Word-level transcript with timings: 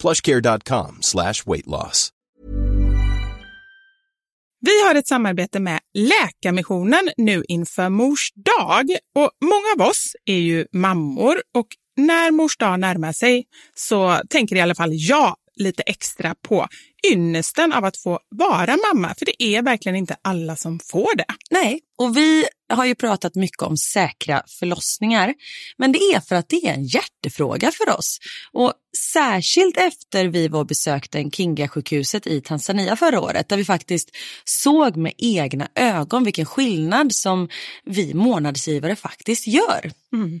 plushcare.com 0.00 0.98
slash 1.00 1.34
weight 1.46 1.66
loss. 1.66 2.10
Vi 4.66 4.82
har 4.86 4.94
ett 4.94 5.06
samarbete 5.06 5.60
med 5.60 5.80
Läkarmissionen 5.94 7.10
nu 7.16 7.44
inför 7.48 7.88
Mors 7.88 8.32
dag. 8.34 8.90
Och 9.14 9.30
många 9.44 9.84
av 9.84 9.90
oss 9.90 10.16
är 10.24 10.38
ju 10.38 10.66
mammor 10.72 11.42
och 11.54 11.66
när 11.96 12.30
Mors 12.30 12.56
dag 12.56 12.80
närmar 12.80 13.12
sig 13.12 13.44
så 13.74 14.20
tänker 14.30 14.56
i 14.56 14.60
alla 14.60 14.74
fall 14.74 14.90
jag 14.92 15.36
lite 15.56 15.82
extra 15.82 16.34
på 16.48 16.66
ynnesten 17.12 17.72
av 17.72 17.84
att 17.84 17.96
få 17.96 18.18
vara 18.28 18.76
mamma. 18.92 19.14
För 19.18 19.26
det 19.26 19.42
är 19.42 19.62
verkligen 19.62 19.96
inte 19.96 20.16
alla 20.22 20.56
som 20.56 20.80
får 20.84 21.16
det. 21.16 21.24
Nej, 21.50 21.80
och 21.98 22.16
vi 22.16 22.44
har 22.74 22.84
ju 22.84 22.94
pratat 22.94 23.34
mycket 23.34 23.62
om 23.62 23.76
säkra 23.76 24.42
förlossningar. 24.58 25.34
Men 25.76 25.92
det 25.92 25.98
är 25.98 26.20
för 26.20 26.36
att 26.36 26.48
det 26.48 26.56
är 26.56 26.74
en 26.74 26.84
hjärtefråga 26.84 27.70
för 27.70 27.98
oss. 27.98 28.18
Och 28.52 28.72
särskilt 29.12 29.76
efter 29.76 30.24
vi 30.24 30.48
var 30.48 30.60
och 30.60 30.66
besökte 30.66 31.30
Kinga-sjukhuset 31.30 32.26
i 32.26 32.40
Tanzania 32.40 32.96
förra 32.96 33.20
året 33.20 33.48
där 33.48 33.56
vi 33.56 33.64
faktiskt 33.64 34.10
såg 34.44 34.96
med 34.96 35.12
egna 35.18 35.68
ögon 35.74 36.24
vilken 36.24 36.46
skillnad 36.46 37.14
som 37.14 37.48
vi 37.84 38.14
månadsgivare 38.14 38.96
faktiskt 38.96 39.46
gör. 39.46 39.92
Mm. 40.12 40.40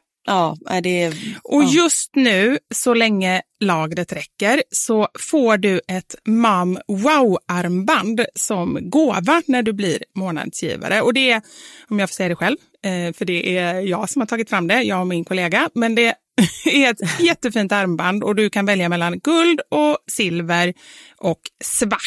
Ja, 0.25 0.57
är 0.69 0.81
det... 0.81 1.13
Och 1.43 1.63
ja. 1.63 1.69
just 1.71 2.15
nu, 2.15 2.57
så 2.73 2.93
länge 2.93 3.41
lagret 3.59 4.13
räcker, 4.13 4.63
så 4.71 5.07
får 5.19 5.57
du 5.57 5.81
ett 5.87 6.15
Mam 6.25 6.79
Wow-armband 6.87 8.25
som 8.35 8.79
gåva 8.81 9.41
när 9.45 9.63
du 9.63 9.73
blir 9.73 10.03
månadsgivare. 10.15 11.01
Och 11.01 11.13
det 11.13 11.31
är, 11.31 11.41
om 11.89 11.99
jag 11.99 12.09
får 12.09 12.13
säga 12.13 12.29
det 12.29 12.35
själv, 12.35 12.57
eh, 12.83 13.13
för 13.13 13.25
det 13.25 13.57
är 13.57 13.79
jag 13.79 14.09
som 14.09 14.19
har 14.19 14.27
tagit 14.27 14.49
fram 14.49 14.67
det, 14.67 14.81
jag 14.81 15.01
och 15.01 15.07
min 15.07 15.25
kollega, 15.25 15.69
men 15.73 15.95
det 15.95 16.15
är 16.65 16.91
ett 16.91 17.19
jättefint 17.19 17.71
armband 17.71 18.23
och 18.23 18.35
du 18.35 18.49
kan 18.49 18.65
välja 18.65 18.89
mellan 18.89 19.19
guld 19.19 19.61
och 19.69 19.97
silver 20.07 20.73
och 21.17 21.41
svart. 21.63 22.01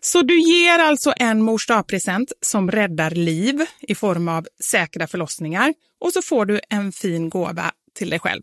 Så 0.00 0.22
du 0.22 0.40
ger 0.40 0.78
alltså 0.78 1.12
en 1.16 1.42
mors 1.42 1.66
present 1.86 2.32
som 2.40 2.70
räddar 2.70 3.10
liv 3.10 3.66
i 3.80 3.94
form 3.94 4.28
av 4.28 4.46
säkra 4.64 5.06
förlossningar 5.06 5.74
och 6.00 6.12
så 6.12 6.22
får 6.22 6.46
du 6.46 6.60
en 6.68 6.92
fin 6.92 7.30
gåva 7.30 7.72
till 7.94 8.10
dig 8.10 8.18
själv 8.18 8.42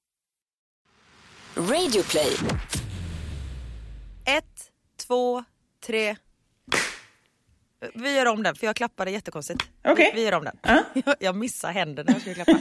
Radioplay. 1.55 2.37
Ett, 4.25 4.71
två, 5.07 5.43
tre. 5.85 6.15
Vi 7.93 8.15
gör 8.15 8.25
om 8.25 8.43
den 8.43 8.55
för 8.55 8.67
jag 8.67 8.75
klappade 8.75 9.11
jättekonstigt. 9.11 9.63
Okej. 9.85 10.11
Vi, 10.15 10.21
vi 10.21 10.25
gör 10.25 10.33
om 10.33 10.43
den. 10.43 10.57
Ja. 10.61 10.83
Jag, 11.05 11.15
jag 11.19 11.35
missade 11.35 11.73
händerna 11.73 12.07
när 12.07 12.13
jag 12.13 12.21
skulle 12.21 12.35
klappa. 12.35 12.59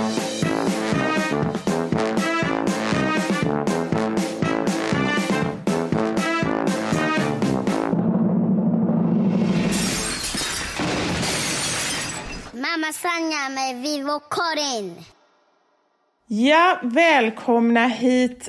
Mamma 12.76 12.92
Sanja 12.92 13.48
med 13.48 13.82
Vivo 13.82 14.20
Karin. 14.30 14.94
Ja, 16.26 16.80
välkomna 16.82 17.86
hit 17.86 18.48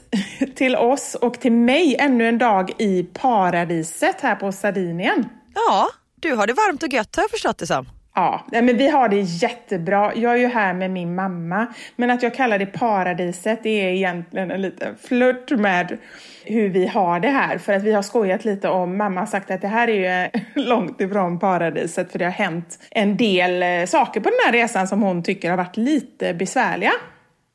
till 0.56 0.76
oss 0.76 1.16
och 1.16 1.40
till 1.40 1.52
mig 1.52 1.96
ännu 2.00 2.28
en 2.28 2.38
dag 2.38 2.74
i 2.78 3.04
paradiset 3.04 4.22
här 4.22 4.36
på 4.36 4.52
Sardinien. 4.52 5.30
Ja, 5.56 5.90
du 6.16 6.36
har 6.36 6.48
det 6.48 6.54
varmt 6.54 6.84
och 6.84 6.90
gött 6.90 7.16
har 7.16 7.24
jag 7.24 7.32
förstått 7.32 7.58
det 7.58 7.68
som. 7.68 7.86
Ja, 8.18 8.46
men 8.50 8.78
vi 8.78 8.90
har 8.90 9.10
det 9.10 9.22
jättebra. 9.22 10.16
Jag 10.16 10.34
är 10.34 10.38
ju 10.38 10.48
här 10.48 10.74
med 10.74 10.92
min 10.92 11.16
mamma. 11.16 11.68
Men 11.96 12.12
att 12.12 12.24
jag 12.24 12.36
kallar 12.36 12.60
det 12.60 12.66
paradiset, 12.66 13.60
det 13.64 13.70
är 13.70 13.90
egentligen 13.90 14.52
en 14.52 14.62
liten 14.62 14.96
flört 15.02 15.52
med 15.52 15.98
hur 16.44 16.70
vi 16.70 16.88
har 16.88 17.20
det 17.20 17.30
här. 17.30 17.58
För 17.58 17.74
att 17.74 17.84
vi 17.84 17.92
har 17.92 18.02
skojat 18.02 18.46
lite 18.46 18.70
om, 18.70 18.98
mamma 18.98 19.20
har 19.20 19.28
sagt 19.28 19.52
att 19.52 19.62
det 19.62 19.68
här 19.68 19.88
är 19.88 20.30
ju 20.32 20.42
långt 20.64 21.02
ifrån 21.02 21.40
paradiset 21.40 22.12
för 22.12 22.20
det 22.20 22.26
har 22.26 22.32
hänt 22.32 22.80
en 22.92 23.18
del 23.18 23.64
eh, 23.64 23.86
saker 23.86 24.20
på 24.20 24.30
den 24.30 24.40
här 24.46 24.52
resan 24.52 24.88
som 24.88 25.02
hon 25.02 25.24
tycker 25.24 25.50
har 25.50 25.58
varit 25.58 25.78
lite 25.78 26.34
besvärliga. 26.34 26.92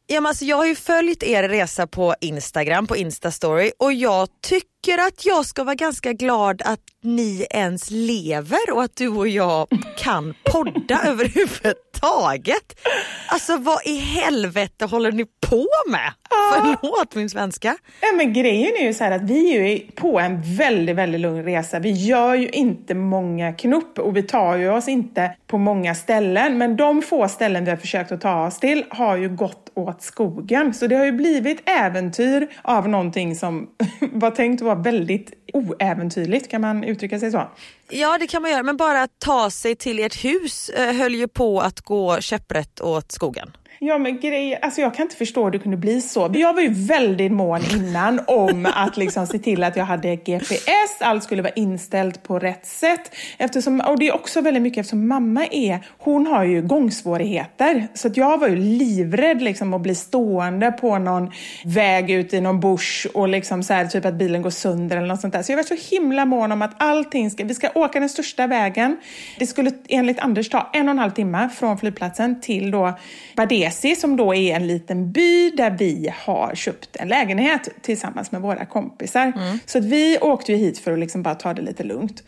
Ja, 0.07 0.21
men 0.21 0.27
alltså, 0.27 0.45
jag 0.45 0.57
har 0.57 0.67
ju 0.67 0.75
följt 0.75 1.23
er 1.23 1.49
resa 1.49 1.87
på 1.87 2.15
Instagram, 2.21 2.87
på 2.87 2.97
Instastory 2.97 3.73
och 3.79 3.93
jag 3.93 4.29
tycker 4.41 4.72
att 4.89 5.27
jag 5.27 5.47
ska 5.47 5.65
vara 5.65 5.75
ganska 5.75 6.13
glad 6.13 6.63
att 6.65 6.81
ni 7.03 7.47
ens 7.51 7.91
lever 7.91 8.73
och 8.73 8.83
att 8.83 8.97
du 8.97 9.09
och 9.09 9.29
jag 9.29 9.67
kan 9.97 10.35
podda 10.45 11.01
överhuvudtaget. 11.05 12.81
Alltså 13.29 13.57
vad 13.57 13.87
i 13.87 13.97
helvete 13.97 14.85
håller 14.85 15.13
ni 15.13 15.25
på 15.25 15.67
med? 15.91 16.13
Förlåt 16.55 17.15
min 17.15 17.31
svenska. 17.31 17.77
Ja, 18.01 18.09
men 18.17 18.33
grejen 18.33 18.73
är 18.81 18.87
ju 18.87 18.95
så 18.95 19.05
här 19.05 19.11
att 19.11 19.23
vi 19.23 19.57
är 19.57 19.69
ju 19.69 19.79
på 19.79 20.21
en 20.21 20.43
väldigt, 20.57 20.97
väldigt 20.97 21.21
lugn 21.21 21.45
resa. 21.45 21.79
Vi 21.79 21.91
gör 21.91 22.35
ju 22.35 22.49
inte 22.49 22.95
många 22.95 23.53
knupp 23.53 23.99
och 23.99 24.17
vi 24.17 24.23
tar 24.23 24.57
ju 24.57 24.71
oss 24.71 24.89
inte 24.89 25.37
på 25.47 25.59
många 25.59 25.95
ställen. 25.95 26.59
Men 26.59 26.77
de 26.77 27.03
få 27.03 27.29
ställen 27.29 27.65
vi 27.65 27.71
har 27.71 27.77
försökt 27.77 28.13
att 28.13 28.21
ta 28.21 28.47
oss 28.47 28.59
till 28.59 28.85
har 28.91 29.17
ju 29.17 29.29
gått 29.29 29.73
åt 29.75 30.03
skogen. 30.03 30.75
Så 30.75 30.87
det 30.87 30.97
har 30.97 31.05
ju 31.05 31.13
blivit 31.13 31.69
äventyr 31.69 32.49
av 32.63 32.89
någonting 32.89 33.37
som 33.37 33.69
var 34.13 34.31
tänkt 34.31 34.63
att 34.63 34.67
vara 34.67 34.72
väldigt 34.75 35.33
oäventyrligt. 35.53 36.51
Kan 36.51 36.61
man 36.61 36.85
uttrycka 36.85 37.19
sig 37.19 37.31
så? 37.31 37.49
Ja 37.91 38.19
det 38.19 38.27
kan 38.27 38.43
man 38.43 38.51
göra 38.51 38.63
men 38.63 38.77
bara 38.77 39.03
att 39.03 39.19
ta 39.19 39.51
sig 39.51 39.77
till 39.77 39.99
ert 39.99 40.25
hus 40.25 40.69
eh, 40.69 40.95
höll 40.95 41.15
ju 41.15 41.29
på 41.29 41.61
att 41.61 41.81
gå 41.81 42.21
käpprätt 42.21 42.81
åt 42.81 43.13
skogen. 43.13 43.51
Ja 43.85 43.99
men 43.99 44.21
grejer, 44.21 44.59
alltså 44.63 44.81
jag 44.81 44.95
kan 44.95 45.03
inte 45.03 45.17
förstå 45.17 45.45
hur 45.45 45.51
det 45.51 45.59
kunde 45.59 45.77
bli 45.77 46.01
så. 46.01 46.31
Jag 46.35 46.55
var 46.55 46.63
ju 46.63 46.69
väldigt 46.73 47.33
mån 47.33 47.61
innan 47.75 48.21
om 48.27 48.67
att 48.75 48.97
liksom 48.97 49.27
se 49.27 49.39
till 49.39 49.65
att 49.65 49.77
jag 49.77 49.85
hade 49.85 50.17
GPS, 50.17 51.01
allt 51.01 51.25
skulle 51.25 51.43
vara 51.43 51.53
inställt 51.53 52.23
på 52.23 52.39
rätt 52.39 52.67
sätt. 52.67 53.15
Eftersom, 53.39 53.81
och 53.81 53.99
det 53.99 54.09
är 54.09 54.15
också 54.15 54.41
väldigt 54.41 54.63
mycket 54.63 54.79
eftersom 54.79 55.09
mamma 55.09 55.47
är, 55.51 55.87
hon 55.99 56.27
har 56.27 56.45
ju 56.45 56.63
gångsvårigheter. 56.63 57.89
Så 57.95 58.09
att 58.09 58.17
jag 58.17 58.39
var 58.39 58.49
ju 58.49 58.57
livrädd 58.57 59.43
liksom 59.43 59.75
att 59.75 59.81
bli 59.81 59.95
stående 59.95 60.73
på 60.73 60.99
någon 60.99 61.31
väg 61.65 62.11
ut 62.11 62.35
i 62.35 62.41
någon 62.41 62.61
bush 62.61 63.07
och 63.15 63.29
liksom 63.29 63.63
så 63.63 63.75
här, 63.75 63.87
typ 63.87 64.05
att 64.05 64.15
bilen 64.15 64.43
går 64.43 64.51
sönder 64.51 64.97
eller 64.97 65.09
något 65.09 65.21
sånt 65.21 65.35
där. 65.35 65.43
Så 65.43 65.53
jag 65.53 65.57
var 65.57 65.65
så 65.65 65.95
himla 65.97 66.25
mån 66.25 66.53
om 66.53 66.63
att 66.63 66.75
allting 66.83 67.31
ska, 67.31 67.45
vi 67.45 67.55
ska 67.55 67.69
åka 67.75 68.01
den 68.01 68.09
största 68.09 68.47
vägen. 68.47 68.97
Det 69.39 69.47
skulle 69.47 69.71
enligt 69.89 70.19
Anders 70.19 70.49
ta 70.49 70.71
en 70.73 70.89
och 70.89 70.93
en 70.93 70.99
halv 70.99 71.11
timme 71.11 71.49
från 71.59 71.79
flygplatsen 71.79 72.41
till 72.41 72.71
då 72.71 72.99
Bades 73.37 73.72
Vesi 73.73 73.97
som 73.97 74.17
då 74.17 74.35
är 74.35 74.57
en 74.57 74.67
liten 74.67 75.13
by 75.13 75.51
där 75.51 75.71
vi 75.71 76.13
har 76.25 76.55
köpt 76.55 76.97
en 76.97 77.09
lägenhet 77.09 77.69
tillsammans 77.83 78.33
med 78.33 78.41
våra 78.41 78.65
kompisar. 78.65 79.33
Mm. 79.37 79.59
Så 79.67 79.79
att 79.79 79.85
vi 79.85 80.19
åkte 80.21 80.53
ju 80.53 80.59
hit 80.59 80.79
för 80.79 80.93
att 80.93 80.99
liksom 80.99 81.23
bara 81.23 81.35
ta 81.35 81.55
det 81.55 81.63
lite 81.63 81.85
lugnt. 81.85 82.23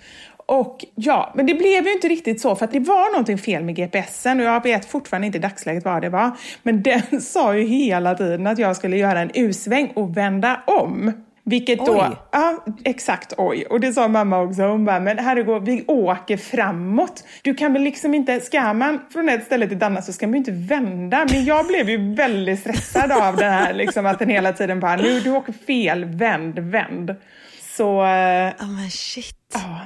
Och 0.46 0.84
ja, 0.94 1.32
men 1.34 1.46
det 1.46 1.54
blev 1.54 1.86
ju 1.86 1.92
inte 1.92 2.08
riktigt 2.08 2.40
så 2.40 2.56
för 2.56 2.64
att 2.64 2.72
det 2.72 2.80
var 2.80 3.12
någonting 3.12 3.38
fel 3.38 3.64
med 3.64 3.76
GPSen 3.76 4.40
och 4.40 4.46
jag 4.46 4.62
vet 4.62 4.84
fortfarande 4.84 5.26
inte 5.26 5.38
i 5.38 5.40
dagsläget 5.40 5.84
vad 5.84 6.02
det 6.02 6.08
var. 6.08 6.30
Men 6.62 6.82
den 7.10 7.20
sa 7.20 7.56
ju 7.56 7.66
hela 7.66 8.14
tiden 8.14 8.46
att 8.46 8.58
jag 8.58 8.76
skulle 8.76 8.96
göra 8.96 9.20
en 9.20 9.30
U-sväng 9.34 9.92
och 9.94 10.16
vända 10.16 10.60
om. 10.66 11.12
Vilket 11.46 11.80
oj. 11.80 11.86
då, 11.86 12.16
ja 12.30 12.64
exakt 12.84 13.32
oj. 13.36 13.66
Och 13.70 13.80
det 13.80 13.92
sa 13.92 14.08
mamma 14.08 14.40
också, 14.40 14.62
hon 14.62 14.84
bara, 14.84 15.00
men 15.00 15.18
herregud 15.18 15.62
vi 15.62 15.84
åker 15.86 16.36
framåt. 16.36 17.24
Du 17.42 17.54
kan 17.54 17.72
väl 17.72 17.82
liksom 17.82 18.14
inte, 18.14 18.40
ska 18.40 18.72
man 18.72 19.00
från 19.12 19.28
ett 19.28 19.44
ställe 19.44 19.66
till 19.66 19.76
ett 19.76 19.82
annat 19.82 20.04
så 20.04 20.12
ska 20.12 20.26
man 20.26 20.32
ju 20.32 20.38
inte 20.38 20.74
vända. 20.74 21.26
Men 21.30 21.44
jag 21.44 21.66
blev 21.66 21.90
ju 21.90 22.14
väldigt 22.14 22.60
stressad 22.60 23.12
av 23.12 23.36
det 23.36 23.44
här, 23.44 23.74
liksom 23.74 24.06
att 24.06 24.18
den 24.18 24.28
hela 24.28 24.52
tiden 24.52 24.80
bara, 24.80 24.96
nu 24.96 25.20
du 25.20 25.30
åker 25.30 25.52
fel, 25.52 26.04
vänd, 26.04 26.58
vänd. 26.58 27.14
Så... 27.76 27.82
Ja 27.84 28.52
oh, 28.60 28.70
men 28.70 28.90
shit. 28.90 29.36
Ja. 29.54 29.80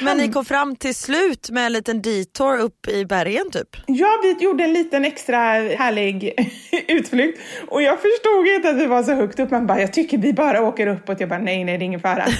Men 0.00 0.18
ni 0.18 0.28
kom 0.32 0.44
fram 0.44 0.76
till 0.76 0.94
slut 0.94 1.50
med 1.50 1.66
en 1.66 1.72
liten 1.72 2.02
detour 2.02 2.58
upp 2.60 2.88
i 2.88 3.04
bergen 3.04 3.50
typ? 3.50 3.68
Ja, 3.86 4.08
vi 4.22 4.44
gjorde 4.44 4.64
en 4.64 4.72
liten 4.72 5.04
extra 5.04 5.36
härlig 5.38 6.32
utflykt. 6.88 7.40
Och 7.68 7.82
jag 7.82 7.98
förstod 8.00 8.46
inte 8.46 8.70
att 8.70 8.76
vi 8.76 8.86
var 8.86 9.02
så 9.02 9.14
högt 9.14 9.40
upp. 9.40 9.50
Man 9.50 9.66
bara, 9.66 9.80
jag 9.80 9.92
tycker 9.92 10.18
vi 10.18 10.32
bara 10.32 10.62
åker 10.62 10.86
uppåt. 10.86 11.20
Jag 11.20 11.28
bara, 11.28 11.38
nej, 11.38 11.64
nej, 11.64 11.78
det 11.78 11.84
är 11.84 11.86
ingen 11.86 12.00
fara. 12.00 12.24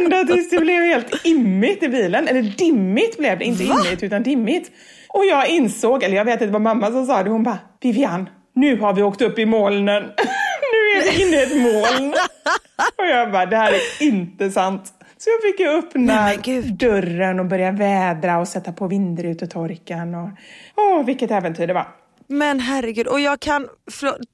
Ända 0.00 0.24
tills 0.24 0.50
det 0.50 0.60
blev 0.60 0.82
helt 0.82 1.26
immigt 1.26 1.82
i 1.82 1.88
bilen. 1.88 2.28
Eller 2.28 2.42
dimmigt 2.42 3.18
blev 3.18 3.38
det, 3.38 3.44
inte 3.44 3.64
Va? 3.64 3.76
immigt 3.84 4.02
utan 4.02 4.22
dimmigt. 4.22 4.70
Och 5.08 5.24
jag 5.24 5.48
insåg, 5.48 6.02
eller 6.02 6.16
jag 6.16 6.24
vet 6.24 6.34
att 6.34 6.40
det 6.40 6.52
var 6.52 6.60
mamma 6.60 6.90
som 6.90 7.06
sa 7.06 7.22
det, 7.22 7.30
hon 7.30 7.42
bara, 7.42 7.58
Vivian, 7.80 8.28
nu 8.54 8.80
har 8.80 8.92
vi 8.92 9.02
åkt 9.02 9.22
upp 9.22 9.38
i 9.38 9.46
molnen. 9.46 10.02
nu 10.72 10.98
är 10.98 11.12
vi 11.12 11.22
inne 11.22 11.36
i 11.36 11.42
ett 11.42 11.56
moln. 11.56 12.14
Och 12.76 13.06
jag 13.06 13.32
bara, 13.32 13.46
det 13.46 13.56
här 13.56 13.72
är 13.72 14.02
inte 14.02 14.50
sant. 14.50 14.92
Så 15.18 15.30
jag 15.30 15.42
fick 15.42 15.60
ju 15.60 15.68
öppna 15.68 16.32
dörren 16.78 17.40
och 17.40 17.46
börja 17.46 17.70
vädra 17.70 18.38
och 18.38 18.48
sätta 18.48 18.72
på 18.72 18.86
vindrutetorkaren. 18.86 20.14
Och, 20.14 20.30
åh, 20.76 21.04
vilket 21.04 21.30
äventyr 21.30 21.66
det 21.66 21.74
var. 21.74 21.88
Men 22.28 22.60
herregud, 22.60 23.06
och 23.06 23.20
jag 23.20 23.40
kan, 23.40 23.68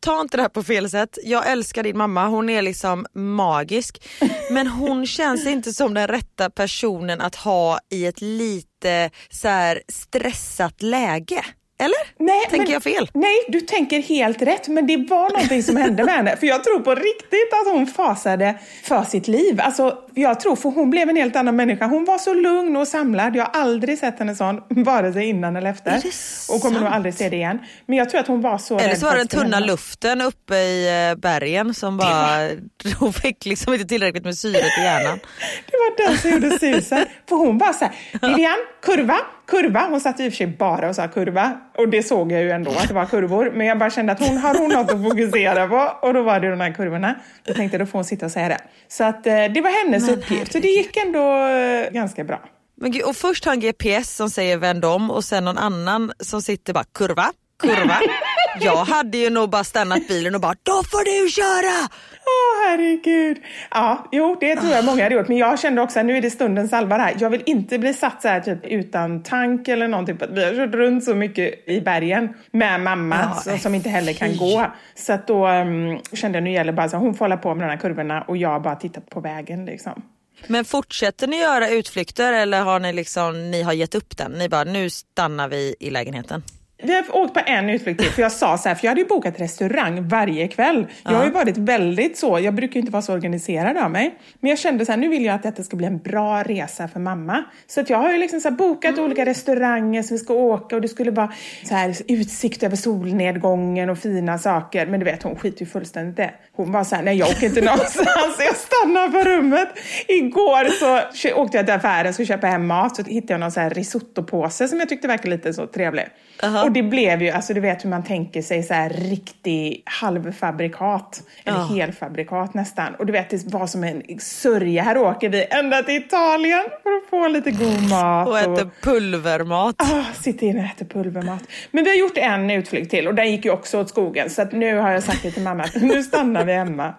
ta 0.00 0.20
inte 0.20 0.36
det 0.36 0.42
här 0.42 0.48
på 0.48 0.62
fel 0.62 0.90
sätt, 0.90 1.18
jag 1.24 1.50
älskar 1.50 1.82
din 1.82 1.98
mamma, 1.98 2.26
hon 2.26 2.48
är 2.48 2.62
liksom 2.62 3.06
magisk. 3.14 4.02
Men 4.50 4.66
hon 4.66 5.06
känns 5.16 5.46
inte 5.46 5.72
som 5.72 5.94
den 5.94 6.08
rätta 6.08 6.50
personen 6.50 7.20
att 7.20 7.34
ha 7.34 7.78
i 7.90 8.06
ett 8.06 8.20
lite 8.20 9.10
så 9.30 9.74
stressat 9.88 10.82
läge. 10.82 11.44
Eller? 11.80 12.24
Nej, 12.24 12.40
tänker 12.50 12.66
men, 12.66 12.72
jag 12.72 12.82
fel? 12.82 13.10
Nej, 13.14 13.44
du 13.48 13.60
tänker 13.60 14.02
helt 14.02 14.42
rätt. 14.42 14.68
Men 14.68 14.86
det 14.86 14.96
var 14.96 15.30
någonting 15.30 15.62
som 15.62 15.76
hände 15.76 16.04
med 16.04 16.14
henne. 16.14 16.36
För 16.36 16.46
jag 16.46 16.64
tror 16.64 16.80
på 16.80 16.94
riktigt 16.94 17.52
att 17.52 17.72
hon 17.72 17.86
fasade 17.86 18.54
för 18.82 19.02
sitt 19.02 19.28
liv. 19.28 19.60
Alltså, 19.60 19.98
jag 20.14 20.40
tror, 20.40 20.56
för 20.56 20.70
hon 20.70 20.90
blev 20.90 21.08
en 21.08 21.16
helt 21.16 21.36
annan 21.36 21.56
människa. 21.56 21.86
Hon 21.86 22.04
var 22.04 22.18
så 22.18 22.34
lugn 22.34 22.76
och 22.76 22.88
samlad. 22.88 23.36
Jag 23.36 23.44
har 23.44 23.60
aldrig 23.60 23.98
sett 23.98 24.18
henne 24.18 24.34
sån, 24.34 24.62
vare 24.68 25.12
sig 25.12 25.28
innan 25.28 25.56
eller 25.56 25.70
efter. 25.70 26.02
Och 26.48 26.60
kommer 26.60 26.80
nog 26.80 26.88
aldrig 26.88 27.14
se 27.14 27.28
det 27.28 27.36
igen. 27.36 27.58
Men 27.86 27.98
jag 27.98 28.10
tror 28.10 28.20
att 28.20 28.26
hon 28.26 28.40
var 28.40 28.58
så 28.58 28.78
Eller 28.78 28.94
så 28.94 29.06
var 29.06 29.12
det 29.12 29.18
den 29.18 29.28
tunna 29.28 29.56
henne. 29.56 29.66
luften 29.66 30.20
uppe 30.20 30.54
i 30.54 31.08
eh, 31.10 31.18
bergen 31.18 31.74
som 31.74 31.96
bara... 31.96 32.48
Hon 32.98 33.12
fick 33.12 33.44
liksom 33.44 33.72
inte 33.72 33.86
tillräckligt 33.86 34.24
med 34.24 34.38
syret 34.38 34.78
i 34.78 34.82
hjärnan. 34.82 35.18
det 35.70 35.76
var 35.76 36.08
den 36.08 36.18
som 36.18 36.30
gjorde 36.30 36.58
susen. 36.58 37.06
För 37.28 37.36
hon 37.36 37.58
bara 37.58 37.72
så 37.72 37.84
här, 37.84 37.94
Vivian, 38.28 38.56
kurva, 38.82 39.16
kurva. 39.46 39.86
Hon 39.90 40.00
satt 40.00 40.20
i 40.20 40.28
och 40.28 40.32
för 40.32 40.36
sig 40.36 40.46
bara 40.46 40.88
och 40.88 40.94
sa 40.94 41.08
kurva. 41.08 41.52
Och 41.78 41.88
det 41.88 42.02
såg 42.02 42.32
jag 42.32 42.42
ju 42.42 42.50
ändå 42.50 42.70
att 42.70 42.88
det 42.88 42.94
var 42.94 43.06
kurvor. 43.06 43.50
Men 43.54 43.66
jag 43.66 43.78
bara 43.78 43.90
kände 43.90 44.12
att 44.12 44.20
hon 44.28 44.36
har 44.36 44.58
hon 44.58 44.70
något 44.70 44.90
att 44.92 45.02
fokusera 45.02 45.68
på. 45.68 46.06
Och 46.06 46.14
då 46.14 46.22
var 46.22 46.40
det 46.40 46.50
de 46.50 46.60
här 46.60 46.72
kurvorna. 46.72 47.14
Jag 47.44 47.56
tänkte 47.56 47.78
då 47.78 47.86
får 47.86 47.98
hon 47.98 48.04
sitta 48.04 48.26
och 48.26 48.32
säga 48.32 48.48
det. 48.48 48.58
Så 48.88 49.04
att 49.04 49.26
eh, 49.26 49.32
det 49.32 49.60
var 49.60 49.84
hennes 49.84 50.06
Men 50.06 50.18
uppgift. 50.18 50.52
Så 50.52 50.58
det 50.58 50.68
gick 50.68 50.96
ändå 50.96 51.46
eh, 51.46 51.90
ganska 51.92 52.24
bra. 52.24 52.40
Men 52.80 53.02
och 53.04 53.16
först 53.16 53.44
har 53.44 53.52
en 53.52 53.60
GPS 53.60 54.16
som 54.16 54.30
säger 54.30 54.56
vänd 54.56 54.84
om 54.84 55.10
och 55.10 55.24
sen 55.24 55.44
någon 55.44 55.58
annan 55.58 56.12
som 56.20 56.42
sitter 56.42 56.72
bara 56.72 56.84
kurva, 56.94 57.32
kurva. 57.62 57.96
Jag 58.60 58.84
hade 58.84 59.18
ju 59.18 59.30
nog 59.30 59.50
bara 59.50 59.64
stannat 59.64 60.08
bilen 60.08 60.34
och 60.34 60.40
bara 60.40 60.54
då 60.62 60.72
får 60.72 61.04
du 61.04 61.30
köra! 61.30 61.88
Åh 62.26 62.68
herregud. 62.68 63.36
Ja, 63.70 64.08
jo 64.12 64.36
det 64.40 64.56
tror 64.56 64.72
jag 64.72 64.84
många 64.84 65.02
hade 65.02 65.14
gjort. 65.14 65.28
Men 65.28 65.36
jag 65.36 65.60
kände 65.60 65.82
också 65.82 66.00
att 66.00 66.06
nu 66.06 66.16
är 66.16 66.22
det 66.22 66.30
stundens 66.30 66.72
allvar 66.72 66.98
här. 66.98 67.16
Jag 67.18 67.30
vill 67.30 67.42
inte 67.46 67.78
bli 67.78 67.94
satt 67.94 68.22
så 68.22 68.28
här 68.28 68.40
typ 68.40 68.66
utan 68.66 69.22
tank 69.22 69.68
eller 69.68 69.88
någonting. 69.88 70.18
Vi 70.30 70.44
har 70.44 70.52
kört 70.52 70.74
runt 70.74 71.04
så 71.04 71.14
mycket 71.14 71.68
i 71.68 71.80
bergen 71.80 72.28
med 72.50 72.80
mamma 72.80 73.36
ja, 73.46 73.58
som 73.58 73.74
inte 73.74 73.88
heller 73.88 74.12
kan 74.12 74.36
gå. 74.36 74.66
Så 74.94 75.12
att 75.12 75.26
då 75.26 75.48
um, 75.48 75.98
kände 76.12 76.38
jag 76.38 76.42
nu 76.42 76.52
gäller 76.52 76.72
bara 76.72 76.88
så 76.88 76.96
hon 76.96 77.14
får 77.14 77.24
hålla 77.24 77.36
på 77.36 77.54
med 77.54 77.68
de 77.68 77.70
här 77.70 77.80
kurvorna 77.80 78.22
och 78.22 78.36
jag 78.36 78.62
bara 78.62 78.76
tittat 78.76 79.10
på 79.10 79.20
vägen 79.20 79.64
liksom. 79.64 80.02
Men 80.46 80.64
fortsätter 80.64 81.26
ni 81.26 81.40
göra 81.40 81.68
utflykter 81.68 82.32
eller 82.32 82.60
har 82.60 82.80
ni 82.80 82.92
liksom, 82.92 83.50
ni 83.50 83.62
har 83.62 83.72
gett 83.72 83.94
upp 83.94 84.16
den? 84.16 84.32
Ni 84.32 84.48
bara, 84.48 84.64
nu 84.64 84.90
stannar 84.90 85.48
vi 85.48 85.74
i 85.80 85.90
lägenheten? 85.90 86.42
Vi 86.82 86.94
har 86.94 87.16
åkt 87.16 87.34
på 87.34 87.40
en 87.46 87.70
utflykt 87.70 88.00
till, 88.00 88.10
för 88.10 88.22
jag 88.22 88.32
sa 88.32 88.58
så 88.58 88.68
här, 88.68 88.76
för 88.76 88.84
jag 88.84 88.90
hade 88.90 89.00
ju 89.00 89.06
bokat 89.06 89.40
restaurang 89.40 90.08
varje 90.08 90.48
kväll. 90.48 90.86
Jag 91.04 91.12
har 91.12 91.24
ju 91.24 91.30
varit 91.30 91.56
väldigt 91.56 92.18
så, 92.18 92.38
jag 92.38 92.54
brukar 92.54 92.80
inte 92.80 92.92
vara 92.92 93.02
så 93.02 93.12
organiserad 93.12 93.76
av 93.76 93.90
mig. 93.90 94.18
Men 94.40 94.50
jag 94.50 94.58
kände 94.58 94.86
så 94.86 94.92
här, 94.92 94.96
nu 94.96 95.08
vill 95.08 95.24
jag 95.24 95.34
att 95.34 95.42
detta 95.42 95.62
ska 95.62 95.76
bli 95.76 95.86
en 95.86 95.98
bra 95.98 96.42
resa 96.42 96.88
för 96.88 97.00
mamma. 97.00 97.44
Så 97.66 97.80
att 97.80 97.90
jag 97.90 97.98
har 97.98 98.12
ju 98.12 98.18
liksom 98.18 98.40
så 98.40 98.50
bokat 98.50 98.92
mm. 98.92 99.04
olika 99.04 99.26
restauranger 99.26 100.02
som 100.02 100.14
vi 100.14 100.18
ska 100.18 100.34
åka 100.34 100.76
och 100.76 100.82
det 100.82 100.88
skulle 100.88 101.10
vara 101.10 101.32
så 101.64 101.74
här 101.74 101.94
utsikt 102.08 102.62
över 102.62 102.76
solnedgången 102.76 103.90
och 103.90 103.98
fina 103.98 104.38
saker. 104.38 104.86
Men 104.86 105.00
du 105.00 105.06
vet, 105.06 105.22
hon 105.22 105.36
skiter 105.36 105.60
ju 105.60 105.66
fullständigt 105.66 106.16
det. 106.16 106.30
Hon 106.52 106.72
var 106.72 106.84
så 106.84 106.96
här, 106.96 107.02
nej 107.02 107.16
jag 107.16 107.28
åker 107.28 107.46
inte 107.46 107.60
någonstans, 107.60 108.36
jag 108.38 108.56
stannar 108.56 109.08
på 109.08 109.28
rummet. 109.28 109.68
Igår 110.08 110.68
så 110.68 111.00
åkte 111.34 111.56
jag 111.56 111.66
till 111.66 111.74
affären 111.74 112.08
och 112.08 112.14
skulle 112.14 112.26
köpa 112.26 112.46
hem 112.46 112.66
mat, 112.66 112.96
så 112.96 113.02
hittade 113.02 113.32
jag 113.32 113.40
någon 113.40 113.52
så 113.52 113.60
här 113.60 113.70
risottopåse 113.70 114.68
som 114.68 114.78
jag 114.78 114.88
tyckte 114.88 115.08
verkade 115.08 115.30
lite 115.30 115.54
så 115.54 115.66
trevlig. 115.66 116.04
Uh 116.44 116.50
-huh. 116.50 116.62
och 116.62 116.72
det 116.72 116.82
blev 116.82 117.22
ju, 117.22 117.30
alltså 117.30 117.54
du 117.54 117.60
vet 117.60 117.84
hur 117.84 117.90
man 117.90 118.02
tänker 118.04 118.42
sig 118.42 118.62
så 118.62 118.74
här 118.74 118.90
riktig 118.90 119.82
halvfabrikat, 119.84 121.22
eller 121.44 121.58
Ja. 121.58 121.64
helfabrikat 121.64 122.54
nästan. 122.54 122.94
Och 122.94 123.06
du 123.06 123.12
vet, 123.12 123.30
det 123.30 123.52
var 123.52 123.66
som 123.66 123.84
en 123.84 124.02
sörja. 124.18 124.82
Här 124.82 124.98
åker 124.98 125.28
vi 125.28 125.46
ända 125.50 125.82
till 125.82 125.96
Italien 125.96 126.64
för 126.82 126.90
att 126.90 127.10
få 127.10 127.28
lite 127.28 127.50
god 127.50 127.88
mat. 127.90 128.28
Och 128.28 128.38
äter 128.38 128.70
pulvermat. 128.82 129.74
Ah, 129.78 130.04
sitter 130.14 130.46
inne 130.46 130.60
och 130.60 130.66
äter 130.66 130.86
pulvermat. 130.86 131.42
Men 131.70 131.84
vi 131.84 131.90
har 131.90 131.96
gjort 131.96 132.16
en 132.18 132.50
utflykt 132.50 132.90
till 132.90 133.08
och 133.08 133.14
den 133.14 133.30
gick 133.30 133.44
ju 133.44 133.50
också 133.50 133.80
åt 133.80 133.88
skogen. 133.88 134.30
Så 134.30 134.42
att 134.42 134.52
nu 134.52 134.76
har 134.76 134.90
jag 134.90 135.02
sagt 135.02 135.22
det 135.22 135.30
till 135.30 135.42
mamma 135.42 135.62
att 135.62 135.74
nu 135.82 136.02
stannar 136.02 136.44
vi 136.44 136.52
hemma. 136.52 136.94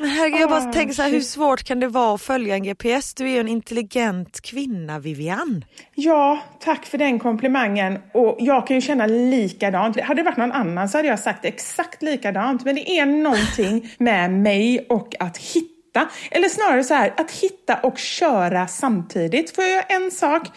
Men 0.00 0.10
herregud, 0.10 0.40
jag 0.40 0.50
bara 0.50 0.72
tänker 0.72 0.94
så 0.94 1.02
här, 1.02 1.10
hur 1.10 1.20
svårt 1.20 1.62
kan 1.62 1.80
det 1.80 1.88
vara 1.88 2.14
att 2.14 2.22
följa 2.22 2.54
en 2.54 2.62
GPS? 2.62 3.14
Du 3.14 3.24
är 3.24 3.30
ju 3.30 3.40
en 3.40 3.48
intelligent 3.48 4.40
kvinna 4.40 4.98
Vivian. 4.98 5.64
Ja, 5.94 6.38
tack 6.60 6.86
för 6.86 6.98
den 6.98 7.18
komplimangen. 7.18 7.98
Och 8.12 8.36
jag 8.40 8.66
kan 8.66 8.76
ju 8.76 8.80
känna 8.80 9.06
likadant. 9.06 10.00
Hade 10.00 10.20
det 10.20 10.24
varit 10.24 10.36
någon 10.36 10.52
annan 10.52 10.88
så 10.88 10.98
hade 10.98 11.08
jag 11.08 11.18
sagt 11.18 11.44
exakt 11.44 12.02
likadant. 12.02 12.64
Men 12.64 12.74
det 12.74 12.90
är 12.90 13.06
någonting 13.06 13.90
med 13.98 14.30
mig 14.30 14.86
och 14.88 15.14
att 15.20 15.36
hitta. 15.36 15.73
Eller 16.30 16.48
snarare 16.48 16.84
så 16.84 16.94
här, 16.94 17.14
att 17.16 17.30
hitta 17.30 17.74
och 17.74 17.98
köra 17.98 18.66
samtidigt. 18.66 19.54
Får 19.54 19.64
jag 19.64 19.72
göra 19.72 19.82
en 19.82 20.10
sak, 20.10 20.48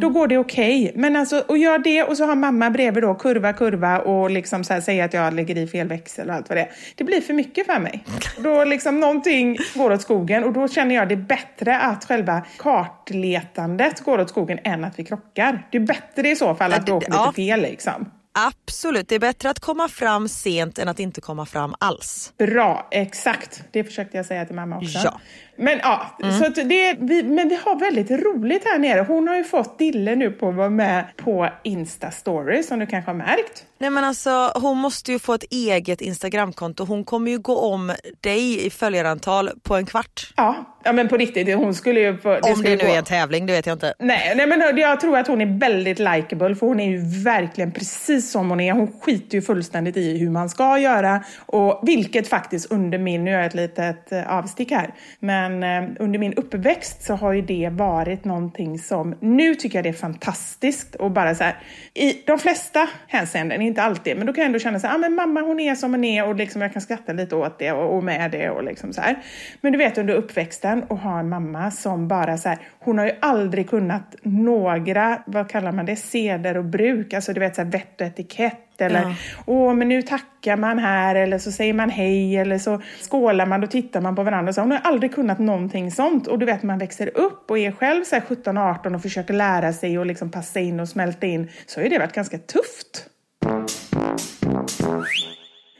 då 0.00 0.08
går 0.08 0.26
det 0.28 0.38
okej. 0.38 0.92
Men 0.94 1.16
alltså, 1.16 1.44
och 1.48 1.58
gör 1.58 1.78
det 1.78 2.02
och 2.02 2.16
så 2.16 2.24
har 2.26 2.34
mamma 2.34 2.70
bredvid 2.70 3.02
då, 3.02 3.14
kurva, 3.14 3.52
kurva 3.52 3.98
och 3.98 4.30
liksom 4.30 4.64
så 4.64 4.72
här, 4.74 4.80
säga 4.80 5.04
att 5.04 5.14
jag 5.14 5.34
lägger 5.34 5.58
i 5.58 5.66
fel 5.66 5.88
växel 5.88 6.28
och 6.28 6.34
allt 6.34 6.48
vad 6.48 6.58
det 6.58 6.62
är. 6.62 6.70
Det 6.94 7.04
blir 7.04 7.20
för 7.20 7.34
mycket 7.34 7.66
för 7.66 7.78
mig. 7.80 8.04
Då 8.38 8.64
liksom 8.64 9.00
någonting 9.00 9.58
går 9.74 9.92
åt 9.92 10.02
skogen 10.02 10.44
och 10.44 10.52
då 10.52 10.68
känner 10.68 10.94
jag 10.94 11.08
det 11.08 11.16
bättre 11.16 11.78
att 11.80 12.04
själva 12.04 12.42
kartletandet 12.58 14.00
går 14.00 14.20
åt 14.20 14.28
skogen 14.30 14.58
än 14.64 14.84
att 14.84 14.98
vi 14.98 15.04
krockar. 15.04 15.66
Det 15.70 15.78
är 15.78 15.86
bättre 15.86 16.28
i 16.28 16.36
så 16.36 16.54
fall 16.54 16.72
att 16.72 16.88
vi 16.88 16.92
åker 16.92 17.06
lite 17.10 17.22
Ja. 17.24 17.32
fel 17.32 17.60
liksom. 17.60 18.10
Absolut, 18.38 19.08
det 19.08 19.14
är 19.14 19.18
bättre 19.18 19.50
att 19.50 19.60
komma 19.60 19.88
fram 19.88 20.28
sent 20.28 20.78
än 20.78 20.88
att 20.88 21.00
inte 21.00 21.20
komma 21.20 21.46
fram 21.46 21.74
alls. 21.80 22.32
Bra, 22.38 22.88
exakt. 22.90 23.62
Det 23.70 23.84
försökte 23.84 24.16
jag 24.16 24.26
säga 24.26 24.44
till 24.44 24.54
mamma 24.54 24.76
också. 24.76 24.98
Ja. 25.04 25.20
Men 25.58 25.78
ja, 25.82 26.16
så 26.38 26.46
att 26.46 26.54
det, 26.54 26.96
vi, 27.00 27.22
men 27.22 27.48
vi 27.48 27.58
har 27.64 27.80
väldigt 27.80 28.10
roligt 28.10 28.64
här 28.64 28.78
nere. 28.78 29.00
Hon 29.08 29.28
har 29.28 29.36
ju 29.36 29.44
fått 29.44 29.78
Dille 29.78 30.16
nu 30.16 30.30
på 30.30 30.48
att 30.48 30.54
vara 30.54 30.70
med 30.70 31.04
på 31.16 31.48
Insta 31.62 32.10
stories 32.10 32.68
som 32.68 32.78
du 32.78 32.86
kanske 32.86 33.10
har 33.10 33.16
märkt. 33.16 33.64
Nej 33.78 33.90
men 33.90 34.04
alltså 34.04 34.52
hon 34.54 34.78
måste 34.78 35.12
ju 35.12 35.18
få 35.18 35.34
ett 35.34 35.44
eget 35.50 36.00
Instagramkonto. 36.00 36.84
Hon 36.84 37.04
kommer 37.04 37.30
ju 37.30 37.38
gå 37.38 37.58
om 37.58 37.92
dig 38.20 38.66
i 38.66 38.70
följarantal 38.70 39.50
på 39.62 39.74
en 39.76 39.86
kvart. 39.86 40.32
Ja, 40.36 40.54
ja 40.84 40.92
men 40.92 41.08
på 41.08 41.16
riktigt, 41.16 41.56
hon 41.56 41.74
skulle 41.74 42.00
ju... 42.00 42.18
Få, 42.18 42.38
Om 42.38 42.54
skulle 42.54 42.70
det 42.70 42.76
nu 42.76 42.84
gå- 42.88 42.94
är 42.94 42.98
en 42.98 43.04
tävling, 43.04 43.46
det 43.46 43.52
vet 43.52 43.66
jag 43.66 43.74
inte. 43.74 43.94
Nej, 43.98 44.32
nej, 44.36 44.46
men 44.46 44.76
jag 44.76 45.00
tror 45.00 45.18
att 45.18 45.26
hon 45.26 45.40
är 45.40 45.58
väldigt 45.58 45.98
likable 45.98 46.54
för 46.54 46.66
hon 46.66 46.80
är 46.80 46.90
ju 46.90 47.22
verkligen 47.24 47.72
precis 47.72 48.30
som 48.30 48.50
hon 48.50 48.60
är. 48.60 48.72
Hon 48.72 49.00
skiter 49.00 49.34
ju 49.34 49.42
fullständigt 49.42 49.96
i 49.96 50.18
hur 50.18 50.30
man 50.30 50.48
ska 50.48 50.78
göra 50.78 51.24
och 51.46 51.80
vilket 51.82 52.28
faktiskt 52.28 52.72
under 52.72 52.98
min, 52.98 53.24
nu 53.24 53.30
gör 53.30 53.38
jag 53.38 53.46
ett 53.46 53.54
litet 53.54 54.12
eh, 54.12 54.36
avstick 54.36 54.70
här, 54.70 54.94
men 55.20 55.45
eh, 55.62 55.84
under 55.98 56.18
min 56.18 56.34
uppväxt 56.34 57.02
så 57.02 57.14
har 57.14 57.32
ju 57.32 57.42
det 57.42 57.68
varit 57.72 58.24
någonting 58.24 58.78
som, 58.78 59.14
nu 59.20 59.54
tycker 59.54 59.78
jag 59.78 59.84
det 59.84 59.88
är 59.88 59.92
fantastiskt 59.92 60.94
och 60.94 61.10
bara 61.10 61.34
så 61.34 61.44
här, 61.44 61.56
i 61.94 62.22
de 62.26 62.38
flesta 62.38 62.88
hänseenden, 63.08 63.62
inte 63.62 63.82
alltid, 63.82 64.16
men 64.16 64.26
då 64.26 64.32
kan 64.32 64.42
jag 64.42 64.46
ändå 64.46 64.58
känna 64.58 64.80
så 64.80 64.86
här, 64.86 64.94
ah, 64.94 64.98
men 64.98 65.14
mamma 65.14 65.40
hon 65.40 65.60
är 65.60 65.74
som 65.74 65.90
hon 65.90 66.04
är 66.04 66.26
och 66.28 66.34
liksom 66.34 66.62
jag 66.62 66.72
kan 66.72 66.82
skratta 66.82 67.12
lite 67.12 67.36
åt 67.36 67.58
det 67.58 67.72
och, 67.72 67.96
och 67.96 68.04
med 68.04 68.30
det 68.30 68.50
och 68.50 68.64
liksom 68.64 68.92
så 68.92 69.00
här. 69.00 69.16
Men 69.60 69.72
du 69.72 69.78
vet 69.78 69.98
under 69.98 70.14
uppväxten 70.14 70.82
och 70.82 70.98
ha 70.98 71.18
en 71.18 71.28
mamma 71.28 71.70
som 71.70 72.08
bara 72.08 72.38
så 72.38 72.48
här, 72.48 72.58
hon 72.86 72.98
har 72.98 73.06
ju 73.06 73.12
aldrig 73.20 73.70
kunnat 73.70 74.14
några, 74.22 75.22
vad 75.26 75.48
kallar 75.48 75.72
man 75.72 75.86
det, 75.86 75.96
seder 75.96 76.56
och 76.56 76.64
bruk, 76.64 77.14
alltså 77.14 77.32
du 77.32 77.40
vet 77.40 77.54
så 77.54 77.62
här 77.62 77.70
vett 77.70 78.00
och 78.00 78.06
etikett 78.06 78.80
eller 78.80 79.00
Ja. 79.00 79.14
åh 79.46 79.74
men 79.74 79.88
nu 79.88 80.02
tackar 80.02 80.56
man 80.56 80.78
här 80.78 81.14
eller 81.14 81.38
så 81.38 81.52
säger 81.52 81.72
man 81.72 81.90
hej 81.90 82.36
eller 82.36 82.58
så 82.58 82.82
skålar 83.10 83.46
man 83.46 83.62
och 83.62 83.70
tittar 83.70 84.00
man 84.00 84.16
på 84.16 84.22
varandra. 84.22 84.52
Så 84.52 84.60
hon 84.60 84.70
har 84.70 84.78
aldrig 84.78 85.14
kunnat 85.14 85.38
någonting 85.38 85.90
sånt 85.90 86.26
och 86.26 86.38
du 86.38 86.46
vet 86.46 86.62
man 86.62 86.78
växer 86.78 87.18
upp 87.18 87.50
och 87.50 87.58
är 87.58 87.72
själv 87.72 88.04
så 88.04 88.14
här 88.14 88.22
17-18 88.22 88.94
och 88.94 89.02
försöker 89.02 89.34
lära 89.34 89.72
sig 89.72 89.98
och 89.98 90.06
liksom 90.06 90.30
passa 90.30 90.60
in 90.60 90.80
och 90.80 90.88
smälta 90.88 91.26
in 91.26 91.48
så 91.66 91.80
har 91.80 91.84
ju 91.84 91.90
det 91.90 91.98
varit 91.98 92.12
ganska 92.12 92.38
tufft. 92.38 93.06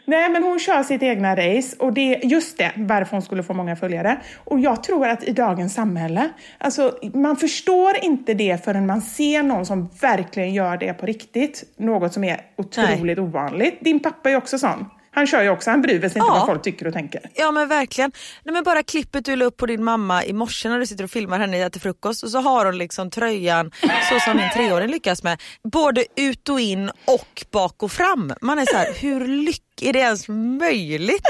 Nej, 0.09 0.31
men 0.31 0.43
hon 0.43 0.59
kör 0.59 0.83
sitt 0.83 1.03
egna 1.03 1.37
race 1.37 1.77
och 1.79 1.93
det 1.93 2.15
är 2.15 2.27
just 2.27 2.59
det, 2.59 2.73
varför 2.77 3.13
hon 3.13 3.23
skulle 3.23 3.43
få 3.43 3.55
många 3.55 3.77
följare. 3.77 4.21
Och 4.45 4.61
jag 4.61 4.83
tror 4.83 5.09
att 5.09 5.25
i 5.25 5.33
dagens 5.33 5.75
samhälle, 5.75 6.29
alltså 6.59 6.99
man 7.15 7.37
förstår 7.37 8.05
inte 8.05 8.35
det 8.35 8.65
förrän 8.65 8.87
man 8.87 9.03
ser 9.03 9.43
någon 9.43 9.67
som 9.67 9.89
verkligen 10.01 10.55
gör 10.55 10.77
det 10.77 10.95
på 10.95 11.07
riktigt. 11.07 11.65
Något 11.77 12.13
som 12.13 12.25
är 12.25 12.41
otroligt 12.57 13.19
ovanligt. 13.19 13.79
Din 13.81 14.01
pappa 14.01 14.31
är 14.31 14.37
också 14.37 14.59
sån. 14.59 14.87
Han 15.17 15.27
kör 15.27 15.43
ju 15.43 15.49
också, 15.51 15.71
han 15.71 15.83
bryr 15.83 15.99
sig 15.99 16.05
inte 16.07 16.19
Ja. 16.19 16.35
vad 16.35 16.47
folk 16.47 16.63
tycker 16.63 16.87
och 16.87 16.93
tänker. 16.93 17.21
Ja 17.35 17.51
men 17.51 17.69
verkligen. 17.69 18.13
Nej, 18.45 18.53
men 18.53 18.65
bara 18.65 18.83
klippet 18.83 19.25
du 19.25 19.37
la 19.37 19.45
upp 19.45 19.57
på 19.57 19.67
din 19.67 19.85
mamma 19.85 20.25
i 20.25 20.33
morse 20.33 20.69
när 20.69 20.79
du 20.79 20.87
sitter 20.87 21.05
och 21.05 21.11
filmar 21.11 21.39
henne 21.39 21.71
till 21.71 21.81
frukost 21.81 22.23
och 22.25 22.31
så 22.31 22.39
har 22.41 22.65
hon 22.67 22.79
liksom 22.79 23.11
tröjan 23.11 23.71
så 24.11 24.21
som 24.21 24.37
min 24.37 24.51
treåring 24.55 24.91
lyckas 24.91 25.23
med. 25.23 25.43
Både 25.73 26.05
ut 26.17 26.49
och 26.49 26.61
in 26.61 26.91
och 27.05 27.45
bak 27.53 27.83
och 27.83 27.93
fram. 27.93 28.33
Man 28.41 28.59
är 28.59 28.67
så 28.67 28.77
här, 28.77 28.93
hur 28.95 29.27
lyck 29.29 29.63
är 29.83 29.93
det 29.93 29.99
ens 29.99 30.29
möjligt? 30.61 31.27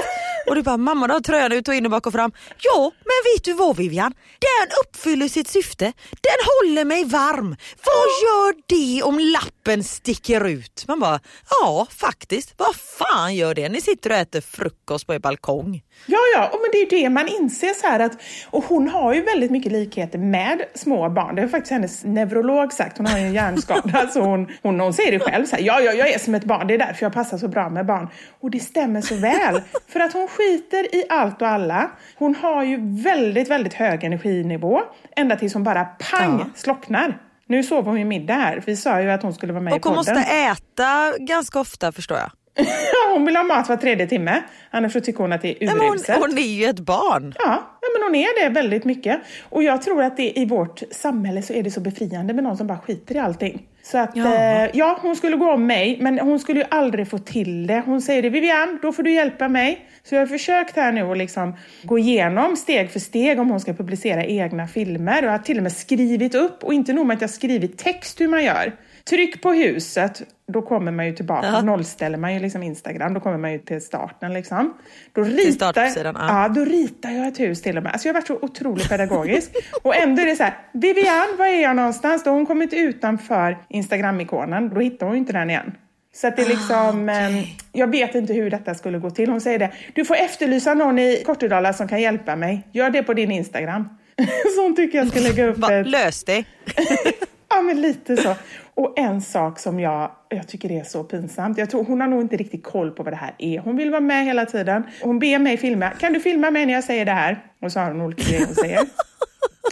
Och 0.49 0.55
du 0.55 0.63
bara, 0.63 0.77
mamma 0.77 1.07
du 1.07 1.13
har 1.13 1.21
tröjan 1.21 1.53
ut 1.53 1.69
och 1.69 1.75
in 1.75 1.85
och 1.85 1.91
bak 1.91 2.07
och 2.07 2.13
fram. 2.13 2.33
Ja, 2.59 2.91
men 3.05 3.35
vet 3.35 3.45
du 3.45 3.53
vad 3.53 3.77
Vivian? 3.77 4.13
Den 4.41 4.69
uppfyller 4.85 5.29
sitt 5.29 5.49
syfte. 5.49 5.85
Den 6.11 6.39
håller 6.47 6.85
mig 6.85 7.05
varm. 7.05 7.57
Vad 7.85 8.09
gör 8.25 8.55
det 8.67 9.03
om 9.03 9.19
lappen 9.67 9.85
sticker 9.85 10.47
ut? 10.49 10.85
Man 10.89 11.01
bara, 11.01 11.21
ja 11.61 11.87
faktiskt. 11.91 12.55
Vad 12.57 12.77
fan 12.77 13.35
gör 13.35 13.55
det? 13.55 13.69
Ni 13.69 13.81
sitter 13.81 14.11
och 14.11 14.17
äter 14.17 14.41
frukost 14.41 15.07
på 15.07 15.15
er 15.15 15.19
balkong. 15.19 15.83
Ja, 16.07 16.19
ja, 16.35 16.49
och 16.53 16.59
men 16.63 16.71
det 16.73 16.79
är 16.79 17.03
det 17.03 17.09
man 17.11 17.29
inser 17.29 17.75
så 17.81 17.87
här 17.87 18.01
att, 18.01 18.13
och 18.51 18.65
hon 18.65 18.89
har 18.89 19.15
ju 19.15 19.23
väldigt 19.23 19.51
mycket 19.51 19.73
likheter 19.73 20.19
med 20.19 20.63
små 20.75 21.09
barn. 21.11 21.35
Det 21.35 21.43
har 21.43 21.49
faktiskt 21.49 21.71
hennes 21.73 22.05
neurolog 22.05 22.73
sagt. 22.73 22.99
Hon 22.99 23.07
har 23.07 23.19
ju 23.19 23.25
en 23.27 23.33
hjärnskada 23.35 24.09
så 24.13 24.21
hon, 24.21 24.49
hon, 24.63 24.81
hon 24.81 24.93
säger 24.93 25.13
det 25.13 25.21
själv 25.21 25.47
så 25.47 25.57
här, 25.57 25.63
ja, 25.63 25.81
ja, 25.81 25.93
jag 25.93 26.09
är 26.11 26.19
som 26.19 26.35
ett 26.35 26.45
barn. 26.45 26.67
Det 26.67 26.75
är 26.75 26.79
därför 26.79 27.07
jag 27.07 27.13
passar 27.13 27.39
så 27.39 27.49
bra 27.49 27.69
med 27.69 27.87
barn. 27.87 28.09
Och 28.41 28.51
det 28.51 28.61
stämmer 28.61 29.01
så 29.01 29.15
väl. 29.15 29.61
För 29.89 30.01
att 30.01 30.13
hon 30.13 30.29
skiter 30.29 30.95
i 30.95 31.05
allt 31.09 31.43
och 31.43 31.49
alla. 31.49 31.91
Hon 32.19 32.35
har 32.35 32.65
ju 32.65 33.03
väldigt, 33.03 33.49
väldigt 33.51 33.75
hög 33.75 34.05
energinivå. 34.05 34.81
Ända 35.17 35.37
tills 35.37 35.55
hon 35.55 35.65
bara 35.65 35.85
pang 35.85 36.39
Ja. 36.39 36.47
slocknar. 36.55 37.19
Nu 37.49 37.63
sover 37.63 37.91
hon 37.91 37.99
ju 37.99 38.05
middag 38.05 38.35
här. 38.35 38.63
Vi 38.67 38.77
sa 38.77 39.01
ju 39.03 39.11
att 39.11 39.23
hon 39.23 39.35
skulle 39.35 39.53
vara 39.53 39.63
med 39.63 39.75
i 39.75 39.79
Och 39.79 39.85
hon 39.85 39.97
podden. 39.97 40.15
måste 40.15 40.33
äta 40.33 41.13
ganska 41.19 41.61
ofta 41.61 41.93
förstår 41.93 42.19
jag. 42.19 42.31
hon 43.13 43.27
vill 43.27 43.37
ha 43.37 43.43
mat 43.43 43.69
var 43.69 43.77
tredje 43.77 44.07
timme. 44.07 44.43
Annars 44.71 44.93
så 44.93 45.01
tycker 45.01 45.19
hon 45.21 45.33
att 45.33 45.43
det 45.43 45.65
är 45.65 45.67
men 45.67 45.81
hon, 45.81 45.91
uruselt. 45.91 46.19
hon 46.21 46.39
är 46.39 46.43
ju 46.43 46.65
ett 46.65 46.81
barn. 46.81 47.35
Ja, 47.39 47.79
men 47.95 48.03
hon 48.03 48.15
är 48.15 48.43
det 48.45 48.49
väldigt 48.49 48.85
mycket. 48.85 49.21
Och 49.49 49.63
jag 49.63 49.83
tror 49.83 50.03
att 50.03 50.17
det, 50.17 50.39
i 50.39 50.45
vårt 50.45 50.83
samhälle 50.91 51.43
så 51.43 51.53
är 51.53 51.63
det 51.63 51.71
så 51.71 51.81
befriande 51.81 52.35
med 52.35 52.45
någon 52.45 52.57
som 52.57 52.67
bara 52.67 52.79
skiter 52.79 53.15
i 53.15 53.19
allting. 53.19 53.67
Så 53.91 53.99
att, 53.99 54.17
Ja. 54.17 54.35
Eh, 54.35 54.71
ja, 54.75 54.99
hon 55.03 55.17
skulle 55.17 55.37
gå 55.37 55.53
om 55.53 55.67
mig, 55.67 55.99
men 56.01 56.19
hon 56.19 56.39
skulle 56.39 56.61
ju 56.61 56.67
aldrig 56.71 57.09
få 57.09 57.19
till 57.19 57.67
det. 57.67 57.83
Hon 57.87 58.03
säger 58.03 58.23
det, 58.23 58.31
Vivian, 58.31 58.79
då 58.83 58.93
får 58.93 59.03
du 59.03 59.13
hjälpa 59.13 59.49
mig. 59.49 59.87
Så 60.03 60.15
jag 60.15 60.23
har 60.23 60.27
försökt 60.27 60.77
här 60.77 60.93
nu 60.93 61.03
att 61.03 61.19
liksom 61.19 61.57
gå 61.83 61.99
igenom 61.99 62.57
steg 62.57 62.91
för 62.91 63.01
steg 63.01 63.41
om 63.41 63.51
hon 63.51 63.61
ska 63.61 63.73
publicera 63.73 64.25
egna 64.25 64.69
filmer. 64.69 65.23
Och 65.23 65.27
jag 65.27 65.33
har 65.33 65.39
till 65.39 65.57
och 65.57 65.63
med 65.63 65.73
skrivit 65.73 66.35
upp, 66.35 66.65
och 66.65 66.75
inte 66.75 66.93
nog 66.93 67.07
med 67.07 67.15
att 67.15 67.21
jag 67.21 67.31
skrivit 67.31 67.79
text 67.79 68.21
hur 68.21 68.29
man 68.29 68.45
gör. 68.45 68.73
Tryck 69.11 69.43
på 69.43 69.53
huset, 69.53 70.23
då 70.53 70.63
kommer 70.63 70.93
man 70.93 71.07
ju 71.07 71.13
tillbaka. 71.13 71.47
Ja. 71.47 71.63
Nollställer 71.63 72.19
man 72.19 72.35
ju 72.35 72.41
liksom 72.41 72.63
Instagram, 72.63 73.15
då 73.15 73.21
kommer 73.21 73.39
man 73.39 73.53
ju 73.53 73.59
till 73.59 73.81
starten 73.81 74.33
liksom. 74.33 74.75
Då 75.13 75.23
ritar, 75.23 75.73
ja. 75.77 76.13
ja, 76.15 76.49
då 76.49 76.65
ritar 76.65 77.11
jag 77.11 77.27
ett 77.27 77.41
hus 77.41 77.63
till 77.63 77.77
och 77.77 77.83
med. 77.83 77.93
Alltså 77.93 78.09
jag 78.09 78.15
har 78.15 78.21
varit 78.21 78.27
så 78.27 78.39
otroligt 78.41 78.89
pedagogisk. 78.89 79.51
och 79.83 79.97
ändå 79.97 80.23
är 80.23 80.27
det 80.27 80.37
så 80.37 80.43
här, 80.43 80.59
Vivian, 80.73 81.27
var 81.39 81.47
är 81.47 81.63
jag 81.63 81.77
någonstans? 81.77 82.25
Då 82.25 82.31
har 82.31 82.37
hon 82.37 82.47
kommit 82.47 82.73
utanför 82.73 83.59
Instagram-ikonen, 83.69 84.75
då 84.75 84.81
hittar 84.81 85.07
hon 85.07 85.15
ju 85.15 85.19
inte 85.19 85.33
den 85.33 85.51
igen. 85.51 85.73
Så 86.15 86.27
att 86.27 86.37
det 86.37 86.43
är 86.43 86.49
liksom, 86.49 87.09
eh, 87.09 87.45
jag 87.73 87.91
vet 87.91 88.15
inte 88.15 88.33
hur 88.33 88.51
detta 88.51 88.75
skulle 88.75 88.99
gå 88.99 89.11
till. 89.11 89.31
Hon 89.31 89.41
säger 89.41 89.59
det, 89.59 89.73
du 89.95 90.05
får 90.05 90.15
efterlysa 90.15 90.75
någon 90.75 90.99
i 90.99 91.23
Kortedala 91.27 91.73
som 91.73 91.89
kan 91.89 92.01
hjälpa 92.01 92.37
mig. 92.37 92.69
Gör 92.73 92.91
det 92.91 93.03
på 93.03 93.15
din 93.15 93.31
Instagram. 93.31 93.89
så 94.57 94.63
hon 94.63 94.77
tycker 94.77 94.99
jag 94.99 95.09
ska 95.09 95.21
lägga 95.21 95.47
upp 95.47 95.59
Va, 95.59 95.73
ett... 95.73 95.87
lös 95.87 96.25
det. 96.25 96.45
Ja, 97.49 97.63
men 97.63 97.81
lite 97.81 98.17
så. 98.17 98.35
Och 98.75 98.99
en 98.99 99.21
sak 99.21 99.59
som 99.59 99.81
jag, 99.81 100.11
jag 100.29 100.49
tycker 100.49 100.73
är 100.73 100.85
så 100.85 101.05
pinsamt. 101.05 101.59
Jag 101.59 101.71
tror 101.71 101.85
hon 101.85 102.01
har 102.01 102.09
nog 102.09 102.21
inte 102.21 102.37
riktigt 102.37 102.65
koll 102.65 102.91
på 102.91 103.03
vad 103.03 103.13
det 103.13 103.17
här 103.17 103.35
är. 103.39 103.59
Hon 103.59 103.77
vill 103.77 103.91
vara 103.91 104.01
med 104.01 104.25
hela 104.25 104.47
tiden. 104.47 104.83
Hon 105.03 105.19
ber 105.19 105.39
mig 105.39 105.57
filma. 105.57 105.91
Kan 105.91 106.13
du 106.13 106.21
filma 106.21 106.51
mig 106.51 106.67
när 106.67 106.73
jag 106.75 106.85
säger 106.85 107.05
det 107.05 107.13
här? 107.13 107.45
Och 107.63 107.73
så 107.73 107.81
har 107.81 107.91
hon 107.91 108.01
olika 108.03 108.23
grejer 108.31 108.47
hon 108.47 108.55
säger. 108.55 108.81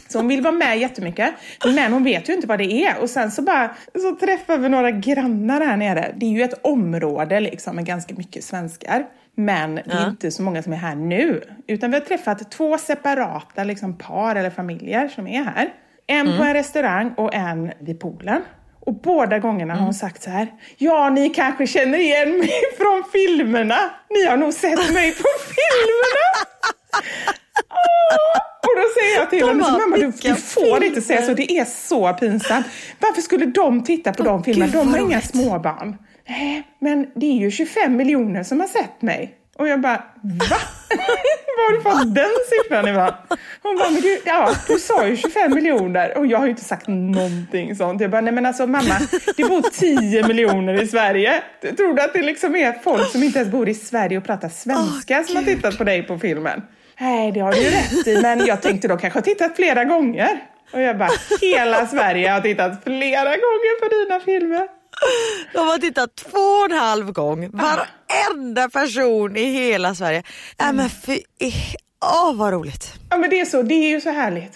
Så 0.08 0.18
hon 0.18 0.28
vill 0.28 0.42
vara 0.42 0.54
med 0.54 0.78
jättemycket. 0.78 1.34
Men 1.74 1.92
hon 1.92 2.04
vet 2.04 2.28
ju 2.28 2.32
inte 2.34 2.46
vad 2.46 2.58
det 2.58 2.72
är. 2.84 3.00
Och 3.00 3.10
sen 3.10 3.30
så 3.30 3.42
bara 3.42 3.74
så 4.02 4.14
träffar 4.26 4.58
vi 4.58 4.68
några 4.68 4.90
grannar 4.90 5.60
här 5.60 5.76
nere. 5.76 6.14
Det 6.16 6.26
är 6.26 6.30
ju 6.30 6.42
ett 6.42 6.60
område 6.66 7.40
liksom 7.40 7.76
med 7.76 7.84
ganska 7.86 8.14
mycket 8.14 8.44
svenskar. 8.44 9.06
Men 9.36 9.74
det 9.74 9.80
är 9.80 10.00
Ja. 10.02 10.08
inte 10.08 10.30
så 10.30 10.42
många 10.42 10.62
som 10.62 10.72
är 10.72 10.76
här 10.76 10.94
nu. 10.94 11.42
Utan 11.66 11.90
vi 11.90 11.96
har 11.96 12.04
träffat 12.04 12.50
två 12.50 12.78
separata 12.78 13.64
liksom, 13.64 13.98
par 13.98 14.36
eller 14.36 14.50
familjer 14.50 15.08
som 15.08 15.26
är 15.26 15.44
här. 15.44 15.72
En 16.06 16.36
på 16.36 16.42
en 16.42 16.54
restaurang 16.54 17.14
och 17.16 17.34
en 17.34 17.72
vid 17.80 18.00
poolen. 18.00 18.42
Och 18.80 18.94
båda 18.94 19.38
gångerna 19.38 19.74
har 19.74 19.84
hon 19.84 19.94
sagt 19.94 20.22
så 20.22 20.30
här. 20.30 20.48
Ja, 20.76 21.10
ni 21.10 21.30
kanske 21.30 21.66
känner 21.66 21.98
igen 21.98 22.38
mig 22.38 22.50
från 22.78 23.04
filmerna. 23.12 23.76
Ni 24.10 24.26
har 24.26 24.36
nog 24.36 24.52
sett 24.52 24.92
mig 24.92 25.10
på 25.14 25.28
filmerna. 25.38 26.26
Åh! 27.70 28.40
Och 28.66 28.80
då 28.80 29.00
säger 29.00 29.16
jag 29.18 29.30
till 29.30 29.40
De 29.40 29.48
henne, 29.48 29.78
mamma 29.78 29.96
du, 29.96 30.12
du 30.28 30.34
får 30.34 30.84
inte 30.84 31.00
säga 31.00 31.20
filmer." 31.20 31.34
så, 31.34 31.42
det 31.46 31.58
är 31.58 31.64
så 31.64 32.12
pinsamt. 32.12 32.66
Varför 33.00 33.22
skulle 33.22 33.46
de 33.46 33.84
titta 33.84 34.12
på 34.12 34.22
de 34.22 34.44
filmerna? 34.44 34.72
De 34.72 34.88
har 34.88 34.98
inga 34.98 35.20
småbarn. 35.20 35.96
Nej, 36.28 36.62
men 36.78 37.06
det 37.14 37.26
är 37.26 37.40
ju 37.40 37.50
25 37.50 37.96
miljoner 37.96 38.42
som 38.42 38.60
har 38.60 38.66
sett 38.66 39.02
mig. 39.02 39.34
Och 39.54 39.68
jag 39.68 39.80
bara, 39.80 40.04
va? 40.22 40.56
Var 41.56 41.64
har 41.64 41.72
du 41.76 41.82
fått 41.82 42.14
den 42.14 42.30
siffran 42.50 42.88
ifrån? 42.88 43.38
Hon 43.62 43.76
bara, 43.76 43.90
men 43.90 44.00
du, 44.00 44.20
ja, 44.24 44.54
du 44.68 44.78
sa 44.78 45.06
ju 45.06 45.16
25 45.16 45.54
miljoner 45.54 46.18
och 46.18 46.26
jag 46.26 46.38
har 46.38 46.44
ju 46.44 46.50
inte 46.50 46.64
sagt 46.64 46.86
någonting 46.88 47.76
sånt. 47.76 48.00
Jag 48.00 48.10
bara, 48.10 48.20
nej 48.20 48.32
men 48.32 48.46
alltså 48.46 48.66
mamma, 48.66 48.98
det 49.36 49.44
bor 49.44 49.62
10 49.70 50.26
miljoner 50.28 50.82
i 50.82 50.86
Sverige. 50.88 51.42
Tror 51.76 51.94
du 51.94 52.02
att 52.02 52.12
det 52.12 52.22
liksom 52.22 52.56
är 52.56 52.72
folk 52.72 53.10
som 53.10 53.22
inte 53.22 53.38
ens 53.38 53.52
bor 53.52 53.68
i 53.68 53.74
Sverige 53.74 54.18
och 54.18 54.24
pratar 54.24 54.48
svenska 54.48 55.24
som 55.24 55.36
har 55.36 55.42
tittat 55.42 55.78
på 55.78 55.84
dig 55.84 56.02
på 56.02 56.18
filmen? 56.18 56.62
Nej, 57.00 57.32
det 57.32 57.40
har 57.40 57.52
du 57.52 57.58
ju 57.58 57.70
rätt 57.70 58.06
i, 58.06 58.22
men 58.22 58.46
jag 58.46 58.62
tänkte 58.62 58.88
då 58.88 58.96
kanske 58.96 59.16
har 59.18 59.24
tittat 59.24 59.56
flera 59.56 59.84
gånger. 59.84 60.40
Och 60.72 60.80
jag 60.80 60.98
bara, 60.98 61.10
hela 61.40 61.86
Sverige 61.86 62.30
har 62.30 62.40
tittat 62.40 62.84
flera 62.84 63.30
gånger 63.30 63.80
på 63.80 63.88
dina 63.88 64.20
filmer. 64.20 64.68
De 65.52 65.66
har 65.68 65.78
tittat 65.78 66.16
två 66.16 66.38
och 66.38 66.70
en 66.70 66.78
halv 66.78 67.12
gång. 67.12 67.50
Varenda 68.28 68.68
person 68.68 69.36
i 69.36 69.44
hela 69.44 69.94
Sverige. 69.94 70.22
Nej 70.60 70.72
men 70.72 70.90
fy, 70.90 71.18
åh 72.04 72.34
vad 72.34 72.52
roligt. 72.52 72.92
Ja 73.10 73.16
men 73.16 73.30
det 73.30 73.40
är 73.40 73.44
så, 73.44 73.62
det 73.62 73.74
är 73.74 73.88
ju 73.88 74.00
så 74.00 74.10
härligt. 74.10 74.52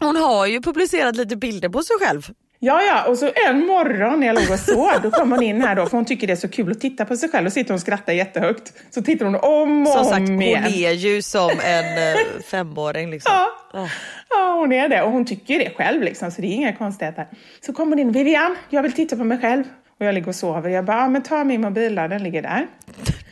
Hon 0.00 0.16
har 0.16 0.46
ju 0.46 0.60
publicerat 0.62 1.16
lite 1.16 1.36
bilder 1.36 1.68
på 1.68 1.82
sig 1.82 1.96
själv. 2.00 2.26
Ja, 2.60 2.82
ja, 2.82 3.04
och 3.08 3.18
så 3.18 3.30
en 3.48 3.66
morgon 3.66 4.20
när 4.20 4.26
jag 4.26 4.34
låg 4.34 4.50
och 4.50 4.58
sov, 4.58 4.90
då 5.02 5.10
kom 5.10 5.32
hon 5.32 5.42
in 5.42 5.62
här 5.62 5.74
då, 5.76 5.86
för 5.86 5.96
hon 5.96 6.04
tycker 6.04 6.26
det 6.26 6.32
är 6.32 6.36
så 6.36 6.48
kul 6.48 6.72
att 6.72 6.80
titta 6.80 7.04
på 7.04 7.16
sig 7.16 7.28
själv 7.28 7.46
och 7.46 7.52
sitter 7.52 7.70
hon 7.70 7.74
och 7.74 7.80
skrattar 7.80 8.12
jättehögt. 8.12 8.72
Så 8.90 9.02
tittar 9.02 9.24
hon 9.24 9.34
om 9.34 9.86
och 9.86 9.92
Som 9.92 10.04
sagt, 10.04 10.18
om 10.18 10.26
hon 10.28 10.42
igen. 10.42 10.64
är 10.64 10.90
ju 10.92 11.22
som 11.22 11.50
en 11.64 11.84
eh, 12.12 12.18
femåring 12.50 13.10
liksom. 13.10 13.32
Ja. 13.34 13.48
Åh. 13.74 13.88
ja, 14.30 14.54
hon 14.60 14.72
är 14.72 14.88
det 14.88 15.02
och 15.02 15.12
hon 15.12 15.26
tycker 15.26 15.58
det 15.58 15.70
själv 15.76 16.02
liksom, 16.02 16.30
så 16.30 16.40
det 16.40 16.46
är 16.46 16.52
inga 16.52 16.72
konstigheter. 16.72 17.26
Så 17.66 17.72
kommer 17.72 17.90
hon 17.90 17.98
in, 17.98 18.12
Vivian, 18.12 18.56
jag 18.70 18.82
vill 18.82 18.92
titta 18.92 19.16
på 19.16 19.24
mig 19.24 19.38
själv. 19.40 19.64
Och 20.00 20.06
jag 20.06 20.14
ligger 20.14 20.28
och 20.28 20.34
sover. 20.34 20.70
Jag 20.70 20.84
bara, 20.84 20.96
ja, 20.96 21.08
men 21.08 21.22
ta 21.22 21.44
min 21.44 21.60
mobil 21.60 21.94
där, 21.94 22.08
den 22.08 22.22
ligger 22.22 22.42
där. 22.42 22.66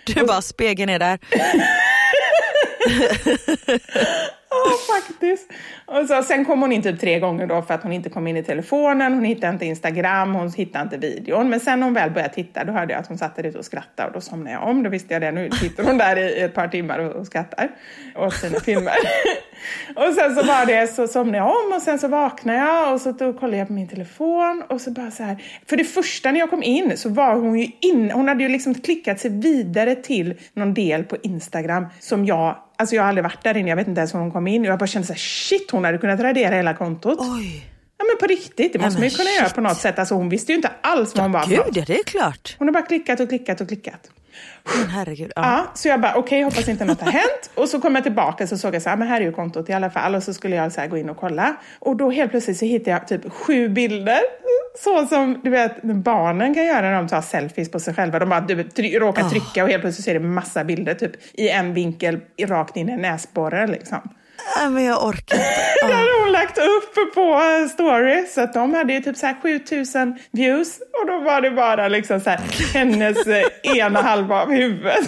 Du 0.06 0.24
bara, 0.24 0.42
spegeln 0.42 0.90
är 0.90 0.98
där. 0.98 1.18
Ja, 4.66 4.94
faktiskt. 4.94 5.52
Och 5.86 6.06
så, 6.06 6.22
sen 6.22 6.44
kom 6.44 6.60
hon 6.60 6.72
in 6.72 6.82
typ 6.82 7.00
tre 7.00 7.20
gånger 7.20 7.46
då 7.46 7.62
för 7.62 7.74
att 7.74 7.82
hon 7.82 7.92
inte 7.92 8.10
kom 8.10 8.26
in 8.26 8.36
i 8.36 8.42
telefonen, 8.42 9.14
hon 9.14 9.24
hittade 9.24 9.52
inte 9.52 9.66
Instagram, 9.66 10.34
hon 10.34 10.52
hittade 10.52 10.82
inte 10.82 10.96
videon. 10.96 11.48
Men 11.48 11.60
sen 11.60 11.80
när 11.80 11.86
hon 11.86 11.94
väl 11.94 12.10
började 12.10 12.34
titta, 12.34 12.64
då 12.64 12.72
hörde 12.72 12.92
jag 12.92 13.00
att 13.00 13.06
hon 13.06 13.18
satt 13.18 13.36
där 13.36 13.46
ute 13.46 13.58
och 13.58 13.64
skrattade 13.64 14.08
och 14.08 14.14
då 14.14 14.20
somnade 14.20 14.50
jag 14.50 14.68
om. 14.68 14.82
Då 14.82 14.90
visste 14.90 15.14
jag 15.14 15.22
det, 15.22 15.32
nu 15.32 15.50
sitter 15.50 15.84
hon 15.84 15.98
där 15.98 16.16
i 16.18 16.40
ett 16.40 16.54
par 16.54 16.68
timmar 16.68 16.98
och, 16.98 17.12
och 17.12 17.26
skrattar 17.26 17.70
åt 18.16 18.34
sina 18.34 18.60
filmer. 18.60 18.94
och 19.96 20.14
sen 20.14 20.34
så 20.34 20.42
var 20.42 20.66
det, 20.66 20.86
så 20.86 21.08
somnade 21.08 21.38
jag 21.38 21.46
om 21.46 21.72
och 21.76 21.82
sen 21.82 21.98
så 21.98 22.08
vaknade 22.08 22.58
jag 22.58 22.94
och 22.94 23.00
så 23.00 23.12
då 23.12 23.32
kollade 23.32 23.58
jag 23.58 23.66
på 23.66 23.72
min 23.72 23.88
telefon 23.88 24.62
och 24.68 24.80
så 24.80 24.90
bara 24.90 25.10
så 25.10 25.22
här. 25.22 25.42
För 25.66 25.76
det 25.76 25.84
första 25.84 26.32
när 26.32 26.40
jag 26.40 26.50
kom 26.50 26.62
in 26.62 26.96
så 26.96 27.08
var 27.08 27.34
hon 27.34 27.58
ju 27.58 27.70
inne. 27.80 28.12
hon 28.12 28.28
hade 28.28 28.42
ju 28.42 28.48
liksom 28.48 28.74
klickat 28.74 29.20
sig 29.20 29.30
vidare 29.30 29.94
till 29.94 30.34
någon 30.54 30.74
del 30.74 31.04
på 31.04 31.16
Instagram 31.22 31.86
som 32.00 32.26
jag 32.26 32.56
Alltså 32.78 32.94
jag 32.96 33.02
har 33.02 33.08
aldrig 33.08 33.24
varit 33.24 33.44
där 33.44 33.56
inne, 33.56 33.68
jag 33.68 33.76
vet 33.76 33.88
inte 33.88 33.98
ens 33.98 34.14
hur 34.14 34.18
hon 34.18 34.30
kom 34.32 34.46
in. 34.46 34.64
Jag 34.64 34.78
bara 34.78 34.86
kände 34.86 35.06
så 35.06 35.12
här, 35.12 35.20
shit 35.20 35.70
hon 35.70 35.84
hade 35.84 35.98
kunnat 35.98 36.20
radera 36.20 36.54
hela 36.54 36.74
kontot. 36.74 37.18
Oj. 37.20 37.66
Ja 37.98 38.04
men 38.04 38.18
på 38.20 38.26
riktigt, 38.26 38.72
det 38.72 38.78
måste 38.78 39.00
man 39.00 39.08
ju 39.08 39.16
kunna 39.16 39.28
shit. 39.28 39.40
göra 39.40 39.48
på 39.48 39.60
något 39.60 39.76
sätt. 39.76 39.98
Alltså 39.98 40.14
hon 40.14 40.28
visste 40.28 40.52
ju 40.52 40.56
inte 40.56 40.70
alls 40.80 41.14
vad 41.14 41.24
hon 41.24 41.32
var 41.32 41.46
Gud 41.46 41.60
ja, 41.72 41.84
det 41.86 41.98
är 41.98 42.04
klart. 42.04 42.56
Hon 42.58 42.68
har 42.68 42.72
bara 42.72 42.82
klickat 42.82 43.20
och 43.20 43.28
klickat 43.28 43.60
och 43.60 43.68
klickat. 43.68 44.10
Men 44.78 44.88
herregud. 44.90 45.32
Ja. 45.36 45.42
Ja, 45.42 45.66
så 45.74 45.88
jag 45.88 46.00
bara, 46.00 46.14
okej, 46.14 46.42
hoppas 46.42 46.68
inte 46.68 46.84
något 46.84 47.00
har 47.00 47.10
hänt. 47.12 47.50
Och 47.54 47.68
så 47.68 47.80
kom 47.80 47.94
jag 47.94 48.04
tillbaka 48.04 48.46
så 48.46 48.58
såg 48.58 48.74
jag 48.74 48.82
så 48.82 48.88
här, 48.90 48.96
men 48.96 49.08
här 49.08 49.20
är 49.20 49.24
ju 49.24 49.32
kontot 49.32 49.68
i 49.70 49.72
alla 49.72 49.90
fall. 49.90 50.14
Och 50.14 50.22
så 50.22 50.34
skulle 50.34 50.56
jag 50.56 50.72
så 50.72 50.86
gå 50.86 50.98
in 50.98 51.10
och 51.10 51.16
kolla. 51.16 51.56
Och 51.78 51.96
då 51.96 52.10
helt 52.10 52.30
plötsligt 52.30 52.56
så 52.58 52.64
hittade 52.64 52.90
jag 52.90 53.08
typ 53.08 53.32
sju 53.32 53.68
bilder. 53.68 54.20
Så 54.78 55.06
som 55.06 55.40
du 55.44 55.50
vet, 55.50 55.82
barnen 55.82 56.54
kan 56.54 56.64
göra 56.64 56.80
när 56.80 56.94
de 56.94 57.08
tar 57.08 57.22
selfies 57.22 57.70
på 57.70 57.80
sig 57.80 57.94
själva. 57.94 58.18
De 58.18 58.28
bara 58.28 58.40
du, 58.40 58.62
try- 58.62 58.98
råkar 58.98 59.28
trycka 59.28 59.64
och 59.64 59.70
helt 59.70 59.82
plötsligt 59.82 60.04
så 60.04 60.10
är 60.10 60.14
det 60.14 60.20
massa 60.20 60.64
bilder 60.64 60.94
typ 60.94 61.12
i 61.32 61.48
en 61.48 61.74
vinkel 61.74 62.20
rakt 62.40 62.76
in 62.76 62.88
i 62.88 62.96
näsborren 62.96 63.70
liksom. 63.70 63.98
Nej, 64.56 64.70
men 64.70 64.84
jag 64.84 65.04
orkar 65.04 65.36
inte. 65.36 65.46
Det 65.86 65.92
hade 65.94 66.20
hon 66.22 66.32
lagt 66.32 66.58
upp 66.58 67.14
på 67.14 67.20
eh, 67.20 67.68
story. 67.68 68.26
Så 68.26 68.40
att 68.40 68.52
de 68.52 68.74
hade 68.74 68.92
ju 68.92 69.00
typ 69.00 69.16
så 69.16 69.26
här 69.26 69.36
7000 69.42 70.18
views. 70.30 70.78
Och 71.00 71.06
då 71.06 71.18
var 71.18 71.40
det 71.40 71.50
bara 71.50 71.88
liksom 71.88 72.20
så 72.20 72.30
här, 72.30 72.40
hennes 72.74 73.26
eh, 73.26 73.44
ena 73.62 74.02
halva 74.02 74.42
av 74.42 74.50
huvudet. 74.50 75.06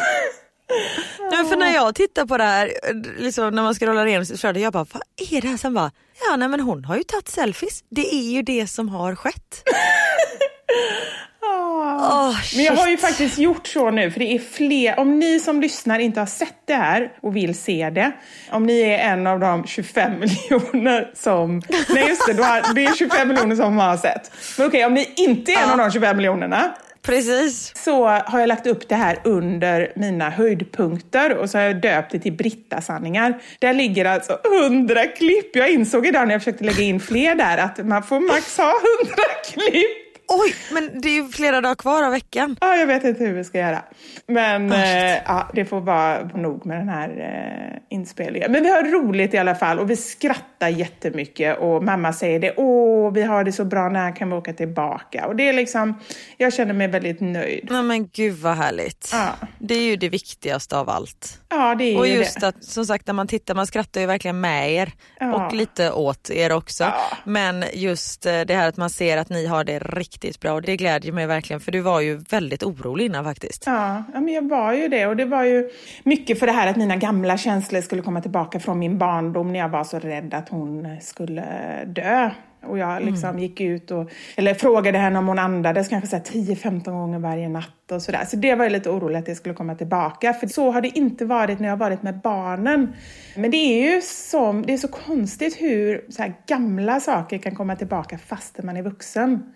Nej, 1.31 1.45
för 1.45 1.57
när 1.57 1.75
jag 1.75 1.95
tittar 1.95 2.27
på 2.27 2.37
det 2.37 2.45
här, 2.45 2.73
liksom, 3.19 3.55
när 3.55 3.63
man 3.63 3.75
ska 3.75 3.87
rolla 3.87 4.09
igenom 4.09 4.27
flöde, 4.27 4.61
jag 4.61 4.73
bara, 4.73 4.87
vad 4.93 5.03
är 5.31 5.41
det 5.41 5.49
här? 5.49 5.57
Sen 5.57 5.75
bara, 5.75 5.91
ja 6.31 6.37
nej 6.37 6.49
men 6.49 6.61
hon 6.61 6.85
har 6.85 6.97
ju 6.97 7.03
tagit 7.03 7.29
selfies. 7.29 7.85
Det 7.91 8.15
är 8.15 8.31
ju 8.31 8.43
det 8.43 8.67
som 8.67 8.89
har 8.89 9.15
skett. 9.15 9.63
Åh, 11.43 12.37
Men 12.57 12.65
jag 12.65 12.73
har 12.73 12.89
ju 12.89 12.97
faktiskt 12.97 13.39
gjort 13.39 13.67
så 13.67 13.91
nu, 13.91 14.11
för 14.11 14.21
det 14.21 14.35
är 14.35 14.39
fler. 14.39 14.99
Om 14.99 15.19
ni 15.19 15.41
som 15.41 15.61
lyssnar 15.61 15.99
inte 15.99 16.21
har 16.21 16.27
sett 16.27 16.63
det 16.65 16.75
här 16.75 17.13
och 17.23 17.37
vill 17.37 17.55
se 17.59 17.91
det. 17.91 18.13
Om 18.51 18.67
ni 18.67 18.81
är 18.81 18.99
en 18.99 19.27
av 19.27 19.41
de 19.41 19.67
25 19.67 20.13
miljoner 20.21 21.11
som... 21.15 21.63
Nej 21.89 22.09
just 22.09 22.27
det, 22.27 22.45
har, 22.45 22.75
det 22.75 22.85
är 22.85 22.95
25 22.95 23.29
miljoner 23.29 23.57
som 23.57 23.79
har 23.79 23.97
sett. 23.97 24.31
Men 24.59 24.67
okej, 24.67 24.85
om 24.85 24.95
ni 24.95 25.13
inte 25.17 25.53
är 25.53 25.63
en 25.63 25.71
av 25.71 25.79
de 25.79 25.91
25 25.91 26.17
miljonerna 26.17 26.75
Precis. 27.03 27.73
så 27.85 28.07
har 28.07 28.41
jag 28.41 28.49
lagt 28.49 28.67
upp 28.67 28.89
det 28.89 28.95
här 28.95 29.19
under 29.25 29.93
mina 29.97 30.31
höjdpunkter 30.31 31.37
och 31.37 31.51
så 31.51 31.59
har 31.59 31.65
jag 31.65 31.81
döpt 31.81 32.13
det 32.13 32.19
till 32.19 32.33
Britta-sanningar. 32.33 33.41
Där 33.59 33.73
ligger 33.75 34.05
alltså 34.05 34.39
100 34.65 35.07
klipp. 35.07 35.57
Jag 35.57 35.71
insåg 35.71 36.07
idag 36.07 36.29
när 36.29 36.35
jag 36.35 36.41
försökte 36.41 36.65
lägga 36.65 36.83
in 36.83 37.01
fler 37.01 37.35
där 37.35 37.59
att 37.59 37.87
man 37.87 38.03
får 38.03 38.21
max 38.21 38.57
ha 38.57 38.73
100 39.03 39.17
klipp. 39.53 40.08
Oj, 40.29 40.55
men 40.73 41.01
det 41.01 41.09
är 41.09 41.15
ju 41.15 41.29
flera 41.29 41.61
dagar 41.61 41.75
kvar 41.75 42.03
av 42.03 42.11
veckan. 42.11 42.57
Ja, 42.61 42.77
jag 42.77 42.87
vet 42.87 43.05
inte 43.05 43.25
hur 43.25 43.33
vi 43.33 43.45
ska 43.45 43.59
göra. 43.59 43.83
Men 44.27 44.73
eh, 44.73 45.17
ja, 45.25 45.51
det 45.55 45.65
får 45.65 45.81
vara 45.81 46.25
nog 46.25 46.67
med 46.67 46.79
den 46.79 46.89
här 46.89 47.09
eh, 47.09 47.97
inspelningen. 47.97 48.53
Men 48.53 48.63
vi 48.63 48.71
har 48.71 48.83
roligt 48.83 49.35
i 49.35 49.39
alla 49.39 49.55
fall 49.55 49.79
och 49.79 49.91
vi 49.91 49.97
skrattar 49.97 50.69
jättemycket 50.69 51.59
och 51.59 51.85
mamma 51.85 52.13
säger 52.13 52.41
det. 52.41 52.55
Åh, 52.57 53.13
vi 53.13 53.23
har 53.23 53.45
det 53.45 53.53
så 53.53 53.65
bra, 53.65 53.89
när 53.89 54.17
kan 54.17 54.31
vi 54.31 54.37
åka 54.37 54.53
tillbaka? 54.53 55.27
Och 55.27 55.37
det 55.37 55.49
är 55.49 55.53
liksom, 55.53 56.01
jag 56.37 56.53
känner 56.55 56.75
mig 56.75 56.89
väldigt 56.89 57.21
nöjd. 57.21 57.69
Nej 57.71 57.83
men 57.83 58.09
gud 58.09 58.35
vad 58.35 58.57
härligt. 58.57 59.11
Ja. 59.13 59.49
Det 59.59 59.75
är 59.75 59.83
ju 59.83 59.97
det 59.97 60.09
viktigaste 60.09 60.79
av 60.79 60.91
allt. 60.91 61.41
Ja, 61.51 61.75
det 61.75 61.85
är 61.85 61.99
Och 61.99 62.07
ju 62.07 62.15
just 62.15 62.41
det. 62.41 62.49
att 62.49 62.65
som 62.65 62.87
sagt 62.87 63.07
när 63.07 63.15
man 63.15 63.27
tittar, 63.27 63.55
man 63.55 63.67
skrattar 63.67 64.01
ju 64.01 64.07
verkligen 64.07 64.41
med 64.41 64.73
er 64.73 64.93
Ja. 65.21 65.47
och 65.47 65.55
lite 65.55 65.93
åt 65.93 66.31
er 66.31 66.53
också. 66.53 66.85
Ja. 66.85 66.95
Men 67.25 67.65
just 67.73 68.27
eh, 68.27 68.41
det 68.41 68.55
här 68.55 68.69
att 68.69 68.77
man 68.77 68.91
ser 68.91 69.17
att 69.17 69.29
ni 69.29 69.47
har 69.47 69.65
det 69.65 69.79
riktigt 69.79 70.41
bra 70.41 70.53
och 70.53 70.63
det 70.63 70.77
glädjer 70.77 71.13
mig 71.13 71.27
verkligen 71.27 71.61
för 71.61 71.73
du 71.73 71.81
var 71.81 72.01
ju 72.01 72.17
väldigt 72.17 72.63
orolig 72.63 73.05
innan 73.07 73.25
faktiskt. 73.25 73.63
Ja, 73.67 74.05
ja, 74.15 74.21
men 74.21 74.35
jag 74.35 74.49
var 74.49 74.73
ju 74.73 74.89
det. 74.89 75.07
Och 75.07 75.17
det 75.17 75.25
var 75.25 75.45
ju 75.45 75.71
mycket 76.05 76.39
för 76.39 76.47
det 76.47 76.53
här 76.53 76.67
att 76.71 76.77
mina 76.77 76.97
gamla 76.97 77.39
känslor 77.39 77.81
skulle 77.81 78.03
komma 78.03 78.21
tillbaka 78.21 78.61
från 78.61 78.79
min 78.79 78.99
barndom 78.99 79.53
när 79.53 79.59
jag 79.59 79.69
var 79.69 79.85
så 79.85 79.99
rädd 79.99 80.35
att 80.35 80.49
hon 80.49 80.97
skulle 81.01 81.45
dö. 81.87 82.31
Och 82.69 82.79
jag 82.79 83.03
liksom 83.03 83.39
gick 83.39 83.61
ut 83.61 83.91
och 83.91 84.11
eller 84.37 84.55
frågade 84.55 84.99
henne 84.99 85.19
om 85.19 85.29
hon 85.29 85.39
andades 85.39 85.89
kanske 85.89 86.09
så 86.09 86.17
här 86.17 86.23
10-15 86.23 86.85
gånger 86.85 87.19
varje 87.19 87.49
natt 87.49 87.93
och 87.93 88.03
sådär. 88.03 88.25
Så 88.25 88.37
det 88.37 88.55
var 88.55 88.65
jag 88.65 88.73
lite 88.73 88.91
orolig 88.91 89.19
att 89.19 89.27
det 89.27 89.35
skulle 89.35 89.55
komma 89.55 89.75
tillbaka. 89.75 90.33
För 90.33 90.47
så 90.47 90.71
har 90.71 90.81
det 90.81 90.99
inte 90.99 91.25
varit 91.25 91.59
när 91.59 91.69
jag 91.69 91.73
har 91.73 91.81
varit 91.81 92.03
med 92.03 92.21
barnen. 92.21 92.93
Men 93.37 93.51
det 93.51 93.57
är 93.57 93.95
ju 93.95 94.01
som, 94.03 94.67
det 94.67 94.73
är 94.73 94.79
så 94.79 94.89
konstigt 94.89 95.61
hur 95.61 96.05
så 96.09 96.33
gamla 96.47 97.01
saker 97.01 97.39
kan 97.39 97.55
komma 97.55 97.77
tillbaka 97.77 98.19
fast 98.19 98.63
man 98.63 98.77
är 98.77 98.83
vuxen. 98.83 99.55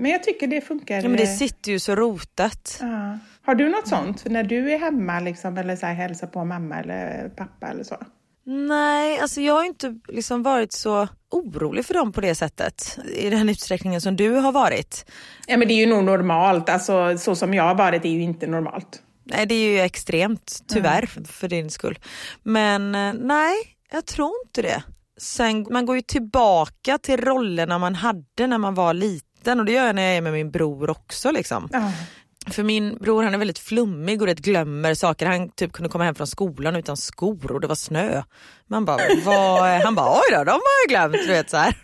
Men 0.00 0.10
jag 0.10 0.22
tycker 0.22 0.46
det 0.46 0.60
funkar. 0.60 0.94
Ja, 0.96 1.08
men 1.08 1.16
det 1.16 1.22
eh, 1.22 1.36
sitter 1.36 1.72
ju 1.72 1.78
så 1.78 1.94
rotat. 1.94 2.78
Ja. 2.80 3.18
Har 3.42 3.54
du 3.54 3.68
något 3.68 3.88
sånt 3.88 4.24
när 4.24 4.42
du 4.42 4.72
är 4.72 4.78
hemma 4.78 5.20
liksom, 5.20 5.58
eller 5.58 5.76
så 5.76 5.86
här, 5.86 5.94
hälsar 5.94 6.26
på 6.26 6.44
mamma 6.44 6.80
eller 6.80 7.28
pappa 7.36 7.66
eller 7.66 7.84
så? 7.84 7.96
Nej, 8.46 9.18
alltså 9.18 9.40
jag 9.40 9.54
har 9.54 9.64
inte 9.64 9.94
liksom 10.08 10.42
varit 10.42 10.72
så 10.72 11.08
orolig 11.30 11.86
för 11.86 11.94
dem 11.94 12.12
på 12.12 12.20
det 12.20 12.34
sättet 12.34 12.98
i 13.14 13.30
den 13.30 13.48
utsträckningen 13.48 14.00
som 14.00 14.16
du 14.16 14.30
har 14.30 14.52
varit. 14.52 15.06
Ja, 15.46 15.56
men 15.56 15.68
det 15.68 15.74
är 15.74 15.78
ju 15.78 15.86
nog 15.86 16.04
normalt. 16.04 16.68
Alltså, 16.68 17.18
så 17.18 17.36
som 17.36 17.54
jag 17.54 17.64
har 17.64 17.74
varit 17.74 18.04
är 18.04 18.08
ju 18.08 18.22
inte 18.22 18.46
normalt. 18.46 19.02
Nej, 19.24 19.46
det 19.46 19.54
är 19.54 19.70
ju 19.70 19.80
extremt 19.80 20.62
tyvärr 20.68 21.06
för 21.26 21.48
din 21.48 21.70
skull. 21.70 21.98
Men 22.42 22.94
eh, 22.94 23.12
nej, 23.12 23.54
jag 23.92 24.06
tror 24.06 24.32
inte 24.46 24.62
det. 24.62 24.82
Sen, 25.18 25.66
man 25.70 25.86
går 25.86 25.96
ju 25.96 26.02
tillbaka 26.02 26.98
till 26.98 27.20
rollerna 27.20 27.78
man 27.78 27.94
hade 27.94 28.46
när 28.46 28.58
man 28.58 28.74
var 28.74 28.94
liten 28.94 29.60
och 29.60 29.66
det 29.66 29.72
gör 29.72 29.86
jag 29.86 29.94
när 29.94 30.02
jag 30.02 30.16
är 30.16 30.20
med 30.20 30.32
min 30.32 30.50
bror 30.50 30.90
också. 30.90 31.30
Liksom. 31.30 31.68
Ja. 31.72 31.92
För 32.50 32.62
min 32.62 32.96
bror 33.00 33.22
han 33.22 33.34
är 33.34 33.38
väldigt 33.38 33.58
flummig 33.58 34.20
och 34.22 34.26
rätt 34.28 34.38
glömmer 34.38 34.94
saker. 34.94 35.26
Han 35.26 35.50
typ 35.50 35.72
kunde 35.72 35.88
komma 35.88 36.04
hem 36.04 36.14
från 36.14 36.26
skolan 36.26 36.76
utan 36.76 36.96
skor 36.96 37.52
och 37.52 37.60
det 37.60 37.66
var 37.66 37.74
snö. 37.74 38.22
Man 38.68 38.84
bara, 38.84 39.00
vad? 39.24 39.68
är-" 39.68 39.84
Han 39.84 39.94
bara, 39.94 40.10
oj 40.12 40.36
då, 40.36 40.44
de 40.44 40.50
har 40.50 40.60
jag 40.86 40.88
glömt. 40.88 41.26
Du 41.26 41.32
vet, 41.32 41.50
så 41.50 41.56
här. 41.56 41.76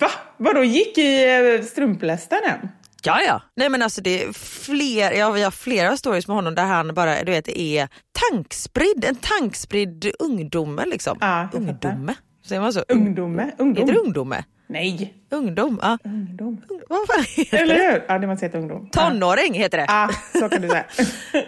Va? 0.00 0.10
Vadå, 0.38 0.64
gick 0.64 0.98
i 0.98 1.24
eh, 1.58 1.64
strumplästen 1.66 2.38
än? 2.44 2.68
Ja, 3.06 3.20
ja. 3.26 3.42
Nej 3.56 3.68
men 3.68 3.82
alltså 3.82 4.00
det 4.00 4.22
är 4.24 4.32
fler, 4.32 5.12
ja, 5.12 5.30
vi 5.30 5.42
har 5.42 5.50
flera 5.50 5.96
stories 5.96 6.28
med 6.28 6.36
honom 6.36 6.54
där 6.54 6.64
han 6.64 6.94
bara 6.94 7.22
du 7.24 7.32
vet, 7.32 7.48
är 7.48 7.88
tankspridd, 8.30 9.04
en 9.04 9.16
tankspridd 9.16 10.12
ungdome 10.18 10.84
liksom. 10.86 11.18
Ja, 11.20 11.48
jag 11.52 11.60
ungdome, 11.60 12.14
säger 12.46 12.60
man 12.60 12.72
så? 12.72 12.84
Ungdome? 12.88 13.50
Ungdom? 13.58 13.82
Heter 13.82 13.92
det 13.92 14.00
ungdome? 14.06 14.44
Nej. 14.66 15.14
Ungdom, 15.30 15.78
ja. 15.82 15.98
Ungdom. 16.04 16.62
Vad 16.88 16.98
fan 17.06 17.24
heter 17.36 17.56
Eller 17.58 17.74
det? 17.74 17.82
hur? 17.92 18.04
Ja, 18.08 18.18
det 18.18 18.26
måste 18.26 18.46
heta 18.46 18.58
ungdom. 18.58 18.88
Tonåring 18.92 19.54
heter 19.54 19.78
det. 19.78 19.84
Ja, 19.88 20.10
så 20.40 20.48
kan 20.48 20.62
du 20.62 20.68
säga. 20.68 20.84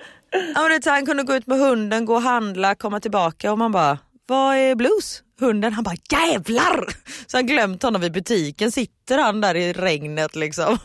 Ja, 0.55 0.63
men 0.63 0.71
det 0.71 0.85
så 0.85 0.91
han 0.91 1.07
kunde 1.07 1.23
gå 1.23 1.35
ut 1.35 1.47
med 1.47 1.59
hunden, 1.59 2.05
gå 2.05 2.15
och 2.15 2.23
handla, 2.23 2.75
komma 2.75 3.01
tillbaka 3.01 3.53
och 3.53 3.59
man 3.59 3.73
bara, 3.73 3.99
vad 4.27 4.57
är 4.57 4.75
blues? 4.75 5.23
Hunden, 5.41 5.73
han 5.73 5.85
bara 5.85 5.95
jävlar! 6.11 6.85
Så 7.27 7.37
han 7.37 7.47
glömt 7.47 7.83
honom 7.83 8.01
vid 8.03 8.13
butiken, 8.13 8.73
sitter 8.73 9.19
han 9.19 9.41
där 9.41 9.55
i 9.55 9.73
regnet 9.73 10.37
liksom. 10.37 10.79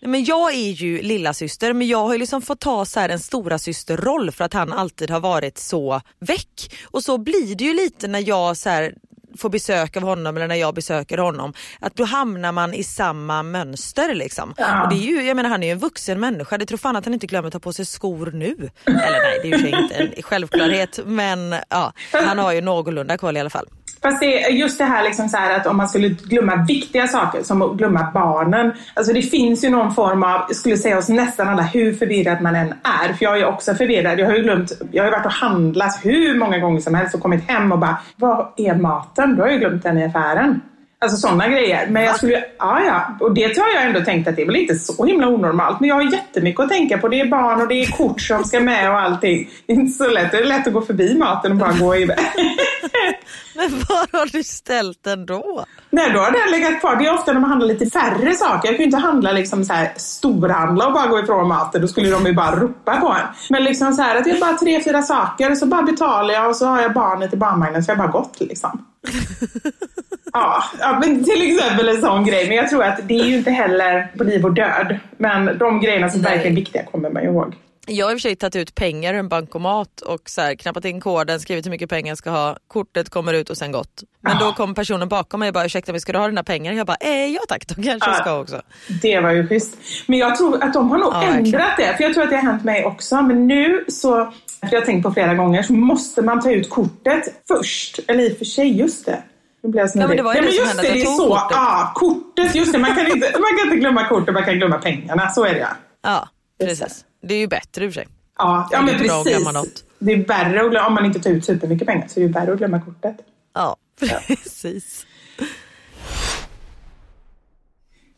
Men 0.00 0.24
jag 0.24 0.54
är 0.54 0.70
ju 0.70 1.02
lilla 1.02 1.34
syster 1.34 1.72
men 1.72 1.86
jag 1.88 1.98
har 1.98 2.12
ju 2.12 2.18
liksom 2.18 2.42
fått 2.42 2.60
ta 2.60 2.84
så 2.84 3.00
här 3.00 3.08
en 3.08 3.18
stora 3.18 3.58
systerroll 3.58 4.30
för 4.30 4.44
att 4.44 4.52
han 4.54 4.72
alltid 4.72 5.10
har 5.10 5.20
varit 5.20 5.58
så 5.58 6.00
väck. 6.20 6.74
Och 6.84 7.04
så 7.04 7.18
blir 7.18 7.54
det 7.56 7.64
ju 7.64 7.74
lite 7.74 8.08
när 8.08 8.28
jag 8.28 8.56
så 8.56 8.68
här 8.70 8.94
får 9.38 9.50
besök 9.50 9.96
av 9.96 10.02
honom 10.02 10.36
eller 10.36 10.48
när 10.48 10.54
jag 10.54 10.74
besöker 10.74 11.18
honom. 11.18 11.52
Att 11.80 11.96
då 11.96 12.04
hamnar 12.04 12.52
man 12.52 12.74
i 12.74 12.84
samma 12.84 13.42
mönster 13.42 14.14
liksom. 14.14 14.50
Och 14.50 14.88
det 14.90 14.94
är 14.94 15.06
ju, 15.06 15.22
jag 15.22 15.36
menar 15.36 15.50
han 15.50 15.62
är 15.62 15.66
ju 15.66 15.72
en 15.72 15.78
vuxen 15.78 16.20
människa. 16.20 16.58
Det 16.58 16.66
tror 16.66 16.78
fan 16.78 16.96
att 16.96 17.04
han 17.04 17.14
inte 17.14 17.26
glömmer 17.26 17.46
att 17.46 17.52
ta 17.52 17.58
på 17.60 17.72
sig 17.72 17.84
skor 17.86 18.30
nu. 18.34 18.70
Eller 18.84 19.22
nej 19.22 19.40
det 19.42 19.48
är 19.50 19.58
ju 19.58 19.82
inte 19.82 19.94
en 19.94 20.22
självklarhet 20.22 20.98
men 21.06 21.54
ja, 21.68 21.92
han 22.12 22.38
har 22.38 22.52
ju 22.52 22.60
någorlunda 22.60 23.18
koll 23.18 23.36
i 23.36 23.40
alla 23.40 23.50
fall. 23.50 23.66
Fast 24.02 24.20
det 24.20 24.48
just 24.48 24.78
det 24.78 24.84
här, 24.84 25.04
liksom 25.04 25.28
så 25.28 25.36
här 25.36 25.56
att 25.56 25.66
om 25.66 25.76
man 25.76 25.88
skulle 25.88 26.08
glömma 26.08 26.64
viktiga 26.68 27.08
saker 27.08 27.42
som 27.42 27.62
att 27.62 27.76
glömma 27.76 28.10
barnen. 28.14 28.72
Alltså 28.94 29.12
det 29.12 29.22
finns 29.22 29.64
ju 29.64 29.68
någon 29.68 29.94
form 29.94 30.22
av, 30.22 30.44
jag 30.48 30.56
skulle 30.56 30.76
säga 30.76 30.96
hos 30.96 31.08
nästan 31.08 31.48
alla, 31.48 31.62
hur 31.62 31.94
förvirrad 31.94 32.40
man 32.40 32.56
än 32.56 32.74
är. 33.02 33.12
För 33.12 33.24
jag 33.24 33.38
är 33.38 33.46
också 33.46 33.74
förvirrad. 33.74 34.18
Jag 34.18 34.26
har 34.26 34.34
ju 34.34 34.42
glömt, 34.42 34.72
jag 34.92 35.04
har 35.04 35.10
varit 35.10 35.26
och 35.26 35.32
handlat 35.32 36.00
hur 36.02 36.38
många 36.38 36.58
gånger 36.58 36.80
som 36.80 36.94
helst 36.94 37.14
och 37.14 37.20
kommit 37.20 37.50
hem 37.50 37.72
och 37.72 37.78
bara, 37.78 37.96
vad 38.16 38.46
är 38.56 38.74
maten? 38.74 39.36
Då 39.36 39.42
har 39.42 39.48
jag 39.48 39.54
ju 39.54 39.60
glömt 39.60 39.82
den 39.82 39.98
i 39.98 40.04
affären. 40.04 40.60
Alltså 41.00 41.16
sådana 41.16 41.48
grejer. 41.48 41.86
Men 41.90 42.02
jag 42.02 42.16
skulle, 42.16 42.44
ja 42.58 42.80
ja, 42.86 43.16
och 43.20 43.34
det 43.34 43.58
har 43.58 43.74
jag 43.74 43.84
ändå 43.84 44.00
tänkt 44.00 44.28
att 44.28 44.36
det 44.36 44.42
är 44.42 44.46
väl 44.46 44.56
inte 44.56 44.74
så 44.74 45.04
himla 45.04 45.28
onormalt. 45.28 45.80
Men 45.80 45.88
jag 45.88 45.96
har 45.96 46.12
jättemycket 46.12 46.60
att 46.60 46.68
tänka 46.68 46.98
på. 46.98 47.08
Det 47.08 47.20
är 47.20 47.26
barn 47.26 47.60
och 47.60 47.68
det 47.68 47.74
är 47.74 47.86
kort 47.86 48.20
som 48.20 48.44
ska 48.44 48.60
med 48.60 48.90
och 48.90 49.00
allting. 49.00 49.50
Det 49.66 49.72
är 49.72 49.76
inte 49.76 49.92
så 49.92 50.10
lätt. 50.10 50.32
Det 50.32 50.38
är 50.38 50.44
lätt 50.44 50.66
att 50.66 50.72
gå 50.72 50.80
förbi 50.80 51.18
maten 51.18 51.52
och 51.52 51.58
bara 51.58 51.72
gå 51.72 51.96
iväg. 51.96 52.18
Men 53.54 53.70
var 53.70 54.18
har 54.18 54.32
du 54.32 54.42
ställt 54.42 55.04
den 55.04 55.26
då? 55.26 55.64
Nej, 55.90 56.10
då 56.12 56.18
har 56.18 56.30
den 56.30 56.60
legat 56.60 56.80
kvar. 56.80 56.96
Det 56.96 57.06
är 57.06 57.14
ofta 57.14 57.32
när 57.32 57.40
man 57.40 57.50
handlar 57.50 57.68
lite 57.68 57.86
färre 57.86 58.34
saker. 58.34 58.68
Jag 58.68 58.76
kan 58.76 58.78
ju 58.78 58.84
inte 58.84 58.96
handla 58.96 59.32
liksom 59.32 59.64
så 59.64 59.72
här 59.72 59.92
storhandla 59.96 60.86
och 60.86 60.92
bara 60.92 61.06
gå 61.06 61.20
ifrån 61.20 61.48
maten. 61.48 61.80
Då 61.80 61.88
skulle 61.88 62.10
de 62.10 62.26
ju 62.26 62.32
bara 62.34 62.56
ropa 62.56 62.96
på 63.00 63.08
en. 63.08 63.26
Men 63.50 63.64
liksom 63.64 63.92
så 63.92 64.02
här 64.02 64.16
att 64.16 64.24
det 64.24 64.30
är 64.30 64.40
bara 64.40 64.56
tre, 64.56 64.82
fyra 64.84 65.02
saker 65.02 65.54
så 65.54 65.66
bara 65.66 65.82
betalar 65.82 66.34
jag 66.34 66.48
och 66.48 66.56
så 66.56 66.66
har 66.66 66.82
jag 66.82 66.92
barnet 66.92 67.34
i 67.34 67.36
barnvagnen 67.36 67.84
så 67.84 67.90
jag 67.90 67.96
har 67.96 68.08
bara 68.08 68.20
gått 68.20 68.40
liksom. 68.40 68.84
Ja, 70.32 70.64
ja, 70.80 70.98
men 71.00 71.24
till 71.24 71.52
exempel 71.52 71.88
en 71.88 72.00
sån 72.00 72.24
grej. 72.24 72.48
Men 72.48 72.56
jag 72.56 72.70
tror 72.70 72.84
att 72.84 73.08
det 73.08 73.14
är 73.20 73.24
ju 73.24 73.36
inte 73.36 73.50
heller 73.50 74.12
på 74.18 74.24
liv 74.24 74.44
och 74.44 74.52
död. 74.52 74.98
Men 75.16 75.58
de 75.58 75.80
grejerna 75.80 76.10
som 76.10 76.20
Nej. 76.20 76.30
verkligen 76.32 76.52
är 76.56 76.60
viktiga 76.60 76.84
kommer 76.84 77.10
man 77.10 77.22
ju 77.22 77.28
ihåg. 77.28 77.54
Jag 77.86 78.06
har 78.06 78.12
i 78.12 78.14
och 78.14 78.20
för 78.20 78.28
sig 78.28 78.36
tagit 78.36 78.56
ut 78.56 78.74
pengar 78.74 79.14
ur 79.14 79.18
en 79.18 79.28
bankomat 79.28 80.00
och 80.00 80.20
så 80.24 80.40
här, 80.40 80.54
knappat 80.54 80.84
in 80.84 81.00
koden, 81.00 81.40
skrivit 81.40 81.66
hur 81.66 81.70
mycket 81.70 81.90
pengar 81.90 82.08
jag 82.08 82.18
ska 82.18 82.30
ha, 82.30 82.56
kortet 82.68 83.10
kommer 83.10 83.34
ut 83.34 83.50
och 83.50 83.56
sen 83.56 83.72
gått. 83.72 84.02
Men 84.20 84.38
då 84.38 84.52
kom 84.52 84.74
personen 84.74 85.08
bakom 85.08 85.40
mig 85.40 85.48
och 85.48 85.54
bara 85.54 85.64
ursäkta 85.64 85.92
mig 85.92 86.00
ska 86.00 86.12
du 86.12 86.18
ha 86.18 86.28
dina 86.28 86.44
pengar? 86.44 86.72
Jag 86.72 86.86
bara 86.86 86.96
eh, 87.00 87.26
ja 87.26 87.40
tack, 87.48 87.66
de 87.68 87.74
kanske 87.74 88.10
jag 88.10 88.16
ska 88.16 88.38
också. 88.40 88.62
Det 89.02 89.20
var 89.20 89.30
ju 89.30 89.48
schysst. 89.48 89.76
Men 90.06 90.18
jag 90.18 90.36
tror 90.36 90.62
att 90.64 90.72
de 90.72 90.90
har 90.90 90.98
nog 90.98 91.12
Ja, 91.12 91.22
ändrat 91.22 91.76
det. 91.76 91.96
För 91.96 92.04
jag 92.04 92.14
tror 92.14 92.24
att 92.24 92.30
det 92.30 92.36
har 92.36 92.42
hänt 92.42 92.64
mig 92.64 92.84
också. 92.84 93.22
Men 93.22 93.46
nu 93.46 93.84
så, 93.88 94.32
jag 94.60 94.80
har 94.80 94.86
tänkt 94.86 95.02
på 95.02 95.12
flera 95.12 95.34
gånger, 95.34 95.62
så 95.62 95.72
måste 95.72 96.22
man 96.22 96.40
ta 96.40 96.50
ut 96.50 96.70
kortet 96.70 97.42
först. 97.48 98.00
Eller 98.08 98.30
i 98.30 98.32
och 98.32 98.38
för 98.38 98.44
sig, 98.44 98.78
just 98.78 99.06
det. 99.06 99.22
Nu 99.62 99.70
blir 99.70 99.80
jag 99.80 99.90
snurrig. 99.90 100.08
men 100.08 100.16
det 100.16 100.22
var 100.22 100.34
ju 100.34 100.40
det 100.40 100.52
som 100.52 100.66
hände, 100.66 100.82
det, 100.82 100.88
det 100.92 101.02
är 101.02 101.04
så. 101.04 101.28
kortet. 101.28 101.50
Ja, 101.50 101.92
kortet. 101.94 102.54
Just 102.54 102.72
det, 102.72 102.78
man 102.78 102.94
kan, 102.94 103.06
inte, 103.06 103.32
man 103.40 103.58
kan 103.58 103.66
inte 103.66 103.76
glömma 103.76 104.08
kortet, 104.08 104.34
man 104.34 104.44
kan 104.44 104.54
glömma 104.54 104.78
pengarna. 104.78 105.30
Så 105.30 105.44
är 105.44 105.54
det 105.54 105.60
ja. 105.60 105.68
Ja, 106.02 106.28
precis. 106.66 107.04
Det 107.22 107.34
är 107.34 107.38
ju 107.38 107.46
bättre 107.46 107.84
i 107.84 107.88
och 107.88 107.92
för 107.92 108.00
sig. 108.00 108.08
Ja, 108.38 108.68
ja 108.70 108.82
Det 108.82 108.92
är 108.92 108.96
men 108.96 109.06
bra 109.06 109.20
att 109.20 109.26
glömma 109.26 109.52
något. 109.52 109.64
precis. 109.64 109.84
Det 109.98 110.12
är 110.12 110.24
värre 110.26 110.64
att 110.64 110.70
glömma, 110.70 110.86
om 110.86 110.94
man 110.94 111.04
inte 111.04 111.20
tar 111.20 111.30
ut 111.30 111.44
supermycket 111.44 111.86
pengar 111.88 112.08
så 112.08 112.20
är 112.20 112.24
det 112.24 112.32
värre 112.32 112.52
att 112.52 112.58
glömma 112.58 112.80
kortet. 112.80 113.16
Ja, 113.54 113.76
precis. 114.26 115.06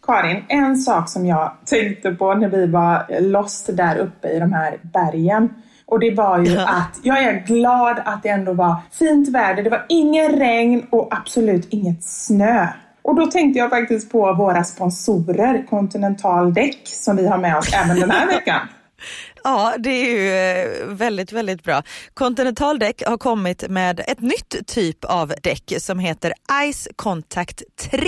Karin, 0.07 0.44
en 0.48 0.76
sak 0.76 1.09
som 1.11 1.26
jag 1.26 1.53
tänkte 1.66 2.11
på 2.11 2.35
när 2.35 2.48
vi 2.48 2.66
var 2.66 3.20
lost 3.20 3.76
där 3.76 3.96
uppe 3.96 4.29
i 4.29 4.38
de 4.38 4.53
här 4.53 4.79
bergen. 4.83 5.48
Och 5.90 6.00
det 6.00 6.11
var 6.11 6.38
ju 6.38 6.59
att 6.59 7.00
jag 7.03 7.22
är 7.22 7.46
glad 7.46 8.03
att 8.05 8.22
det 8.22 8.29
ändå 8.29 8.53
var 8.53 8.76
fint 8.92 9.29
väder. 9.29 9.62
Det 9.62 9.70
var 9.70 9.87
ingen 9.88 10.33
regn 10.33 10.87
och 10.90 11.09
absolut 11.11 11.68
inget 11.70 12.05
snö. 12.05 12.66
Och 13.03 13.14
då 13.14 13.26
tänkte 13.26 13.59
jag 13.59 13.70
faktiskt 13.70 14.12
på 14.12 14.33
våra 14.33 14.64
sponsorer, 14.64 15.66
Continental 15.70 16.55
Däck, 16.55 16.81
som 16.85 17.16
vi 17.16 17.26
har 17.26 17.38
med 17.38 17.57
oss 17.57 17.74
även 17.74 18.00
den 18.00 18.11
här 18.11 18.26
veckan. 18.26 18.61
Ja, 19.44 19.74
det 19.79 19.90
är 19.90 20.11
ju 20.11 20.33
eh, 20.33 20.87
väldigt, 20.87 21.33
väldigt 21.33 21.64
bra. 21.64 21.83
Continental 22.14 22.79
Däck 22.79 23.03
har 23.07 23.18
kommit 23.18 23.68
med 23.68 24.00
ett 24.07 24.20
nytt 24.20 24.66
typ 24.66 25.05
av 25.05 25.35
däck 25.42 25.72
som 25.79 25.98
heter 25.98 26.33
Ice 26.72 26.88
Contact 26.96 27.62
3. 27.76 28.00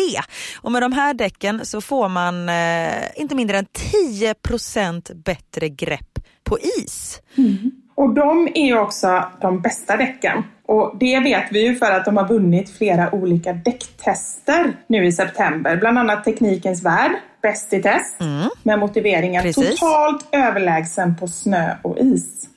Och 0.56 0.72
med 0.72 0.82
de 0.82 0.92
här 0.92 1.14
däcken 1.14 1.66
så 1.66 1.80
får 1.80 2.08
man 2.08 2.48
eh, 2.48 3.20
inte 3.20 3.34
mindre 3.34 3.58
än 3.58 3.66
10% 3.66 5.14
bättre 5.14 5.68
grepp 5.68 6.18
på 6.44 6.58
is. 6.58 7.20
Mm. 7.38 7.81
Och 7.94 8.14
de 8.14 8.48
är 8.54 8.66
ju 8.66 8.78
också 8.78 9.24
de 9.40 9.60
bästa 9.60 9.96
däcken. 9.96 10.44
Och 10.66 10.96
det 11.00 11.20
vet 11.20 11.44
vi 11.50 11.66
ju 11.66 11.74
för 11.74 11.90
att 11.90 12.04
de 12.04 12.16
har 12.16 12.28
vunnit 12.28 12.70
flera 12.70 13.14
olika 13.14 13.52
däcktester 13.52 14.76
nu 14.86 15.06
i 15.06 15.12
september. 15.12 15.76
Bland 15.76 15.98
annat 15.98 16.24
Teknikens 16.24 16.82
Värld, 16.82 17.12
Bäst 17.42 17.72
i 17.72 17.82
test, 17.82 18.16
med 18.62 18.78
motiveringen 18.78 19.42
Precis. 19.42 19.80
totalt 19.80 20.28
överlägsen 20.32 21.16
på 21.16 21.28
snö 21.28 21.76
och 21.82 21.98
is. 21.98 22.48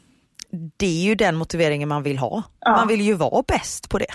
Det 0.77 0.85
är 0.85 1.03
ju 1.03 1.15
den 1.15 1.35
motiveringen 1.35 1.89
man 1.89 2.03
vill 2.03 2.17
ha. 2.17 2.43
Ja. 2.59 2.71
Man 2.71 2.87
vill 2.87 3.01
ju 3.01 3.13
vara 3.13 3.43
bäst 3.47 3.89
på 3.89 3.97
det. 3.97 4.13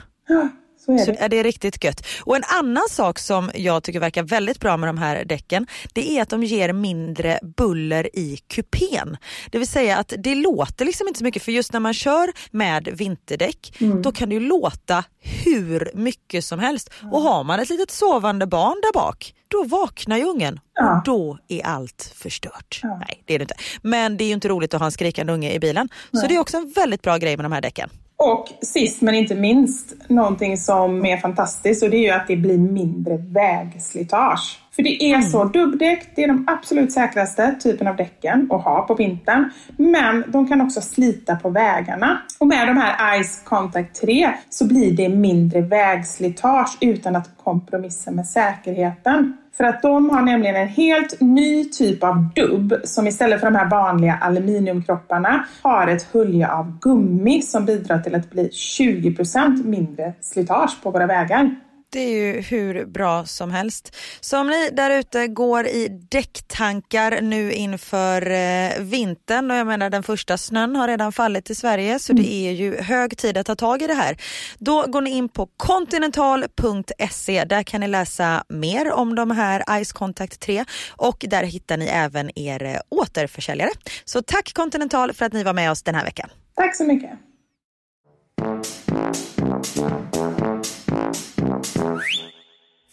Ja, 0.86 0.98
så 0.98 1.02
är 1.02 1.04
Så 1.04 1.12
det. 1.12 1.18
är 1.24 1.28
det 1.28 1.42
riktigt 1.42 1.84
gött. 1.84 2.06
Och 2.20 2.36
en 2.36 2.42
annan 2.58 2.82
sak 2.90 3.18
som 3.18 3.50
jag 3.54 3.82
tycker 3.82 4.00
verkar 4.00 4.22
väldigt 4.22 4.60
bra 4.60 4.76
med 4.76 4.88
de 4.88 4.98
här 4.98 5.24
däcken, 5.24 5.66
det 5.94 6.10
är 6.10 6.22
att 6.22 6.28
de 6.28 6.42
ger 6.44 6.72
mindre 6.72 7.38
buller 7.56 8.16
i 8.16 8.36
kupén. 8.48 9.16
Det 9.50 9.58
vill 9.58 9.68
säga 9.68 9.96
att 9.98 10.12
det 10.18 10.34
låter 10.34 10.84
liksom 10.84 11.08
inte 11.08 11.18
så 11.18 11.24
mycket, 11.24 11.42
för 11.42 11.52
just 11.52 11.72
när 11.72 11.80
man 11.80 11.94
kör 11.94 12.30
med 12.50 12.88
vinterdäck, 12.92 13.74
då 14.02 14.12
kan 14.12 14.28
det 14.28 14.34
ju 14.34 14.40
låta 14.40 15.04
hur 15.20 15.90
mycket 15.94 16.44
som 16.44 16.58
helst. 16.58 16.90
Och 17.12 17.22
har 17.22 17.44
man 17.44 17.60
ett 17.60 17.68
litet 17.70 17.90
sovande 17.90 18.46
barn 18.46 18.76
där 18.82 18.92
bak, 18.92 19.34
då 19.48 19.64
vaknar 19.64 20.16
ju 20.16 20.24
ungen 20.24 20.60
Ja. 20.74 20.96
och 20.98 21.04
då 21.04 21.38
är 21.48 21.66
allt 21.66 22.12
förstört. 22.16 22.80
Nej, 22.84 23.22
det 23.26 23.34
är 23.34 23.38
det 23.38 23.42
inte. 23.42 23.54
Men 23.82 24.16
det 24.16 24.24
är 24.24 24.26
ju 24.26 24.34
inte 24.34 24.48
roligt 24.48 24.74
att 24.74 24.80
ha 24.80 24.86
en 24.86 24.92
skrikande 24.92 25.32
unge 25.32 25.52
i 25.52 25.58
bilen. 25.58 25.88
Så 26.12 26.26
det 26.26 26.34
är 26.34 26.38
också 26.38 26.56
en 26.56 26.72
väldigt 26.76 27.02
bra 27.02 27.16
grej 27.16 27.36
med 27.36 27.44
de 27.44 27.52
här 27.52 27.60
däcken. 27.60 27.90
Och 28.24 28.48
sist 28.62 29.02
men 29.02 29.14
inte 29.14 29.35
minst, 29.35 29.94
någonting 30.09 30.56
som 30.56 31.06
är 31.06 31.16
fantastiskt 31.16 31.83
och 31.83 31.90
det 31.90 31.96
är 31.96 32.02
ju 32.02 32.11
att 32.11 32.26
det 32.26 32.37
blir 32.37 32.59
mindre 32.59 33.16
vägslitage. 33.16 34.61
För 34.76 34.83
det 34.83 35.02
är 35.02 35.20
så, 35.20 35.44
dubbdäck, 35.44 36.12
det 36.14 36.24
är 36.24 36.28
de 36.28 36.44
absolut 36.48 36.92
säkraste 36.92 37.54
typen 37.62 37.87
av 37.87 37.96
däcken 37.96 38.48
att 38.50 38.64
ha 38.64 38.83
på 38.83 38.94
vintern. 38.94 39.50
Men 39.76 40.24
de 40.26 40.48
kan 40.48 40.61
också 40.61 40.80
slita 40.80 41.37
på 41.37 41.50
vägarna. 41.50 42.22
Och 42.38 42.46
med 42.46 42.68
de 42.68 42.76
här 42.76 43.22
Ice 43.22 43.42
Contact 43.44 44.00
3 44.00 44.33
så 44.50 44.66
blir 44.66 44.92
det 44.92 45.09
mindre 45.09 45.61
vägslitage 45.61 46.78
utan 46.80 47.16
att 47.16 47.30
kompromissa 47.44 48.11
med 48.11 48.26
säkerheten. 48.26 49.37
För 49.52 49.64
att 49.64 49.82
de 49.82 50.10
har 50.10 50.22
nämligen 50.22 50.56
en 50.56 50.68
helt 50.68 51.20
ny 51.20 51.64
typ 51.64 52.04
av 52.04 52.28
dubb 52.34 52.74
som 52.84 53.06
istället 53.06 53.40
för 53.40 53.50
de 53.50 53.56
här 53.56 53.70
vanliga 53.70 54.18
aluminiumkropparna 54.20 55.44
har 55.62 55.86
ett 55.86 56.02
hölje 56.12 56.48
av 56.48 56.78
gummi 56.78 57.42
som 57.42 57.64
bidrar 57.64 57.98
till 57.98 58.14
att 58.14 58.30
bli 58.30 58.48
20% 58.48 59.64
mindre 59.64 60.12
slitage 60.20 60.82
på 60.82 60.90
våra 60.90 61.06
vägar. 61.06 61.56
Det 61.92 62.00
är 62.00 62.11
ju 62.11 62.40
hur 62.40 62.87
bra 62.87 63.26
som 63.26 63.50
helst. 63.50 63.96
Så 64.20 64.38
om 64.38 64.46
ni 64.46 64.70
där 64.70 64.90
ute 64.90 65.26
går 65.26 65.66
i 65.66 65.88
däcktankar 65.88 67.20
nu 67.20 67.53
inför 67.53 68.31
eh, 68.31 68.81
vintern 68.81 69.50
och 69.50 69.57
jag 69.57 69.66
menar 69.66 69.90
den 69.90 70.03
första 70.03 70.38
snön 70.38 70.76
har 70.76 70.88
redan 70.88 71.12
fallit 71.12 71.50
i 71.50 71.55
Sverige 71.55 71.98
så 71.98 72.12
det 72.12 72.33
är 72.33 72.53
ju 72.53 72.81
hög 72.81 73.18
tid 73.18 73.37
att 73.37 73.46
ta 73.46 73.57
tag 73.57 73.83
i 73.83 73.87
det 73.87 73.94
här. 73.94 74.16
Då 74.59 74.87
går 74.87 75.00
ni 75.00 75.11
in 75.11 75.29
på 75.29 75.48
continental.se. 75.57 77.44
Där 77.44 77.62
kan 77.62 77.81
ni 77.81 77.88
läsa 77.88 78.44
mer 78.48 78.92
om 78.92 79.14
de 79.14 79.31
här 79.31 79.85
Ice 79.85 79.92
Contact 79.92 80.40
3 80.40 80.64
och 80.90 81.24
där 81.29 81.44
hittar 81.44 81.76
ni 81.76 81.87
även 81.87 82.38
er 82.38 82.62
eh, 82.64 82.76
återförsäljare. 82.88 83.70
Så 84.05 84.22
tack 84.22 84.53
Continental 84.55 85.12
för 85.12 85.26
att 85.26 85.33
ni 85.33 85.44
var 85.44 85.53
med 85.53 85.70
oss 85.70 85.83
den 85.83 85.94
här 85.94 86.05
veckan. 86.05 86.31
Tack 86.55 86.76
så 86.76 86.85
mycket! 86.85 87.11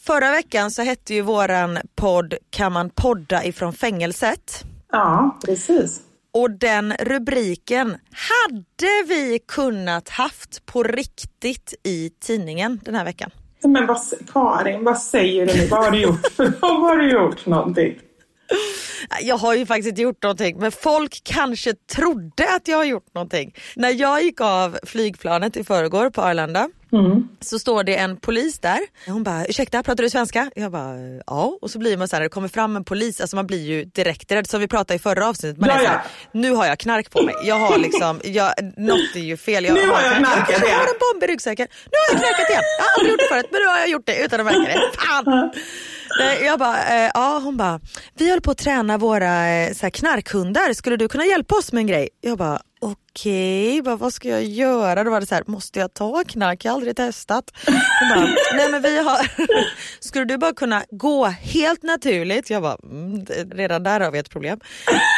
Förra 0.07 0.31
veckan 0.31 0.71
så 0.71 0.81
hette 0.81 1.13
ju 1.13 1.21
våran 1.21 1.77
podd 1.95 2.33
Kan 2.49 2.71
man 2.71 2.89
podda 2.89 3.45
ifrån 3.45 3.73
fängelset? 3.73 4.63
Ja, 4.91 5.39
precis. 5.45 6.01
Och 6.33 6.51
den 6.51 6.93
rubriken 6.93 7.97
hade 8.11 9.07
vi 9.07 9.39
kunnat 9.47 10.09
haft 10.09 10.65
på 10.65 10.83
riktigt 10.83 11.73
i 11.83 12.09
tidningen 12.09 12.79
den 12.83 12.95
här 12.95 13.05
veckan. 13.05 13.31
Men 13.63 13.87
vad, 13.87 13.97
Karin, 14.33 14.83
vad 14.83 14.97
säger 14.97 15.45
du 15.47 15.53
nu? 15.53 15.67
Vad 15.67 15.83
har 15.83 15.91
du 15.91 16.01
gjort? 16.01 16.19
vad 16.61 16.79
har 16.79 16.97
du 16.97 17.11
gjort 17.11 17.45
någonting? 17.45 17.99
Jag 19.21 19.37
har 19.37 19.53
ju 19.53 19.65
faktiskt 19.65 19.89
inte 19.89 20.01
gjort 20.01 20.23
någonting 20.23 20.57
men 20.59 20.71
folk 20.71 21.21
kanske 21.23 21.73
trodde 21.73 22.55
att 22.55 22.67
jag 22.67 22.77
har 22.77 22.85
gjort 22.85 23.13
någonting. 23.13 23.55
När 23.75 23.89
jag 23.89 24.23
gick 24.23 24.41
av 24.41 24.77
flygplanet 24.83 25.57
i 25.57 25.63
förrgår 25.63 26.09
på 26.09 26.21
Arlanda 26.21 26.69
Mm. 26.91 27.27
så 27.41 27.59
står 27.59 27.83
det 27.83 27.95
en 27.97 28.17
polis 28.17 28.59
där. 28.59 28.79
Hon 29.07 29.23
bara, 29.23 29.45
ursäkta 29.45 29.83
pratar 29.83 30.03
du 30.03 30.09
svenska? 30.09 30.51
Jag 30.55 30.71
bara, 30.71 30.93
ja. 31.27 31.57
Och 31.61 31.71
så 31.71 31.79
blir 31.79 31.97
man 31.97 32.07
så 32.07 32.15
här, 32.15 32.23
det 32.23 32.29
kommer 32.29 32.47
fram 32.47 32.75
en 32.75 32.83
polis, 32.83 33.21
alltså 33.21 33.35
man 33.35 33.47
blir 33.47 33.61
ju 33.65 33.85
direkt 33.85 34.31
rädd 34.31 34.47
som 34.47 34.59
vi 34.59 34.67
pratade 34.67 34.95
i 34.95 34.99
förra 34.99 35.27
avsnittet. 35.29 35.57
Man 35.59 35.69
Ja, 35.69 35.75
är 35.75 35.79
så 35.79 35.87
här, 35.87 36.01
nu 36.31 36.51
har 36.51 36.65
jag 36.65 36.79
knark 36.79 37.11
på 37.11 37.21
mig. 37.23 37.35
Jag 37.43 37.55
har 37.55 37.77
liksom, 37.77 38.19
jag, 38.23 38.53
något 38.77 39.15
är 39.15 39.19
ju 39.19 39.37
fel. 39.37 39.65
Jag 39.65 39.73
Nu 39.73 39.87
har 39.87 40.01
jag 40.01 40.17
knarkat 40.17 40.49
jag, 40.49 40.63
igen. 40.63 40.75
har 40.79 40.87
en 40.87 40.99
bomb 41.13 41.23
i 41.23 41.27
ryggsäcken. 41.27 41.67
Nu 41.91 41.97
har 41.97 42.13
jag 42.13 42.21
knarkat 42.21 42.49
igen. 42.49 42.61
Jag 42.79 42.83
har 42.85 42.91
aldrig 42.99 43.11
gjort 43.11 43.19
det 43.19 43.27
förut 43.35 43.47
men 43.51 43.61
nu 43.61 43.67
har 43.67 43.77
jag 43.79 43.89
gjort 43.89 44.05
det 44.05 44.23
utan 44.25 44.39
att 44.39 44.45
märka 44.45 44.59
det. 44.73 44.79
Fan! 44.97 45.51
Nej, 46.19 46.43
jag 46.43 46.59
bara, 46.59 47.05
eh, 47.05 47.11
ja 47.13 47.41
hon 47.43 47.57
bara, 47.57 47.79
vi 48.17 48.29
håller 48.29 48.41
på 48.41 48.51
att 48.51 48.57
träna 48.57 48.97
våra 48.97 49.49
eh, 49.49 49.73
så 49.73 49.81
här, 49.81 49.89
knarkhundar, 49.89 50.73
skulle 50.73 50.97
du 50.97 51.07
kunna 51.07 51.25
hjälpa 51.25 51.55
oss 51.55 51.71
med 51.71 51.81
en 51.81 51.87
grej? 51.87 52.09
Jag 52.21 52.37
bara, 52.37 52.61
okej, 52.81 53.81
okay. 53.81 53.95
vad 53.95 54.13
ska 54.13 54.29
jag 54.29 54.43
göra? 54.43 55.03
Då 55.03 55.11
var 55.11 55.19
det 55.19 55.25
så 55.25 55.35
här, 55.35 55.43
måste 55.47 55.79
jag 55.79 55.93
ta 55.93 56.23
knark? 56.27 56.65
Jag 56.65 56.71
har 56.71 56.75
aldrig 56.75 56.95
testat. 56.95 57.51
Hon 57.65 58.09
bara, 58.09 58.29
nej 58.55 58.71
men 58.71 58.81
vi 58.81 59.03
har, 59.03 59.31
skulle 59.99 60.25
du 60.25 60.37
bara 60.37 60.53
kunna 60.53 60.83
gå 60.89 61.25
helt 61.25 61.83
naturligt? 61.83 62.49
Jag 62.49 62.61
bara, 62.61 62.77
mm, 62.83 63.25
redan 63.51 63.83
där 63.83 63.99
har 63.99 64.11
vi 64.11 64.19
ett 64.19 64.29
problem. 64.29 64.59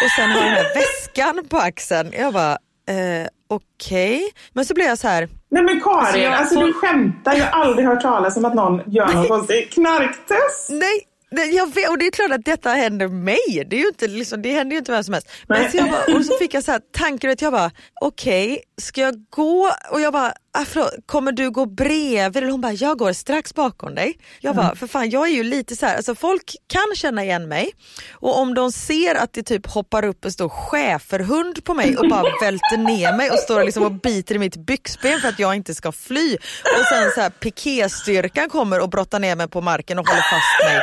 Och 0.04 0.12
sen 0.18 0.32
har 0.32 0.42
den 0.42 0.54
här 0.54 0.76
väskan 0.76 1.48
på 1.50 1.58
axeln. 1.58 2.14
Jag 2.18 2.34
bara, 2.34 2.58
eh, 2.90 3.28
okej. 3.50 4.22
Men 4.54 4.66
så 4.66 4.74
blev 4.74 4.88
jag 4.88 4.98
så 4.98 5.08
här, 5.08 5.30
Nej 5.52 5.64
men 5.64 5.82
Karin, 5.82 5.98
Alltså, 6.00 6.18
jag 6.20 6.34
alltså, 6.34 6.56
får- 6.56 6.64
du 6.68 6.74
skämtar. 6.74 7.36
Jag 7.36 7.46
har 7.46 7.64
aldrig 7.66 7.88
hört 7.88 8.02
talas 8.02 8.38
om 8.38 8.46
att 8.46 8.56
någon 8.56 8.82
gör 8.92 9.08
något 9.14 9.28
konstigt 9.28 9.74
knarktest. 9.74 10.70
Nej, 10.70 11.06
jag 11.56 11.74
vet, 11.74 11.90
och 11.90 11.98
det 11.98 12.06
är 12.06 12.12
klart 12.12 12.32
att 12.32 12.46
detta 12.46 12.70
händer 12.70 13.08
mig. 13.08 13.66
Det, 13.70 13.76
är 13.76 13.80
ju 13.80 13.88
inte, 13.88 14.08
liksom, 14.08 14.42
det 14.42 14.52
händer 14.54 14.74
ju 14.74 14.78
inte 14.80 14.92
vem 14.92 15.04
som 15.04 15.14
helst. 15.14 15.30
Men 15.48 15.72
så 15.72 15.78
jag 15.78 15.90
bara, 15.90 16.18
och 16.18 16.26
så 16.26 16.38
fick 16.38 16.54
jag 16.54 16.64
så 16.64 16.72
här 16.72 16.82
tankar 16.98 17.30
att 17.30 17.42
jag 17.42 17.54
bara, 17.54 17.72
okej, 18.02 18.60
ska 18.82 19.02
jag 19.02 19.16
gå? 19.30 19.72
Och 19.92 20.02
jag 20.02 20.14
bara, 20.14 20.34
ah, 20.52 20.90
kommer 21.06 21.32
du 21.32 21.52
gå 21.52 21.66
bredvid? 21.66 22.38
Eller 22.38 22.52
hon 22.52 22.62
bara, 22.62 22.74
jag 22.74 22.98
går 22.98 23.14
strax 23.14 23.54
bakom 23.54 23.96
dig. 23.96 24.18
Jag 24.40 24.56
bara, 24.56 24.76
för 24.76 24.88
fan 24.88 25.10
jag 25.10 25.28
är 25.28 25.32
ju 25.34 25.44
lite 25.44 25.76
så 25.76 25.86
här, 25.86 25.96
alltså 25.96 26.16
folk 26.16 26.56
kan 26.68 26.96
känna 26.96 27.24
igen 27.24 27.48
mig 27.48 27.72
och 28.12 28.40
om 28.40 28.54
de 28.54 28.72
ser 28.72 29.16
att 29.16 29.34
det 29.34 29.44
typ 29.44 29.68
hoppar 29.68 30.06
upp 30.06 30.26
en 30.26 30.32
stor 30.32 30.50
schäferhund 30.50 31.64
på 31.64 31.74
mig 31.74 31.98
och 31.98 32.10
bara 32.10 32.24
välter 32.42 32.78
ner 32.78 33.18
mig 33.18 33.32
och 33.32 33.40
står 33.40 33.64
liksom 33.64 33.84
och 33.84 33.92
biter 33.92 34.36
i 34.36 34.40
mitt 34.40 34.56
byxben 34.56 35.20
för 35.20 35.28
att 35.28 35.40
jag 35.40 35.56
inte 35.56 35.76
ska 35.76 35.92
fly. 35.92 36.36
Och 36.64 36.86
sen 36.90 37.12
så 37.16 37.22
här 37.22 37.30
piketstyrkan 37.30 38.50
kommer 38.50 38.80
och 38.80 38.90
brottar 38.90 39.20
ner 39.20 39.36
mig 39.36 39.48
på 39.48 39.62
marken 39.62 40.00
och 40.00 40.08
håller 40.08 40.22
fast 40.22 40.66
mig 40.66 40.80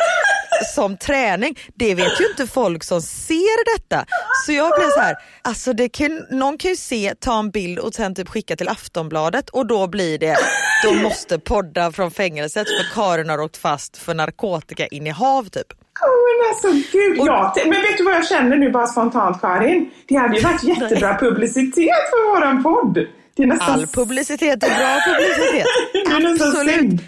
som 0.75 0.97
träning. 0.97 1.59
Det 1.75 1.95
vet 1.95 2.21
ju 2.21 2.27
inte 2.31 2.47
folk 2.47 2.85
som 2.85 3.03
ser 3.03 3.75
detta. 3.77 4.05
Så 4.47 4.53
jag 4.53 4.79
blev 4.79 4.89
så 4.89 5.01
här, 5.01 5.17
alltså 5.43 5.73
det 5.73 5.89
kan, 5.89 6.27
någon 6.31 6.59
kan 6.59 6.71
ju 6.71 6.77
se, 6.77 7.15
ta 7.21 7.39
en 7.39 7.51
bild 7.51 7.79
och 7.79 7.95
sen 7.95 8.15
typ 8.15 8.29
skicka 8.29 8.57
till 8.57 8.69
Aftonbladet 8.69 9.49
och 9.49 9.67
då 9.67 9.87
blir 9.87 10.19
det, 10.19 10.37
de 10.85 11.03
måste 11.03 11.39
podda 11.39 11.93
från 11.93 12.11
fängelset 12.11 12.67
för 12.67 12.95
Karin 12.95 13.29
har 13.29 13.41
åkt 13.41 13.57
fast 13.57 13.97
för 13.97 14.15
narkotikainnehav 14.15 15.45
typ. 15.45 15.67
Ja, 16.01 16.07
men 16.07 16.51
alltså 16.51 16.89
gud, 16.99 17.17
ja. 17.19 17.55
Men 17.65 17.83
vet 17.83 17.99
du 17.99 18.05
vad 18.05 18.15
jag 18.15 18.27
känner 18.27 18.57
nu 18.57 18.71
bara 18.71 18.87
spontant 18.87 19.41
Karin? 19.41 19.91
Det 20.09 20.15
hade 20.15 20.37
ju 20.37 20.43
varit 20.43 20.63
jättebra 20.63 21.19
publicitet 21.19 22.11
för 22.11 22.35
våran 22.35 22.63
podd. 22.63 22.99
Nästan... 23.39 23.71
All 23.71 23.87
publicitet 23.87 24.63
är 24.63 24.69
bra 24.79 25.01
publicitet. 25.07 25.67
Absolut. 26.47 27.01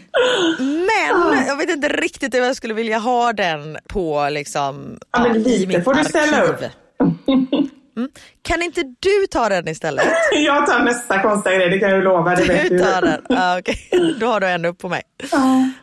Men 0.58 1.46
jag 1.46 1.56
vet 1.56 1.70
inte 1.70 1.88
riktigt 1.88 2.34
hur 2.34 2.38
jag 2.40 2.56
skulle 2.56 2.74
vilja 2.74 2.98
ha 2.98 3.32
den 3.32 3.78
på 3.88 4.28
liksom 4.30 4.98
Ja, 5.12 5.22
men 5.22 5.36
i 5.36 5.38
lite 5.38 5.66
mitt 5.66 5.84
får 5.84 5.94
du 5.94 6.04
ställa 6.04 6.42
upp. 6.42 6.60
Mm. 7.96 8.10
Kan 8.42 8.62
inte 8.62 8.82
du 8.82 9.26
ta 9.30 9.48
den 9.48 9.68
istället? 9.68 10.04
Jag 10.32 10.66
tar 10.66 10.84
nästa 10.84 11.22
konstiga 11.22 11.54
grej, 11.56 11.70
det 11.70 11.78
kan 11.78 11.90
jag 11.90 12.04
lova. 12.04 12.34
Det 12.36 12.44
vet 12.44 12.62
Du 12.62 12.78
du. 12.78 12.84
tar 12.84 13.02
den. 13.02 13.38
Ah, 13.38 13.58
okay. 13.58 13.74
Då 14.20 14.26
har 14.26 14.40
du 14.40 14.46
en 14.46 14.64
upp 14.64 14.78
på 14.78 14.88
mig. 14.88 15.02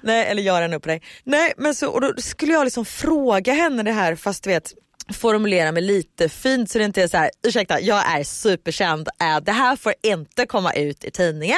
Nej, 0.01 0.25
eller 0.27 0.43
jag 0.43 0.53
har 0.53 0.61
en 0.61 0.73
upp 0.73 0.81
på 0.83 0.87
dig. 0.89 1.01
Nej, 1.23 1.53
men 1.57 1.75
så, 1.75 1.89
och 1.89 2.01
då 2.01 2.13
skulle 2.17 2.53
jag 2.53 2.63
liksom 2.63 2.85
fråga 2.85 3.53
henne 3.53 3.83
det 3.83 3.91
här 3.91 4.15
fast 4.15 4.43
du 4.43 4.49
vet 4.49 4.71
formulera 5.13 5.71
mig 5.71 5.83
lite 5.83 6.29
fint 6.29 6.71
så 6.71 6.77
det 6.77 6.85
inte 6.85 7.03
är 7.03 7.07
så 7.07 7.17
här, 7.17 7.31
ursäkta 7.47 7.79
jag 7.79 8.17
är 8.19 8.23
superkänd, 8.23 9.07
äh, 9.21 9.39
det 9.43 9.51
här 9.51 9.75
får 9.75 9.93
inte 10.03 10.45
komma 10.45 10.73
ut 10.73 11.03
i 11.03 11.11
tidningen. 11.11 11.57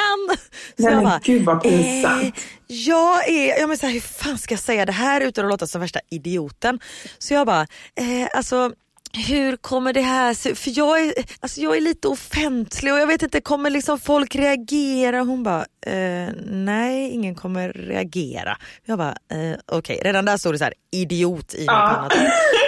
Så 0.78 0.84
Nej, 0.84 0.94
jag 0.94 1.04
men 1.04 1.20
gud, 1.24 1.46
vad 1.46 1.62
pinsamt. 1.62 2.24
Eh, 2.24 2.32
jag 2.68 3.30
är, 3.30 3.60
ja, 3.60 3.68
men 3.68 3.78
så 3.78 3.86
här, 3.86 3.94
hur 3.94 4.00
fan 4.02 4.38
ska 4.38 4.54
jag 4.54 4.60
säga 4.60 4.86
det 4.86 4.92
här 4.92 5.22
utan 5.22 5.46
att 5.46 5.52
låta 5.52 5.68
som 5.68 5.82
värsta 5.82 6.00
idioten? 6.10 6.80
Så 7.18 7.34
jag 7.34 7.48
bara, 7.48 7.68
eh, 7.96 8.28
alltså 8.34 8.72
hur 9.14 9.56
kommer 9.58 9.94
det 9.94 10.02
här 10.02 10.34
se 10.34 10.56
För 10.56 10.72
jag 10.78 11.00
är, 11.06 11.14
alltså 11.40 11.62
jag 11.62 11.78
är 11.78 11.82
lite 11.82 12.08
offentlig 12.08 12.94
och 12.94 13.00
jag 13.00 13.08
vet 13.08 13.24
inte, 13.24 13.42
kommer 13.42 13.70
liksom 13.70 14.00
folk 14.00 14.36
reagera? 14.36 15.20
Hon 15.22 15.44
bara, 15.44 15.66
eh, 15.88 16.30
nej 16.46 17.10
ingen 17.12 17.36
kommer 17.36 17.70
reagera. 17.70 18.58
Jag 18.86 18.98
bara, 18.98 19.10
eh, 19.32 19.58
okej, 19.72 20.02
redan 20.04 20.26
där 20.26 20.38
stod 20.38 20.54
det 20.54 20.58
så 20.58 20.64
här 20.64 20.74
idiot 20.92 21.54
i 21.54 21.58
något 21.60 21.66
Ja. 21.68 21.74
annat. 21.74 22.14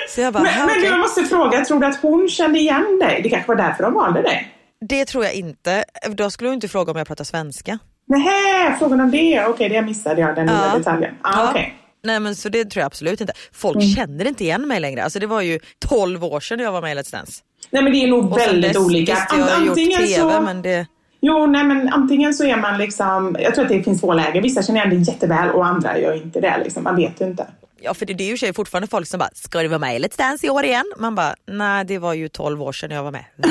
Så 0.09 0.21
jag 0.21 0.33
bara, 0.33 0.43
Men, 0.43 0.53
"Ha, 0.53 0.65
men 0.65 0.75
okej." 0.77 0.89
jag 0.89 0.99
måste 0.99 1.23
fråga, 1.23 1.65
tror 1.65 1.79
du 1.79 1.85
att 1.85 2.01
hon 2.01 2.29
kände 2.29 2.59
igen 2.59 2.99
dig? 3.01 3.19
Det 3.23 3.29
kanske 3.29 3.47
var 3.47 3.55
därför 3.55 3.83
de 3.83 3.93
valde 3.93 4.21
dig? 4.21 4.55
Det 4.89 5.05
tror 5.05 5.23
jag 5.23 5.33
inte. 5.33 5.83
Då 6.09 6.29
skulle 6.31 6.49
hon 6.49 6.53
inte 6.55 6.67
fråga 6.67 6.91
om 6.91 6.97
jag 6.97 7.07
pratar 7.07 7.23
svenska. 7.23 7.79
Nähä, 8.07 8.75
frågan 8.79 9.01
om 9.01 9.11
det. 9.11 9.45
Okej, 9.45 9.69
det 9.69 9.81
missade 9.81 10.21
jag, 10.21 10.35
den 10.35 10.45
lilla 10.45 10.67
Ja. 10.73 10.77
detaljen. 10.77 11.15
Ah, 11.21 11.43
Ja. 11.43 11.49
okej. 11.49 11.75
Nej 12.03 12.19
men 12.19 12.35
så 12.35 12.49
det 12.49 12.65
tror 12.65 12.81
jag 12.81 12.85
absolut 12.85 13.21
inte. 13.21 13.33
Folk 13.53 13.75
Mm. 13.75 13.87
känner 13.87 14.27
inte 14.27 14.43
igen 14.43 14.67
mig 14.67 14.79
längre. 14.79 15.03
Alltså 15.03 15.19
det 15.19 15.27
var 15.27 15.41
ju 15.41 15.59
12 15.89 16.23
år 16.23 16.39
sedan 16.39 16.59
jag 16.59 16.71
var 16.71 16.81
med 16.81 16.91
i 16.97 16.99
Let's 16.99 17.11
Dance. 17.11 17.41
Nej, 17.69 17.83
men 17.83 17.91
det 17.93 18.03
är 18.03 18.07
nog 18.07 18.31
Och 18.31 18.39
väldigt 18.39 18.77
olika. 18.77 19.17
Jag 19.31 19.37
har 19.37 19.59
gjort 19.61 19.69
Antingen 19.69 19.99
TV 19.99 20.13
så... 20.13 20.41
men 20.41 20.61
det... 20.61 20.87
Jo, 21.21 21.45
nej 21.45 21.63
men 21.63 21.89
antingen 21.93 22.33
så 22.33 22.43
är 22.45 22.55
man 22.57 22.77
liksom, 22.77 23.37
jag 23.39 23.55
tror 23.55 23.65
att 23.65 23.71
det 23.71 23.83
finns 23.83 24.01
två 24.01 24.13
läger. 24.13 24.41
Vissa 24.41 24.63
känner 24.63 24.85
igen 24.85 25.03
det 25.03 25.11
jätteväl 25.11 25.49
och 25.49 25.65
andra 25.65 25.99
gör 25.99 26.13
inte 26.23 26.39
det. 26.41 26.61
Liksom. 26.63 26.83
Man 26.83 26.95
vet 26.95 27.21
ju 27.21 27.25
inte. 27.25 27.47
Ja 27.81 27.93
för 27.93 28.05
det, 28.05 28.13
det 28.13 28.23
är 28.23 28.27
ju 28.27 28.37
sig 28.37 28.53
fortfarande 28.53 28.87
folk 28.87 29.07
som 29.07 29.17
bara, 29.19 29.29
ska 29.33 29.61
du 29.61 29.67
vara 29.67 29.79
med 29.79 29.95
i 29.95 29.99
Let's 29.99 30.17
Dance 30.17 30.47
i 30.47 30.49
år 30.49 30.63
igen? 30.65 30.85
Man 30.97 31.15
bara, 31.15 31.35
nej 31.47 31.85
det 31.85 31.97
var 31.97 32.13
ju 32.13 32.27
12 32.29 32.61
år 32.61 32.71
sedan 32.71 32.91
jag 32.91 33.03
var 33.03 33.11
med. 33.11 33.23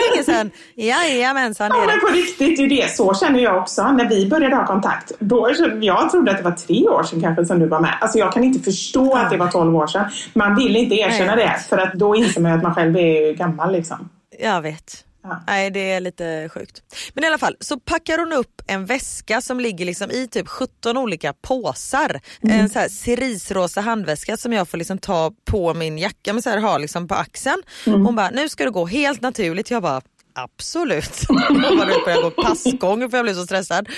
så 0.00 0.14
länge 0.14 0.24
sedan? 0.24 0.50
Jajamensan 0.74 1.70
Ja, 1.74 1.86
men 1.86 2.00
på 2.00 2.06
riktigt, 2.06 2.56
det 2.56 2.62
är 2.62 2.68
det. 2.68 2.96
Så 2.96 3.14
känner 3.14 3.40
jag 3.40 3.58
också. 3.58 3.92
När 3.92 4.08
vi 4.08 4.28
började 4.28 4.56
ha 4.56 4.66
kontakt, 4.66 5.12
då, 5.18 5.50
jag 5.80 6.10
trodde 6.10 6.30
att 6.30 6.36
det 6.36 6.42
var 6.42 6.50
tre 6.52 6.88
år 6.88 7.02
sedan 7.02 7.20
kanske 7.20 7.44
som 7.44 7.58
du 7.58 7.66
var 7.66 7.80
med. 7.80 7.98
Alltså 8.00 8.18
jag 8.18 8.32
kan 8.32 8.44
inte 8.44 8.60
förstå 8.60 9.16
att 9.16 9.30
det 9.30 9.36
var 9.36 9.48
12 9.48 9.76
år 9.76 9.86
sedan. 9.86 10.04
Man 10.32 10.56
vill 10.56 10.76
inte 10.76 10.94
erkänna 10.94 11.34
Nej. 11.34 11.46
det, 11.46 11.68
för 11.68 11.78
att 11.78 11.94
då 11.94 12.16
inser 12.16 12.40
man 12.40 12.52
att 12.52 12.62
man 12.62 12.74
själv 12.74 12.96
är 12.96 13.32
gammal 13.32 13.72
liksom. 13.72 14.08
Jag 14.38 14.62
vet. 14.62 15.04
Ja. 15.22 15.42
Nej 15.46 15.70
det 15.70 15.90
är 15.90 16.00
lite 16.00 16.48
sjukt. 16.54 16.82
Men 17.14 17.24
i 17.24 17.26
alla 17.26 17.38
fall 17.38 17.56
så 17.60 17.80
packar 17.80 18.18
hon 18.18 18.32
upp 18.32 18.62
en 18.66 18.86
väska 18.86 19.40
som 19.40 19.60
ligger 19.60 19.86
liksom 19.86 20.10
i 20.10 20.28
typ 20.28 20.48
17 20.48 20.96
olika 20.96 21.32
påsar. 21.32 22.20
En 22.42 22.68
så 22.70 22.78
här 22.78 22.88
cerisrosa 22.88 23.80
handväska 23.80 24.36
som 24.36 24.52
jag 24.52 24.68
får 24.68 24.78
liksom 24.78 24.98
ta 24.98 25.32
på 25.44 25.74
min 25.74 25.98
jacka 25.98 26.32
men 26.32 26.42
så 26.42 26.50
här 26.50 26.58
ha 26.58 26.78
liksom 26.78 27.08
på 27.08 27.14
axeln. 27.14 27.62
Hon 27.84 28.16
bara, 28.16 28.30
nu 28.30 28.48
ska 28.48 28.64
du 28.64 28.70
gå 28.70 28.86
helt 28.86 29.20
naturligt. 29.20 29.70
Jag 29.70 29.82
bara, 29.82 30.00
absolut. 30.34 31.28
Var 31.28 31.90
ute 31.90 32.04
började 32.04 32.22
gå 32.22 32.30
passgång 32.30 33.10
för 33.10 33.18
jag 33.18 33.24
blev 33.24 33.34
så 33.34 33.44
stressad. 33.44 33.88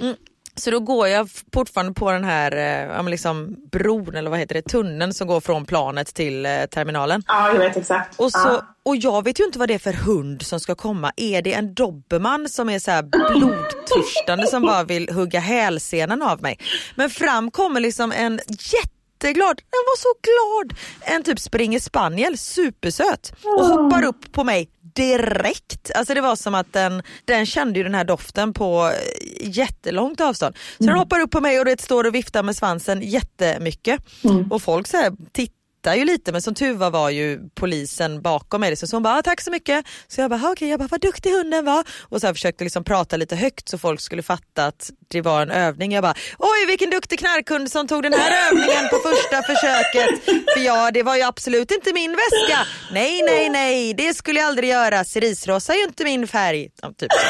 Mm. 0.00 0.16
Så 0.58 0.70
då 0.70 0.80
går 0.80 1.08
jag 1.08 1.28
fortfarande 1.54 1.92
på 1.94 2.10
den 2.12 2.24
här 2.24 2.56
eh, 2.56 2.96
ja, 2.96 3.02
liksom 3.02 3.56
bron 3.72 4.14
eller 4.16 4.30
vad 4.30 4.38
heter 4.38 4.54
det, 4.54 4.62
tunneln 4.62 5.14
som 5.14 5.26
går 5.28 5.40
från 5.40 5.64
planet 5.66 6.14
till 6.14 6.46
eh, 6.46 6.64
terminalen. 6.70 7.22
Ja, 7.26 7.48
jag 7.48 7.58
vet 7.58 7.76
exakt. 7.76 8.20
Och, 8.20 8.32
så, 8.32 8.38
Ja. 8.38 8.74
och 8.82 8.96
jag 8.96 9.24
vet 9.24 9.40
ju 9.40 9.44
inte 9.44 9.58
vad 9.58 9.68
det 9.68 9.74
är 9.74 9.78
för 9.78 9.92
hund 9.92 10.42
som 10.42 10.60
ska 10.60 10.74
komma. 10.74 11.12
Är 11.16 11.42
det 11.42 11.52
en 11.54 11.74
dobermann 11.74 12.48
som 12.48 12.68
är 12.70 12.78
så 12.78 12.90
här 12.90 13.02
blodtörstande 13.02 14.46
som 14.46 14.62
bara 14.62 14.84
vill 14.84 15.08
hugga 15.12 15.40
hälsenan 15.40 16.22
av 16.22 16.42
mig? 16.42 16.58
Men 16.94 17.10
fram 17.10 17.50
kommer 17.50 17.80
liksom 17.80 18.12
en 18.12 18.40
jätteglad, 18.48 19.56
den 19.56 19.84
var 19.86 19.96
så 19.98 20.08
glad, 20.22 20.78
en 21.00 21.22
typ 21.22 21.40
springer 21.40 21.80
spaniel, 21.80 22.38
supersöt 22.38 23.32
och 23.58 23.66
hoppar 23.66 24.04
upp 24.04 24.32
på 24.32 24.44
mig 24.44 24.68
direkt. 24.98 25.90
Alltså 25.94 26.14
det 26.14 26.20
var 26.20 26.36
som 26.36 26.54
att 26.54 26.72
den, 26.72 27.02
den 27.24 27.46
kände 27.46 27.78
ju 27.78 27.82
den 27.82 27.94
här 27.94 28.04
doften 28.04 28.52
på 28.52 28.92
jättelångt 29.40 30.20
avstånd. 30.20 30.56
Så 30.78 30.84
den 30.84 30.98
hoppar 30.98 31.20
upp 31.20 31.30
på 31.30 31.40
mig 31.40 31.58
och 31.58 31.64
det 31.64 31.80
står 31.80 32.04
och 32.04 32.14
viftar 32.14 32.42
med 32.42 32.56
svansen 32.56 33.02
jättemycket. 33.02 34.00
Och 34.50 34.62
folk 34.62 34.86
så 34.86 34.96
här 34.96 35.12
tittar 35.32 35.57
tittar 35.78 35.94
ju 35.94 36.04
lite 36.04 36.32
men 36.32 36.42
som 36.42 36.54
tur 36.54 36.74
var 36.74 36.90
var 36.90 37.10
ju 37.10 37.40
polisen 37.54 38.22
bakom 38.22 38.60
mig. 38.60 38.76
Så 38.76 38.96
hon 38.96 39.02
bara, 39.02 39.18
ah, 39.18 39.22
tack 39.22 39.40
så 39.40 39.50
mycket. 39.50 39.86
Så 40.08 40.20
jag 40.20 40.30
bara, 40.30 40.36
ah, 40.36 40.38
okej, 40.38 40.52
okay. 40.52 40.68
jag 40.68 40.78
bara, 40.78 40.88
vad 40.90 41.00
duktig 41.00 41.30
hunden 41.30 41.64
var. 41.64 41.84
Och 42.08 42.20
så 42.20 42.26
försökte 42.26 42.64
liksom 42.64 42.84
prata 42.84 43.16
lite 43.16 43.36
högt 43.36 43.68
så 43.68 43.78
folk 43.78 44.00
skulle 44.00 44.22
fatta 44.22 44.66
att 44.66 44.90
det 45.08 45.20
var 45.20 45.42
en 45.42 45.50
övning. 45.50 45.92
Jag 45.92 46.02
bara, 46.02 46.14
oj 46.38 46.66
vilken 46.66 46.90
duktig 46.90 47.18
knarkhund 47.18 47.70
som 47.70 47.88
tog 47.88 48.02
den 48.02 48.12
här 48.12 48.48
övningen 48.48 48.88
på 48.90 48.96
första 49.08 49.42
försöket. 49.42 50.24
För 50.54 50.60
ja, 50.60 50.90
det 50.90 51.02
var 51.02 51.16
ju 51.16 51.22
absolut 51.22 51.70
inte 51.70 51.92
min 51.92 52.10
väska. 52.10 52.58
Nej, 52.92 53.22
nej, 53.22 53.48
nej, 53.50 53.94
det 53.94 54.14
skulle 54.14 54.40
jag 54.40 54.48
aldrig 54.48 54.70
göra. 54.70 55.04
Cerisrosa 55.04 55.72
är 55.72 55.76
ju 55.76 55.84
inte 55.84 56.04
min 56.04 56.28
färg. 56.28 56.68
Ja, 56.82 56.88
typ 56.88 57.12
så. 57.12 57.18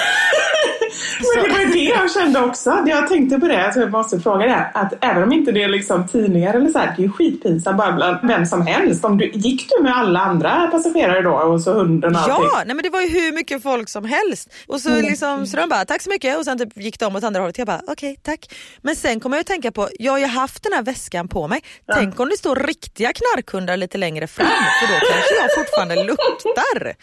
Men 1.21 1.45
det 1.45 1.51
var 1.51 1.73
det 1.73 1.85
jag 1.85 2.13
kände 2.13 2.41
också. 2.41 2.85
Jag 2.87 3.09
tänkte 3.09 3.39
på 3.39 3.49
det, 3.49 3.71
så 3.75 3.81
jag 3.81 3.91
måste 3.91 4.21
fråga 4.21 4.47
det. 4.47 4.71
Att 4.75 5.05
även 5.05 5.23
om 5.23 5.33
inte 5.33 5.53
det 5.53 5.63
är 5.63 5.69
liksom 5.69 6.09
tidningar 6.09 6.55
eller 6.55 6.71
så 6.71 6.79
här, 6.79 6.95
det 6.97 7.03
är 7.03 7.07
ju 7.07 7.13
skitpinsamt 7.13 7.79
bara 7.79 7.93
bland 7.93 8.38
vem 8.39 8.47
som 8.47 8.67
helst. 8.67 9.05
Om 9.05 9.19
du, 9.19 9.31
gick 9.31 9.69
du 9.71 9.83
med 9.83 9.97
alla 9.97 10.21
andra 10.21 10.67
passagerare 10.67 11.23
då 11.23 11.31
och 11.31 11.61
så 11.61 11.73
hunden 11.73 12.17
och 12.17 12.21
allting? 12.21 12.49
Ja, 12.53 12.63
nej 12.67 12.75
men 12.77 12.83
det 12.83 12.91
var 12.91 13.01
ju 13.01 13.09
hur 13.09 13.33
mycket 13.33 13.63
folk 13.63 13.89
som 13.89 14.05
helst. 14.05 14.49
Och 14.67 14.81
så, 14.81 14.89
mm. 14.89 15.03
liksom, 15.03 15.47
så 15.47 15.57
de 15.57 15.69
bara 15.69 15.85
tack 15.85 16.03
så 16.03 16.11
mycket 16.11 16.39
och 16.39 16.45
sen 16.45 16.59
typ 16.59 16.77
gick 16.77 17.01
de 17.01 17.17
åt 17.17 17.25
andra 17.25 17.41
hållet. 17.41 17.59
Jag 17.59 17.67
bara 17.67 17.81
okej 17.87 17.93
okay, 17.93 18.17
tack. 18.23 18.55
Men 18.83 18.97
sen 18.97 19.21
kommer 19.21 19.37
jag 19.37 19.41
att 19.41 19.47
tänka 19.47 19.73
på, 19.73 19.89
jag 19.99 20.13
har 20.13 20.19
ju 20.19 20.27
haft 20.27 20.63
den 20.63 20.73
här 20.73 20.83
väskan 20.83 21.29
på 21.29 21.49
mig. 21.49 21.61
Ja. 21.87 21.95
Tänk 21.95 22.21
om 22.21 22.29
det 22.29 22.37
står 22.37 22.57
riktiga 22.57 23.13
knarkhundar 23.13 23.77
lite 23.77 23.99
längre 23.99 24.27
fram 24.27 24.47
för 24.81 24.87
då 24.87 25.01
kanske 25.13 25.35
jag 25.43 25.55
fortfarande 25.55 26.05
luktar. 26.05 26.95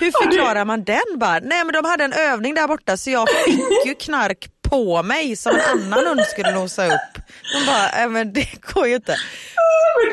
Hur 0.00 0.24
förklarar 0.24 0.64
man 0.64 0.84
den 0.84 1.18
bara? 1.18 1.38
Nej 1.38 1.64
men 1.64 1.72
de 1.72 1.84
hade 1.84 2.04
en 2.04 2.12
övning 2.12 2.54
där 2.54 2.68
borta 2.68 2.96
så 2.96 3.10
jag 3.10 3.28
fick 3.46 3.86
ju 3.86 3.94
knark 3.94 4.48
på 4.70 5.02
mig 5.02 5.36
som 5.36 5.52
en 5.54 5.60
annan 5.82 6.06
hund 6.06 6.20
skulle 6.20 6.54
nosa 6.54 6.86
upp. 6.86 7.14
De 7.52 7.66
bara, 7.66 8.02
äh, 8.02 8.10
men 8.10 8.32
det 8.32 8.48
går 8.74 8.86
ju 8.86 8.94
inte. 8.94 9.16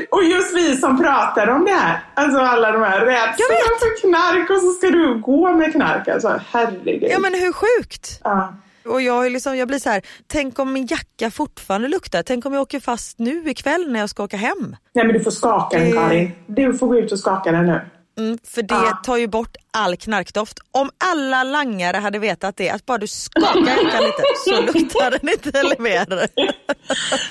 Och 0.10 0.24
just 0.24 0.56
vi 0.58 0.78
som 0.78 1.02
pratar 1.02 1.48
om 1.48 1.66
det 1.66 1.72
här, 1.72 2.00
alltså 2.14 2.40
alla 2.40 2.72
de 2.72 2.82
här 2.82 3.00
rädslorna 3.00 3.80
för 3.80 4.02
knark 4.02 4.50
och 4.50 4.62
så 4.62 4.72
ska 4.72 4.88
du 4.90 5.22
gå 5.22 5.54
med 5.54 5.72
knark. 5.72 6.08
Alltså 6.08 6.42
herregud. 6.52 7.10
Ja 7.12 7.20
men 7.20 7.34
hur 7.34 7.54
sjukt? 7.54 8.20
Ja. 8.24 8.54
Och 8.86 9.02
jag, 9.02 9.32
liksom, 9.32 9.58
jag 9.58 9.68
blir 9.68 9.80
så 9.80 9.90
här, 9.90 10.02
tänk 10.28 10.60
om 10.60 10.74
min 10.74 10.86
jacka 10.86 11.32
fortfarande 11.32 11.88
luktar. 11.88 12.24
Tänk 12.24 12.46
om 12.46 12.54
jag 12.54 12.62
åker 12.62 12.80
fast 12.80 13.20
nu 13.20 13.50
ikväll 13.50 13.92
när 13.92 14.00
jag 14.00 14.10
ska 14.10 14.24
åka 14.24 14.38
hem. 14.38 14.76
Nej 14.94 15.06
men 15.06 15.14
du 15.14 15.24
får 15.24 15.32
skaka 15.32 15.80
den 15.80 15.94
Karin. 15.94 16.32
Du 16.48 16.74
får 16.74 16.88
gå 16.88 16.98
ut 16.98 17.12
och 17.12 17.20
skaka 17.20 17.52
den 17.52 17.66
nu. 17.66 17.82
Mm, 18.18 18.38
för 18.44 18.62
det 18.62 18.76
ah. 18.76 19.00
tar 19.04 19.18
ju 19.18 19.28
bort 19.28 19.56
all 19.72 19.96
knarkdoft. 19.96 20.60
Om 20.72 20.90
alla 20.98 21.44
langare 21.44 21.98
hade 21.98 22.20
vetat 22.20 22.58
det, 22.58 22.70
att 22.70 22.86
bara 22.86 22.98
du 22.98 23.08
skakar 23.08 23.60
jackan 23.60 24.04
lite 24.04 24.24
så 24.46 24.62
luktar 24.80 25.12
den 25.12 25.30
inte 25.30 25.82
mer. 25.82 26.14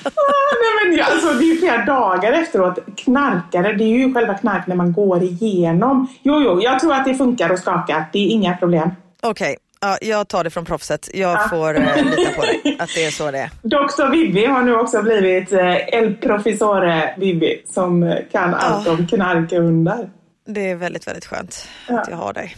ah, 0.03 0.53
nej 0.61 0.97
men, 0.97 1.05
alltså, 1.05 1.33
det 1.33 1.43
är 1.43 1.53
ju 1.53 1.57
flera 1.57 1.85
dagar 1.85 2.31
efteråt. 2.31 2.79
Knarkare, 2.97 3.73
det 3.73 3.83
är 3.83 3.97
ju 3.97 4.13
själva 4.13 4.33
knark 4.33 4.67
när 4.67 4.75
man 4.75 4.93
går 4.93 5.23
igenom. 5.23 6.07
Jo, 6.23 6.41
jo, 6.41 6.61
jag 6.61 6.79
tror 6.79 6.93
att 6.93 7.05
det 7.05 7.15
funkar 7.15 7.49
att 7.49 7.59
skaka. 7.59 8.05
Det 8.13 8.19
är 8.19 8.27
inga 8.29 8.57
problem. 8.57 8.89
Okej, 9.21 9.29
okay. 9.29 9.55
Ja, 9.81 9.97
jag 10.01 10.27
tar 10.27 10.43
det 10.43 10.49
från 10.49 10.65
proffset. 10.65 11.09
Jag 11.13 11.31
ja. 11.31 11.47
får 11.49 11.75
eh, 11.75 12.03
lita 12.03 12.31
på 12.35 12.41
dig, 12.41 12.77
att 12.79 12.89
det 12.95 13.05
är 13.05 13.11
så 13.11 13.31
det 13.31 13.37
är. 13.39 13.49
Dr 13.61 14.11
Vivi 14.11 14.45
har 14.45 14.63
nu 14.63 14.75
också 14.75 15.01
blivit 15.01 15.51
eh, 15.51 15.95
El 15.95 16.15
Professore 16.15 17.15
Vivi 17.17 17.63
som 17.69 18.19
kan 18.31 18.53
allt 18.53 18.87
om 18.87 19.07
knarkhundar. 19.07 20.09
Det 20.45 20.71
är 20.71 20.75
väldigt, 20.75 21.07
väldigt 21.07 21.25
skönt 21.25 21.67
ja. 21.87 22.01
att 22.01 22.07
jag 22.07 22.17
har 22.17 22.33
dig. 22.33 22.55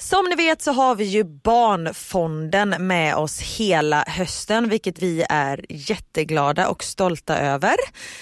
Som 0.00 0.24
ni 0.24 0.34
vet 0.34 0.62
så 0.62 0.72
har 0.72 0.94
vi 0.94 1.04
ju 1.04 1.24
Barnfonden 1.24 2.74
med 2.78 3.16
oss 3.16 3.40
hela 3.40 4.04
hösten 4.06 4.68
vilket 4.68 5.02
vi 5.02 5.24
är 5.28 5.64
jätteglada 5.68 6.68
och 6.68 6.82
stolta 6.82 7.38
över. 7.38 7.74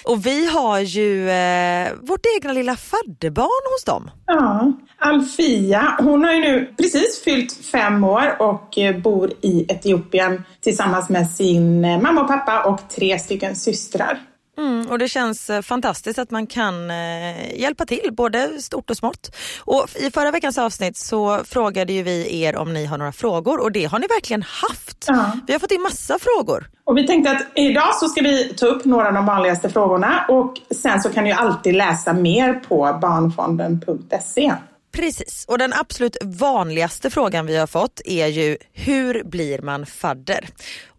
Och 0.03 0.25
vi 0.25 0.45
har 0.45 0.79
ju 0.79 1.29
eh, 1.29 1.87
vårt 2.01 2.25
egna 2.37 2.53
lilla 2.53 2.75
fadderbarn 2.75 3.73
hos 3.73 3.83
dem. 3.83 4.11
Ja, 4.25 4.73
Alfia, 4.97 5.97
hon 5.99 6.23
har 6.23 6.33
ju 6.33 6.39
nu 6.39 6.73
precis 6.77 7.23
fyllt 7.23 7.65
fem 7.65 8.03
år 8.03 8.35
och 8.39 8.77
eh, 8.77 8.97
bor 8.97 9.31
i 9.41 9.65
Etiopien 9.69 10.43
tillsammans 10.61 11.09
med 11.09 11.29
sin 11.29 11.85
eh, 11.85 12.01
mamma 12.01 12.21
och 12.21 12.27
pappa 12.27 12.63
och 12.63 12.89
tre 12.89 13.19
stycken 13.19 13.55
systrar. 13.55 14.19
Mm, 14.59 14.87
och 14.89 14.99
det 14.99 15.07
känns 15.07 15.49
eh, 15.49 15.61
fantastiskt 15.61 16.19
att 16.19 16.31
man 16.31 16.47
kan 16.47 16.91
eh, 16.91 17.59
hjälpa 17.59 17.85
till, 17.85 18.09
både 18.11 18.61
stort 18.61 18.89
och 18.89 18.97
smått. 18.97 19.35
Och 19.59 19.87
I 19.95 20.11
förra 20.11 20.31
veckans 20.31 20.57
avsnitt 20.57 20.97
så 20.97 21.39
frågade 21.45 21.93
ju 21.93 22.03
vi 22.03 22.41
er 22.41 22.55
om 22.55 22.73
ni 22.73 22.85
har 22.85 22.97
några 22.97 23.11
frågor 23.11 23.59
och 23.59 23.71
det 23.71 23.85
har 23.85 23.99
ni 23.99 24.07
verkligen 24.07 24.41
haft. 24.41 25.05
Ja. 25.07 25.31
Vi 25.47 25.53
har 25.53 25.59
fått 25.59 25.71
in 25.71 25.81
massa 25.81 26.17
frågor. 26.19 26.69
Och 26.83 26.97
vi 26.97 27.07
tänkte 27.07 27.31
att 27.31 27.41
idag 27.55 27.95
så 27.95 28.07
ska 28.07 28.21
vi 28.21 28.53
ta 28.53 28.65
upp 28.65 28.85
några 28.85 29.07
av 29.07 29.13
de 29.13 29.25
vanligaste 29.25 29.69
frågorna 29.69 30.25
och 30.29 30.53
sen 30.71 31.01
så 31.01 31.09
kan 31.09 31.23
ni 31.23 31.31
alltid 31.31 31.75
läsa 31.75 32.13
mer 32.13 32.53
på 32.53 32.99
barnfonden.se. 33.01 34.53
Precis, 34.91 35.45
och 35.47 35.57
den 35.57 35.73
absolut 35.73 36.17
vanligaste 36.23 37.09
frågan 37.09 37.45
vi 37.45 37.57
har 37.57 37.67
fått 37.67 38.01
är 38.05 38.27
ju 38.27 38.57
hur 38.73 39.23
blir 39.23 39.61
man 39.61 39.85
fadder? 39.85 40.49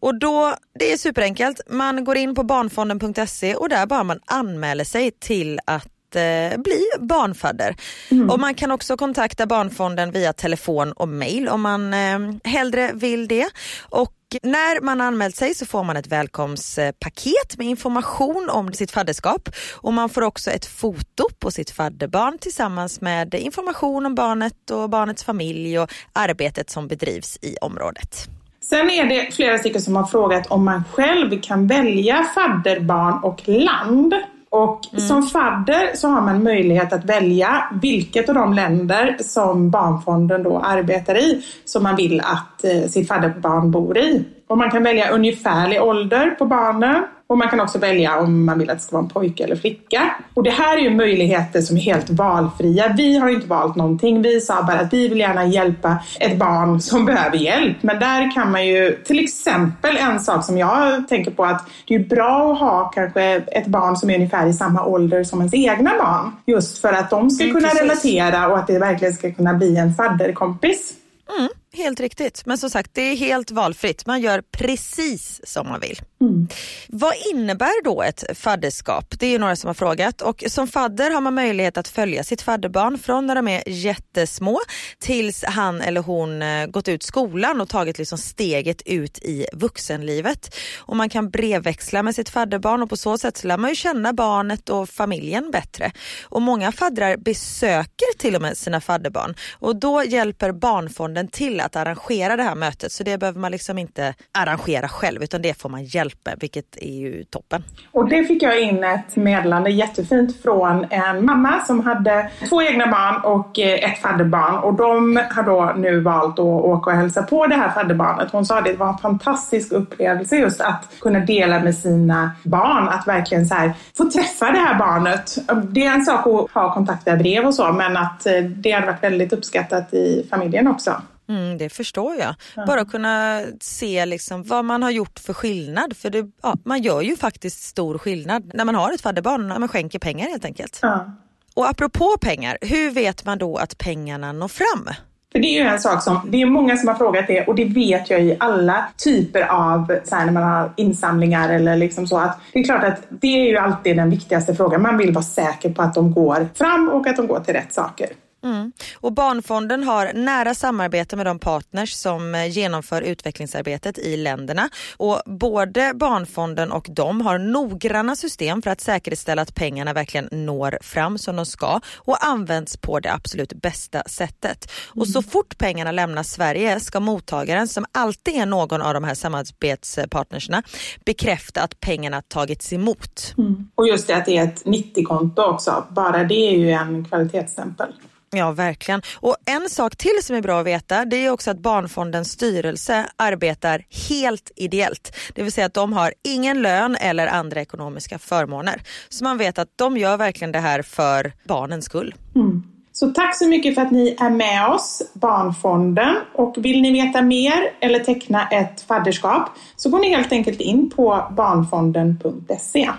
Och 0.01 0.19
då, 0.19 0.55
det 0.79 0.93
är 0.93 0.97
superenkelt, 0.97 1.61
man 1.69 2.05
går 2.05 2.17
in 2.17 2.35
på 2.35 2.43
barnfonden.se 2.43 3.55
och 3.55 3.69
där 3.69 3.87
bara 3.87 4.05
man 4.05 4.21
anmäler 4.25 4.85
sig 4.85 5.11
till 5.11 5.61
att 5.65 6.17
eh, 6.17 6.59
bli 6.59 6.85
barnfadder. 7.01 7.77
Mm. 8.09 8.31
Och 8.31 8.41
man 8.41 8.55
kan 8.55 8.71
också 8.71 8.97
kontakta 8.97 9.47
Barnfonden 9.47 10.11
via 10.11 10.33
telefon 10.33 10.93
och 10.93 11.09
mail 11.09 11.49
om 11.49 11.61
man 11.61 11.95
eh, 11.95 12.19
hellre 12.45 12.91
vill 12.95 13.29
det. 13.29 13.49
Och 13.81 14.13
när 14.43 14.81
man 14.81 15.01
anmält 15.01 15.37
sig 15.37 15.55
så 15.55 15.67
får 15.67 15.85
man 15.85 15.97
ett 15.97 16.07
välkomstpaket 16.07 17.59
med 17.59 17.67
information 17.67 18.49
om 18.51 18.73
sitt 18.73 18.91
fadderskap 18.91 19.49
och 19.77 19.93
man 19.93 20.09
får 20.09 20.23
också 20.23 20.51
ett 20.51 20.67
foto 20.67 21.25
på 21.39 21.51
sitt 21.51 21.71
fadderbarn 21.71 22.39
tillsammans 22.39 23.01
med 23.01 23.35
information 23.35 24.07
om 24.07 24.15
barnet 24.15 24.71
och 24.71 24.91
barnets 24.91 25.25
familj 25.25 25.79
och 25.79 25.91
arbetet 26.13 26.71
som 26.71 26.89
bedrivs 26.89 27.39
i 27.43 27.57
området. 27.61 28.29
Sen 28.61 28.91
är 28.91 29.07
det 29.07 29.35
flera 29.35 29.59
stycken 29.59 29.83
som 29.83 29.97
har 29.97 30.07
frågat 30.07 30.47
om 30.47 30.65
man 30.65 30.85
själv 30.93 31.41
kan 31.41 31.67
välja 31.67 32.27
fadderbarn 32.35 33.25
och 33.25 33.49
land. 33.49 34.15
Och 34.51 34.81
mm. 34.93 35.01
som 35.01 35.23
fadder 35.23 35.91
så 35.95 36.09
har 36.09 36.21
man 36.21 36.43
möjlighet 36.43 36.93
att 36.93 37.05
välja 37.05 37.71
vilket 37.83 38.29
av 38.29 38.35
de 38.35 38.55
länder 38.55 39.17
som 39.21 39.71
Barnfonden 39.71 40.43
då 40.43 40.59
arbetar 40.59 41.19
i 41.19 41.43
som 41.65 41.83
man 41.83 41.97
vill 41.97 42.21
att 42.21 42.65
eh, 42.65 42.89
sitt 42.89 43.09
fadderbarn 43.09 43.71
bor 43.71 43.99
i. 43.99 44.25
Och 44.49 44.59
man 44.59 44.71
kan 44.71 44.83
välja 44.83 45.11
ungefärlig 45.11 45.83
ålder 45.83 46.31
på 46.31 46.47
barnen 46.47 47.05
och 47.31 47.39
man 47.39 47.49
kan 47.49 47.61
också 47.61 47.79
välja 47.79 48.17
om 48.19 48.45
man 48.45 48.59
vill 48.59 48.71
att 48.71 48.79
det 48.79 48.83
ska 48.83 48.97
vara 48.97 49.03
en 49.03 49.09
pojke 49.09 49.45
eller 49.45 49.57
flicka. 49.57 50.15
Och 50.35 50.43
det 50.43 50.51
här 50.51 50.77
är 50.77 50.81
ju 50.81 50.91
möjligheter 50.91 51.61
som 51.61 51.77
är 51.77 51.81
helt 51.81 52.11
valfria. 52.11 52.95
Vi 52.97 53.19
har 53.19 53.29
inte 53.29 53.47
valt 53.47 53.77
någonting. 53.77 54.23
Vi 54.23 54.41
sa 54.41 54.63
bara 54.63 54.81
att 54.81 54.93
vi 54.93 55.09
vill 55.09 55.19
gärna 55.19 55.47
hjälpa 55.47 55.99
ett 56.21 56.39
barn 56.39 56.81
som 56.81 57.05
behöver 57.07 57.37
hjälp. 57.37 57.77
Men 57.81 58.01
där 58.01 58.35
kan 58.35 58.51
man 58.51 58.67
ju 58.67 59.03
till 59.05 59.25
exempel 59.25 59.97
en 59.97 60.21
sak 60.21 60.45
som 60.45 60.59
jag 60.59 61.09
tänker 61.09 61.31
på 61.31 61.45
att 61.45 61.69
det 61.87 61.95
är 61.95 61.99
bra 61.99 62.53
att 62.53 62.59
ha 62.59 62.91
kanske 62.95 63.23
ett 63.47 63.67
barn 63.67 63.97
som 63.97 64.11
är 64.11 64.15
ungefär 64.15 64.47
i 64.47 64.53
samma 64.53 64.85
ålder 64.85 65.25
som 65.25 65.41
ens 65.41 65.55
egna 65.55 65.91
barn. 65.99 66.33
Just 66.47 66.79
för 66.79 66.93
att 66.93 67.11
de 67.11 67.31
ska 67.31 67.45
kunna 67.45 67.69
relatera 67.69 68.49
och 68.49 68.59
att 68.59 68.67
det 68.67 68.79
verkligen 68.79 69.15
ska 69.15 69.33
kunna 69.33 69.55
bli 69.55 69.77
en 69.77 69.95
fadderkompis. 69.95 70.93
Mm. 71.39 71.49
Helt 71.73 72.01
riktigt. 72.01 72.47
Men 72.47 72.59
som 72.59 72.71
sagt, 72.71 72.91
det 72.95 73.03
är 73.03 73.17
helt 73.17 73.51
valfritt. 73.51 74.07
Man 74.07 74.21
gör 74.21 74.43
precis 74.51 75.41
som 75.45 75.69
man 75.69 75.81
vill. 75.81 76.01
Mm. 76.21 76.49
Vad 76.89 77.15
innebär 77.33 77.85
då 77.85 78.03
ett 78.03 78.25
fadderskap? 78.35 79.15
Det 79.19 79.35
är 79.35 79.39
några 79.39 79.57
som 79.57 79.67
har 79.67 79.75
frågat. 79.75 80.23
Och 80.23 80.45
som 80.47 80.69
fadder 80.69 81.11
har 81.11 81.21
man 81.21 81.35
möjlighet 81.35 81.77
att 81.77 81.89
följa 81.89 82.25
sitt 82.25 82.43
fadderbarn 82.43 82.99
från 82.99 83.27
när 83.27 83.35
de 83.35 83.49
är 83.49 83.63
jättesmå 83.67 84.61
tills 84.99 85.45
han 85.45 85.81
eller 85.81 86.01
hon 86.01 86.43
eh, 86.43 86.67
gått 86.67 86.89
ut 86.89 87.03
skolan 87.03 87.61
och 87.61 87.69
tagit 87.69 87.99
liksom 87.99 88.19
steget 88.19 88.83
ut 88.87 89.19
i 89.19 89.47
vuxenlivet. 89.53 90.57
Och 90.79 90.97
man 90.97 91.09
kan 91.09 91.31
brevväxla 91.31 92.03
med 92.03 92.15
sitt 92.15 92.29
fadderbarn 92.29 92.83
och 92.83 92.89
på 92.89 92.97
så 92.97 93.19
sätt 93.19 93.37
så 93.37 93.47
lär 93.47 93.59
man 93.59 93.71
ju 93.71 93.77
känna 93.77 94.13
barnet 94.13 94.69
och 94.69 94.89
familjen 94.89 95.51
bättre. 95.51 95.93
Och 96.23 96.43
många 96.43 96.73
faddrar 96.73 97.17
besöker 97.17 98.19
till 98.19 98.37
och 98.37 98.43
med 98.43 98.57
sina 98.57 98.81
fadderbarn 98.81 99.35
och 99.53 99.77
då 99.77 100.05
hjälper 100.05 100.53
Barnfonden 100.53 101.29
till 101.29 101.60
att 101.65 101.77
arrangera 101.77 102.37
det 102.37 102.43
här 102.43 102.55
mötet 102.55 102.93
så 102.93 103.05
det 103.05 103.19
behöver 103.19 103.41
man 103.41 103.53
liksom 103.53 103.79
inte 103.79 104.15
arrangera 104.33 104.89
själv 104.89 105.23
utan 105.23 105.43
det 105.43 105.61
får 105.61 105.69
man 105.69 105.85
hjälp 105.85 106.19
med 106.25 106.37
vilket 106.41 106.77
är 106.77 106.99
ju 107.01 107.25
toppen. 107.25 107.65
Och 107.93 108.09
det 108.09 108.25
fick 108.25 108.43
jag 108.43 108.61
in 108.61 108.85
ett 108.85 109.17
meddelande 109.17 109.71
jättefint 109.71 110.43
från 110.43 110.87
en 110.91 111.25
mamma 111.25 111.61
som 111.61 111.81
hade 111.81 112.31
två 112.49 112.63
egna 112.63 112.87
barn 112.87 113.25
och 113.25 113.59
eh, 113.59 113.91
ett 113.91 113.99
fadderbarn 113.99 114.59
och 114.59 114.75
de 114.75 115.21
har 115.31 115.43
då 115.43 115.73
nu 115.77 116.01
valt 116.01 116.39
att 116.39 116.45
åka 116.45 116.91
och 116.91 116.97
hälsa 116.97 117.23
på 117.23 117.47
det 117.47 117.55
här 117.55 117.71
fadderbarnet. 117.71 118.29
Hon 118.33 118.47
sa 118.47 118.59
att 118.59 118.65
det 118.65 118.73
var 118.73 118.89
en 118.89 118.99
fantastisk 118.99 119.73
upplevelse 119.73 120.37
just 120.37 120.61
att 120.61 120.89
kunna 121.01 121.21
dela 121.21 121.61
med 121.61 121.75
sina 121.75 122.31
barn, 122.43 122.89
att 122.89 123.09
verkligen 123.09 123.47
så 123.47 123.55
här, 123.55 123.73
få 123.97 124.11
träffa 124.11 124.51
det 124.51 124.59
här 124.59 124.79
barnet. 124.79 125.39
Det 125.71 125.85
är 125.85 125.95
en 125.95 126.05
sak 126.05 126.27
att 126.27 126.51
ha 126.51 126.75
kontakt 126.75 127.07
via 127.07 127.17
brev 127.17 127.47
och 127.47 127.55
så 127.55 127.73
men 127.73 127.97
att 127.97 128.27
eh, 128.27 128.43
det 128.43 128.71
hade 128.71 128.87
varit 128.87 129.03
väldigt 129.03 129.33
uppskattat 129.33 129.95
i 129.95 130.27
familjen 130.31 130.67
också. 130.67 131.03
Mm, 131.31 131.59
det 131.59 131.69
förstår 131.69 132.17
jag. 132.17 132.35
Bara 132.67 132.85
kunna 132.85 133.43
se 133.61 134.07
liksom 134.07 134.43
vad 134.43 134.65
man 134.65 134.83
har 134.83 134.91
gjort 134.91 135.19
för 135.19 135.33
skillnad. 135.33 135.97
För 135.97 136.11
det, 136.11 136.31
ja, 136.43 136.57
man 136.65 136.83
gör 136.83 137.01
ju 137.01 137.17
faktiskt 137.17 137.63
stor 137.63 137.99
skillnad 137.99 138.51
när 138.55 138.65
man 138.65 138.75
har 138.75 138.93
ett 138.93 139.01
fadderbarn, 139.01 139.49
när 139.49 139.59
man 139.59 139.69
skänker 139.69 139.99
pengar 139.99 140.29
helt 140.29 140.45
enkelt. 140.45 140.79
Ja. 140.83 141.13
Och 141.55 141.69
apropå 141.69 142.17
pengar, 142.21 142.59
hur 142.61 142.91
vet 142.91 143.25
man 143.25 143.39
då 143.39 143.57
att 143.57 143.79
pengarna 143.79 144.33
når 144.33 144.49
fram? 144.49 144.89
För 145.33 145.39
det 145.39 145.47
är 145.47 145.63
ju 145.63 145.69
en 145.69 145.81
sak 145.81 146.03
som, 146.03 146.21
det 146.31 146.43
är 146.43 146.47
många 146.47 146.77
som 146.77 146.89
har 146.89 146.95
frågat 146.95 147.27
det 147.27 147.47
och 147.47 147.55
det 147.55 147.65
vet 147.65 148.11
jag 148.11 148.23
i 148.23 148.37
alla 148.41 148.85
typer 148.97 149.43
av, 149.43 149.93
så 150.05 150.17
här, 150.17 150.25
när 150.25 150.33
man 150.33 150.43
har 150.43 150.73
insamlingar 150.77 151.49
eller 151.49 151.77
liksom 151.77 152.07
så 152.07 152.19
att 152.19 152.41
det 152.53 152.59
är 152.59 152.65
klart 152.65 152.85
att 152.85 153.03
det 153.09 153.27
är 153.27 153.51
ju 153.51 153.57
alltid 153.57 153.97
den 153.97 154.11
viktigaste 154.11 154.55
frågan. 154.55 154.83
Man 154.83 154.99
vill 154.99 155.13
vara 155.13 155.25
säker 155.25 155.71
på 155.71 155.83
att 155.83 155.95
de 155.95 156.13
går 156.13 156.49
fram 156.55 156.89
och 156.89 157.07
att 157.07 157.17
de 157.17 157.27
går 157.27 157.41
till 157.41 157.55
rätt 157.55 157.73
saker. 157.73 158.09
Mm. 158.43 158.73
Och 158.95 159.13
Barnfonden 159.13 159.85
har 159.85 160.13
nära 160.13 160.55
samarbete 160.55 161.17
med 161.17 161.27
de 161.27 161.39
partners 161.39 161.93
som 161.93 162.35
eh, 162.35 162.47
genomför 162.47 163.03
utvecklingsarbetet 163.03 163.99
i 163.99 164.17
länderna. 164.17 164.69
Och 164.97 165.23
både 165.27 165.93
Barnfonden 165.95 166.73
och 166.73 166.87
de 166.91 167.21
har 167.21 167.39
noggranna 167.39 168.17
system 168.17 168.63
för 168.63 168.71
att 168.71 168.81
säkerställa 168.81 169.43
att 169.43 169.55
pengarna 169.55 169.93
verkligen 169.93 170.29
når 170.33 170.79
fram 170.81 171.19
som 171.19 171.37
de 171.37 171.47
ska 171.47 171.81
och 171.97 172.25
används 172.25 172.77
på 172.77 173.01
det 173.01 173.13
absolut 173.13 173.53
bästa 173.53 174.03
sättet. 174.07 174.71
Och 174.89 175.09
så 175.09 175.23
fort 175.23 175.59
pengarna 175.59 175.93
lämnar 175.93 176.23
Sverige 176.23 176.81
ska 176.81 177.01
mottagaren, 177.01 177.69
som 177.69 177.85
alltid 177.93 178.35
är 178.35 178.47
någon 178.47 178.83
av 178.83 178.95
de 178.95 179.05
här 179.05 179.15
samarbetspartnerserna, 179.15 180.63
bekräfta 181.05 181.63
att 181.63 181.81
pengarna 181.81 182.23
tagits 182.23 182.73
emot. 182.73 183.35
Och 183.75 183.89
just 183.89 184.07
det 184.07 184.17
att 184.17 184.27
det 184.27 184.37
är 184.37 184.45
ett 184.45 184.65
90-konto 184.65 185.43
också, 185.43 185.85
bara 185.91 186.25
det 186.25 186.35
är 186.35 186.59
ju 186.59 186.71
en 186.71 187.05
kvalitetsstämpel. 187.05 187.93
Ja, 188.37 188.51
verkligen. 188.53 189.03
Och 189.15 189.37
en 189.47 189.71
sak 189.71 189.97
till 189.97 190.19
som 190.23 190.37
är 190.37 190.43
bra 190.43 190.61
att 190.61 190.67
veta, 190.67 191.05
det 191.05 191.17
är 191.17 191.31
också 191.31 191.51
att 191.51 191.59
Barnfondens 191.59 192.31
styrelse 192.31 193.07
arbetar 193.17 193.85
helt 194.09 194.51
ideellt. 194.57 195.17
Det 195.35 195.43
vill 195.43 195.53
säga 195.53 195.67
att 195.67 195.75
de 195.75 195.93
har 195.93 196.15
ingen 196.25 196.63
lön 196.63 196.97
eller 197.01 197.27
andra 197.27 197.61
ekonomiska 197.61 198.19
förmåner. 198.19 198.83
Så 199.09 199.25
man 199.25 199.39
vet 199.39 199.59
att 199.59 199.69
de 199.77 199.97
gör 199.97 200.17
verkligen 200.17 200.53
det 200.53 200.59
här 200.59 200.83
för 200.83 201.33
barnens 201.45 201.85
skull. 201.85 202.15
Mm. 202.35 202.63
Så 202.93 203.11
tack 203.11 203.37
så 203.37 203.49
mycket 203.49 203.75
för 203.75 203.83
att 203.83 203.91
ni 203.91 204.17
är 204.21 204.31
med 204.31 204.69
oss, 204.69 205.03
Barnfonden. 205.13 206.17
Och 206.35 206.55
vill 206.59 206.83
ni 206.83 206.93
veta 206.93 207.23
mer 207.23 207.73
eller 207.81 207.99
teckna 207.99 208.49
ett 208.49 208.81
fadderskap 208.81 209.49
så 209.77 209.91
går 209.91 209.99
ni 209.99 210.09
helt 210.09 210.33
enkelt 210.33 210.61
in 210.61 210.91
på 210.91 211.25
barnfonden.se. 211.37 212.91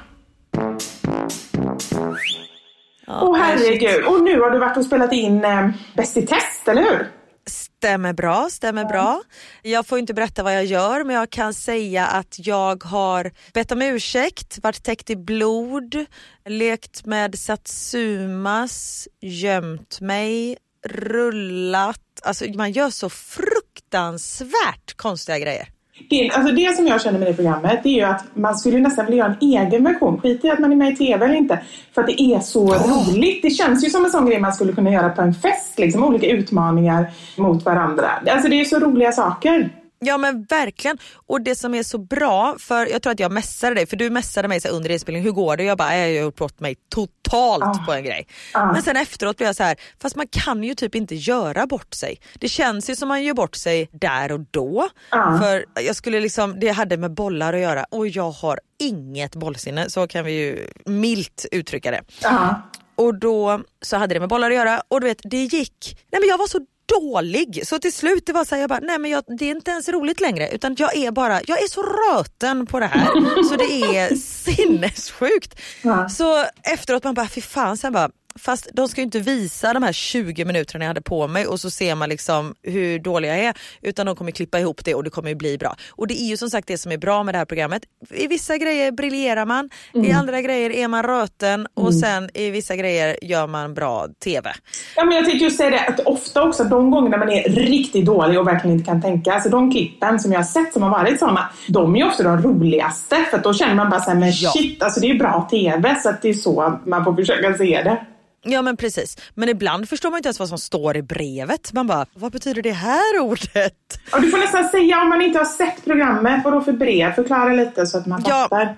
Åh 3.21 3.37
herregud, 3.37 4.05
och 4.05 4.23
nu 4.23 4.39
har 4.39 4.49
du 4.49 4.59
varit 4.59 4.77
och 4.77 4.85
spelat 4.85 5.13
in 5.13 5.43
eh, 5.43 5.69
Bäst 5.95 6.17
i 6.17 6.27
test, 6.27 6.67
eller 6.67 6.81
hur? 6.81 7.11
Stämmer 7.47 8.13
bra, 8.13 8.47
stämmer 8.51 8.85
bra. 8.85 9.21
Jag 9.61 9.87
får 9.87 9.99
inte 9.99 10.13
berätta 10.13 10.43
vad 10.43 10.55
jag 10.55 10.65
gör 10.65 11.03
men 11.03 11.15
jag 11.15 11.29
kan 11.29 11.53
säga 11.53 12.05
att 12.05 12.35
jag 12.37 12.83
har 12.83 13.31
bett 13.53 13.71
om 13.71 13.81
ursäkt, 13.81 14.59
varit 14.63 14.83
täckt 14.83 15.09
i 15.09 15.15
blod, 15.15 16.05
lekt 16.45 17.05
med 17.05 17.39
satsumas, 17.39 19.07
gömt 19.21 20.01
mig, 20.01 20.57
rullat. 20.87 21.99
Alltså 22.23 22.45
man 22.55 22.71
gör 22.71 22.89
så 22.89 23.09
fruktansvärt 23.09 24.93
konstiga 24.95 25.39
grejer. 25.39 25.67
Det, 26.09 26.31
alltså 26.31 26.53
det 26.53 26.75
som 26.75 26.87
jag 26.87 27.01
känner 27.01 27.19
med 27.19 27.27
det 27.27 27.33
programmet 27.33 27.79
det 27.83 27.89
är 27.89 27.93
ju 27.93 28.01
att 28.01 28.25
man 28.33 28.57
skulle 28.57 28.79
nästan 28.79 29.05
vilja 29.05 29.17
göra 29.17 29.35
en 29.39 29.47
egen 29.49 29.83
version. 29.83 30.21
Skit 30.21 30.45
i 30.45 30.49
att 30.49 30.59
man 30.59 30.71
är 30.71 30.75
med 30.75 30.93
i 30.93 30.95
TV 30.95 31.25
eller 31.25 31.35
inte. 31.35 31.59
För 31.95 32.01
att 32.01 32.07
det 32.07 32.21
är 32.21 32.39
så 32.39 32.67
roligt. 32.67 33.41
Det 33.41 33.49
känns 33.49 33.85
ju 33.85 33.89
som 33.89 34.05
en 34.05 34.11
sån 34.11 34.25
grej 34.25 34.39
man 34.39 34.53
skulle 34.53 34.73
kunna 34.73 34.91
göra 34.91 35.09
på 35.09 35.21
en 35.21 35.33
fest. 35.33 35.79
Liksom, 35.79 36.03
olika 36.03 36.27
utmaningar 36.27 37.07
mot 37.37 37.65
varandra. 37.65 38.09
Alltså 38.27 38.49
det 38.49 38.61
är 38.61 38.65
så 38.65 38.79
roliga 38.79 39.11
saker. 39.11 39.69
Ja 40.05 40.17
men 40.17 40.43
verkligen. 40.43 40.97
Och 41.27 41.41
det 41.41 41.55
som 41.55 41.73
är 41.75 41.83
så 41.83 41.97
bra, 41.97 42.55
för 42.59 42.85
jag 42.85 43.01
tror 43.01 43.13
att 43.13 43.19
jag 43.19 43.31
messade 43.31 43.75
dig, 43.75 43.85
för 43.85 43.97
du 43.97 44.09
messade 44.09 44.47
mig 44.47 44.61
så 44.61 44.67
under 44.69 44.89
inspelningen, 44.89 45.25
hur 45.25 45.31
går 45.31 45.57
det? 45.57 45.63
Jag 45.63 45.77
bara, 45.77 45.97
jag 45.97 46.03
har 46.17 46.23
gjort 46.25 46.35
bort 46.35 46.59
mig 46.59 46.75
totalt 46.89 47.63
Ah. 47.63 47.83
på 47.85 47.93
en 47.93 48.03
grej. 48.03 48.27
Ah. 48.53 48.71
Men 48.73 48.81
sen 48.81 48.97
efteråt 48.97 49.37
blev 49.37 49.47
jag 49.47 49.55
så 49.55 49.63
här, 49.63 49.75
fast 50.01 50.15
man 50.15 50.27
kan 50.27 50.63
ju 50.63 50.75
typ 50.75 50.95
inte 50.95 51.15
göra 51.15 51.67
bort 51.67 51.93
sig. 51.93 52.19
Det 52.33 52.49
känns 52.49 52.89
ju 52.89 52.95
som 52.95 53.07
man 53.07 53.23
gör 53.23 53.33
bort 53.33 53.55
sig 53.55 53.89
där 53.91 54.31
och 54.31 54.39
då. 54.51 54.89
Ah. 55.09 55.37
För 55.39 55.65
jag 55.81 55.95
skulle 55.95 56.19
liksom, 56.19 56.59
det 56.59 56.69
hade 56.69 56.97
med 56.97 57.13
bollar 57.13 57.53
att 57.53 57.59
göra 57.61 57.83
och 57.89 58.07
jag 58.07 58.31
har 58.31 58.59
inget 58.79 59.35
bollsinne, 59.35 59.89
så 59.89 60.07
kan 60.07 60.25
vi 60.25 60.31
ju 60.31 60.67
milt 60.85 61.45
uttrycka 61.51 61.91
det. 61.91 62.01
Ja. 62.21 62.61
Och 62.95 63.15
då 63.19 63.61
så 63.81 63.97
hade 63.97 64.13
det 64.13 64.19
med 64.19 64.29
bollar 64.29 64.49
att 64.49 64.55
göra 64.55 64.81
och 64.87 65.01
du 65.01 65.07
vet 65.07 65.19
det 65.23 65.43
gick, 65.43 65.97
nej 66.11 66.21
men 66.21 66.29
jag 66.29 66.37
var 66.37 66.47
så 66.47 66.59
dålig 66.99 67.67
så 67.67 67.79
till 67.79 67.93
slut 67.93 68.25
det 68.25 68.33
var 68.33 68.45
så 68.45 68.55
här, 68.55 68.61
jag 68.61 68.69
bara 68.69 68.79
nej 68.79 68.99
men 68.99 69.11
jag, 69.11 69.23
det 69.27 69.45
är 69.45 69.51
inte 69.51 69.71
ens 69.71 69.89
roligt 69.89 70.19
längre 70.19 70.49
utan 70.49 70.75
jag 70.79 70.97
är 70.97 71.11
bara, 71.11 71.41
jag 71.47 71.63
är 71.63 71.67
så 71.67 71.83
röten 71.83 72.65
på 72.65 72.79
det 72.79 72.85
här 72.85 73.43
så 73.43 73.55
det 73.55 73.97
är 73.97 74.15
sinnessjukt. 74.15 75.59
Ja. 75.81 76.09
Så 76.09 76.45
efteråt 76.63 77.03
man 77.03 77.13
bara 77.13 77.27
fy 77.27 77.41
fan 77.41 77.77
sen 77.77 77.93
bara 77.93 78.09
Fast 78.39 78.69
de 78.73 78.87
ska 78.87 79.01
ju 79.01 79.05
inte 79.05 79.19
visa 79.19 79.73
de 79.73 79.83
här 79.83 79.93
20 79.93 80.45
minuterna 80.45 80.83
jag 80.85 80.89
hade 80.89 81.01
på 81.01 81.27
mig 81.27 81.47
och 81.47 81.59
så 81.59 81.69
ser 81.69 81.95
man 81.95 82.09
liksom 82.09 82.55
hur 82.63 82.99
dålig 82.99 83.29
jag 83.29 83.39
är. 83.39 83.53
Utan 83.81 84.05
de 84.05 84.15
kommer 84.15 84.31
klippa 84.31 84.59
ihop 84.59 84.85
det 84.85 84.95
och 84.95 85.03
det 85.03 85.09
kommer 85.09 85.29
ju 85.29 85.35
bli 85.35 85.57
bra. 85.57 85.75
Och 85.91 86.07
det 86.07 86.21
är 86.21 86.25
ju 86.27 86.37
som 86.37 86.49
sagt 86.49 86.67
det 86.67 86.77
som 86.77 86.91
är 86.91 86.97
bra 86.97 87.23
med 87.23 87.33
det 87.33 87.37
här 87.37 87.45
programmet. 87.45 87.83
I 88.09 88.27
vissa 88.27 88.57
grejer 88.57 88.91
briljerar 88.91 89.45
man, 89.45 89.69
i 89.93 90.11
andra 90.11 90.41
grejer 90.41 90.69
är 90.69 90.87
man 90.87 91.03
röten 91.03 91.67
och 91.73 91.93
sen 91.95 92.29
i 92.33 92.49
vissa 92.49 92.75
grejer 92.75 93.17
gör 93.21 93.47
man 93.47 93.73
bra 93.73 94.07
TV. 94.23 94.51
Ja, 94.95 95.05
men 95.05 95.15
jag 95.15 95.25
tänkte 95.25 95.43
just 95.43 95.57
säga 95.57 95.69
det 95.69 95.79
att 95.87 95.99
ofta 95.99 96.43
också 96.43 96.63
de 96.63 96.91
gånger 96.91 97.17
man 97.17 97.29
är 97.29 97.49
riktigt 97.49 98.05
dålig 98.05 98.39
och 98.39 98.47
verkligen 98.47 98.75
inte 98.77 98.85
kan 98.85 99.01
tänka. 99.01 99.33
Alltså 99.33 99.49
de 99.49 99.71
klippen 99.71 100.19
som 100.19 100.31
jag 100.31 100.39
har 100.39 100.43
sett 100.43 100.73
som 100.73 100.81
har 100.83 100.89
varit 100.89 101.19
sådana, 101.19 101.49
de 101.67 101.95
är 101.95 101.99
ju 101.99 102.05
också 102.07 102.23
de 102.23 102.41
roligaste. 102.41 103.15
För 103.31 103.37
då 103.37 103.53
känner 103.53 103.75
man 103.75 103.89
bara 103.89 103.99
såhär, 104.01 104.17
men 104.17 104.31
Ja. 104.31 104.51
shit, 104.51 104.83
alltså 104.83 104.99
det 104.99 105.07
är 105.07 105.13
ju 105.13 105.19
bra 105.19 105.47
TV. 105.51 105.95
Så 106.03 106.09
att 106.09 106.21
det 106.21 106.29
är 106.29 106.33
så 106.33 106.79
man 106.85 107.03
får 107.03 107.15
försöka 107.15 107.53
se 107.57 107.81
det. 107.83 108.05
Ja 108.43 108.61
men 108.61 108.77
precis, 108.77 109.17
men 109.35 109.49
ibland 109.49 109.89
förstår 109.89 110.09
man 110.09 110.17
inte 110.17 110.27
ens 110.27 110.39
vad 110.39 110.49
som 110.49 110.57
står 110.57 110.97
i 110.97 111.01
brevet. 111.01 111.73
Man 111.73 111.87
bara, 111.87 112.05
vad 112.13 112.31
betyder 112.31 112.61
det 112.61 112.71
här 112.71 113.19
ordet? 113.19 113.99
Och 114.13 114.21
du 114.21 114.31
får 114.31 114.37
nästan 114.37 114.69
säga 114.69 115.01
om 115.01 115.09
man 115.09 115.21
inte 115.21 115.39
har 115.39 115.45
sett 115.45 115.85
programmet, 115.85 116.43
vad 116.43 116.53
då 116.53 116.61
för 116.61 116.73
brev? 116.73 117.13
Förklara 117.13 117.53
lite 117.53 117.85
så 117.85 117.97
att 117.97 118.05
man 118.05 118.23
Ja. 118.27 118.75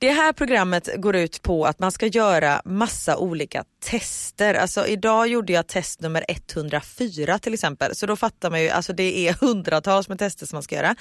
Det 0.00 0.10
här 0.10 0.32
programmet 0.32 0.88
går 0.96 1.16
ut 1.16 1.42
på 1.42 1.64
att 1.66 1.78
man 1.78 1.92
ska 1.92 2.06
göra 2.06 2.62
massa 2.64 3.16
olika 3.16 3.64
tester. 3.84 4.54
Alltså 4.54 4.86
idag 4.86 5.28
gjorde 5.28 5.52
jag 5.52 5.66
test 5.66 6.00
nummer 6.00 6.24
104 6.28 7.38
till 7.38 7.54
exempel. 7.54 7.96
Så 7.96 8.06
då 8.06 8.16
fattar 8.16 8.50
man 8.50 8.62
ju, 8.62 8.68
alltså 8.70 8.92
det 8.92 9.28
är 9.28 9.32
hundratals 9.32 10.08
med 10.08 10.18
tester 10.18 10.46
som 10.46 10.56
man 10.56 10.62
ska 10.62 10.76
göra. 10.76 10.94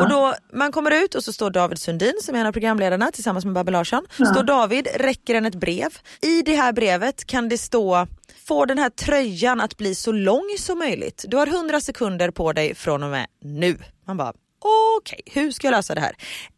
Och 0.00 0.08
då, 0.08 0.34
man 0.52 0.72
kommer 0.72 0.90
ut 0.90 1.14
och 1.14 1.24
så 1.24 1.32
står 1.32 1.50
David 1.50 1.78
Sundin 1.78 2.14
som 2.22 2.34
är 2.34 2.40
en 2.40 2.46
av 2.46 2.52
programledarna 2.52 3.10
tillsammans 3.10 3.44
med 3.44 3.54
Babbe 3.54 3.72
Larsson. 3.72 4.06
Står 4.12 4.42
David, 4.42 4.88
räcker 4.94 5.34
en 5.34 5.46
ett 5.46 5.54
brev. 5.54 5.98
I 6.20 6.42
det 6.42 6.54
här 6.54 6.72
brevet 6.72 7.24
kan 7.24 7.48
det 7.48 7.58
stå 7.58 8.06
Få 8.44 8.64
den 8.64 8.78
här 8.78 8.90
tröjan 8.90 9.60
att 9.60 9.76
bli 9.76 9.94
så 9.94 10.12
lång 10.12 10.56
som 10.58 10.78
möjligt. 10.78 11.24
Du 11.28 11.36
har 11.36 11.46
100 11.46 11.80
sekunder 11.80 12.30
på 12.30 12.52
dig 12.52 12.74
från 12.74 13.02
och 13.02 13.10
med 13.10 13.26
nu. 13.42 13.78
Man 14.06 14.16
bara 14.16 14.32
okej, 14.98 15.20
hur 15.26 15.50
ska 15.50 15.66
jag 15.66 15.72
lösa 15.72 15.94
det 15.94 16.00
här? 16.00 16.14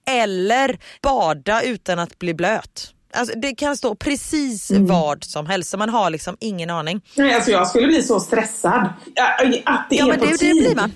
Eller 0.07 0.79
bada 1.03 1.63
utan 1.63 1.99
att 1.99 2.19
bli 2.19 2.35
blöt. 2.35 2.94
Alltså, 3.15 3.39
det 3.39 3.55
kan 3.55 3.77
stå 3.77 3.95
precis 3.95 4.71
Mm. 4.71 4.87
vad 4.87 5.25
som 5.25 5.47
helst 5.47 5.71
så 5.71 5.77
man 5.79 5.89
har 5.89 6.11
liksom 6.11 6.37
ingen 6.41 6.71
aning. 6.71 7.01
Nej, 7.17 7.35
alltså 7.35 7.51
jag 7.51 7.69
skulle 7.69 7.87
bli 7.87 8.03
så 8.03 8.21
stressad. 8.21 8.89
Ja, 9.15 9.25
Att 9.65 9.91
det 9.91 9.97
Ja 9.97 10.05
är 10.05 10.09
men 10.09 10.19
på 10.19 10.25
det, 10.25 10.31
det 10.31 10.39
tid. 10.39 10.57
blir 10.57 10.75
man. 10.77 10.93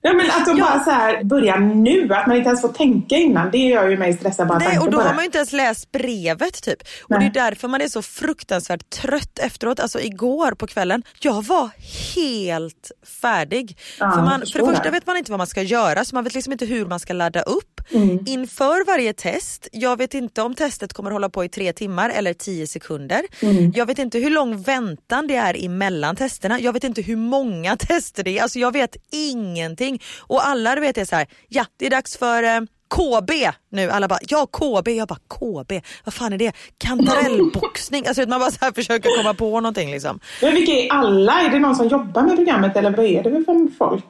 Ja, 0.00 0.12
men 0.12 0.30
att 0.30 0.46
de 0.46 0.58
Ja. 0.58 0.64
bara 0.64 0.84
så 0.84 0.90
här 0.90 1.24
börjar 1.24 1.58
nu, 1.58 2.14
att 2.14 2.26
man 2.26 2.36
inte 2.36 2.48
ens 2.48 2.60
får 2.60 2.68
tänka 2.68 3.16
innan. 3.16 3.50
Det 3.50 3.58
gör 3.58 3.88
ju 3.88 3.96
mig 3.96 4.12
stressad 4.16 4.48
bara 4.48 4.58
Nej, 4.58 4.78
och 4.78 4.90
då 4.90 4.98
det. 4.98 5.04
har 5.04 5.14
man 5.14 5.18
ju 5.18 5.24
inte 5.24 5.38
ens 5.38 5.52
läst 5.52 5.92
brevet 5.92 6.62
typ. 6.62 6.82
Och 7.04 7.10
Nej. 7.10 7.18
det 7.32 7.40
är 7.40 7.44
därför 7.44 7.68
man 7.68 7.80
är 7.80 7.88
så 7.88 8.02
fruktansvärt 8.02 8.90
trött 8.90 9.38
efteråt. 9.38 9.80
Alltså 9.80 10.00
igår 10.00 10.52
på 10.52 10.66
kvällen, 10.66 11.02
jag 11.20 11.44
var 11.46 11.70
helt 12.14 12.90
färdig. 13.22 13.78
Ja, 13.98 14.10
för, 14.12 14.22
man, 14.22 14.40
för 14.52 14.58
det 14.58 14.66
första 14.66 14.82
det. 14.84 14.90
vet 14.90 15.06
man 15.06 15.16
inte 15.16 15.30
vad 15.32 15.38
man 15.38 15.46
ska 15.46 15.62
göra 15.62 16.04
så 16.04 16.14
man 16.14 16.24
vet 16.24 16.34
liksom 16.34 16.52
inte 16.52 16.66
hur 16.66 16.86
man 16.86 17.00
ska 17.00 17.12
ladda 17.12 17.42
upp. 17.42 17.77
Mm. 17.90 18.18
Inför 18.26 18.86
varje 18.86 19.12
test, 19.12 19.68
jag 19.72 19.96
vet 19.96 20.14
inte 20.14 20.42
om 20.42 20.54
testet 20.54 20.92
kommer 20.92 21.10
hålla 21.10 21.28
på 21.28 21.44
i 21.44 21.48
tre 21.48 21.72
timmar 21.72 22.10
eller 22.10 22.34
tio 22.34 22.66
sekunder. 22.66 23.22
Mm. 23.40 23.72
Jag 23.74 23.86
vet 23.86 23.98
inte 23.98 24.18
hur 24.18 24.30
lång 24.30 24.62
väntan 24.62 25.26
det 25.26 25.36
är 25.36 25.64
emellan 25.64 26.16
testerna. 26.16 26.60
Jag 26.60 26.72
vet 26.72 26.84
inte 26.84 27.02
hur 27.02 27.16
många 27.16 27.76
tester 27.88 28.24
det 28.24 28.38
är. 28.38 28.42
Alltså 28.42 28.58
jag 28.58 28.72
vet 28.72 28.96
ingenting. 29.12 30.02
Och 30.18 30.46
alla 30.46 30.74
du 30.74 30.80
vet 30.80 30.98
är 30.98 31.04
så 31.04 31.16
här, 31.16 31.26
ja 31.48 31.64
det 31.76 31.86
är 31.86 31.90
dags 31.90 32.16
för 32.16 32.42
eh, 32.42 32.60
KB 32.88 33.30
nu. 33.70 33.90
Alla 33.90 34.08
bara, 34.08 34.18
ja 34.28 34.46
KB. 34.46 34.88
Jag 34.88 35.08
bara 35.08 35.18
KB, 35.28 35.72
vad 36.04 36.14
fan 36.14 36.32
är 36.32 36.38
det? 36.38 36.52
Kantarellboxning. 36.78 38.06
Alltså 38.06 38.28
man 38.28 38.40
bara 38.40 38.50
så 38.50 38.64
här 38.64 38.72
försöker 38.72 39.16
komma 39.16 39.34
på 39.34 39.60
någonting 39.60 39.90
liksom. 39.90 40.20
Men 40.42 40.54
vilka 40.54 40.72
är 40.72 40.92
alla? 40.92 41.40
Är 41.40 41.50
det 41.50 41.58
någon 41.58 41.76
som 41.76 41.88
jobbar 41.88 42.22
med 42.22 42.36
programmet 42.36 42.76
eller 42.76 42.90
vad 42.90 43.06
är 43.06 43.22
det 43.22 43.30
för 43.30 43.76
folk? 43.78 44.04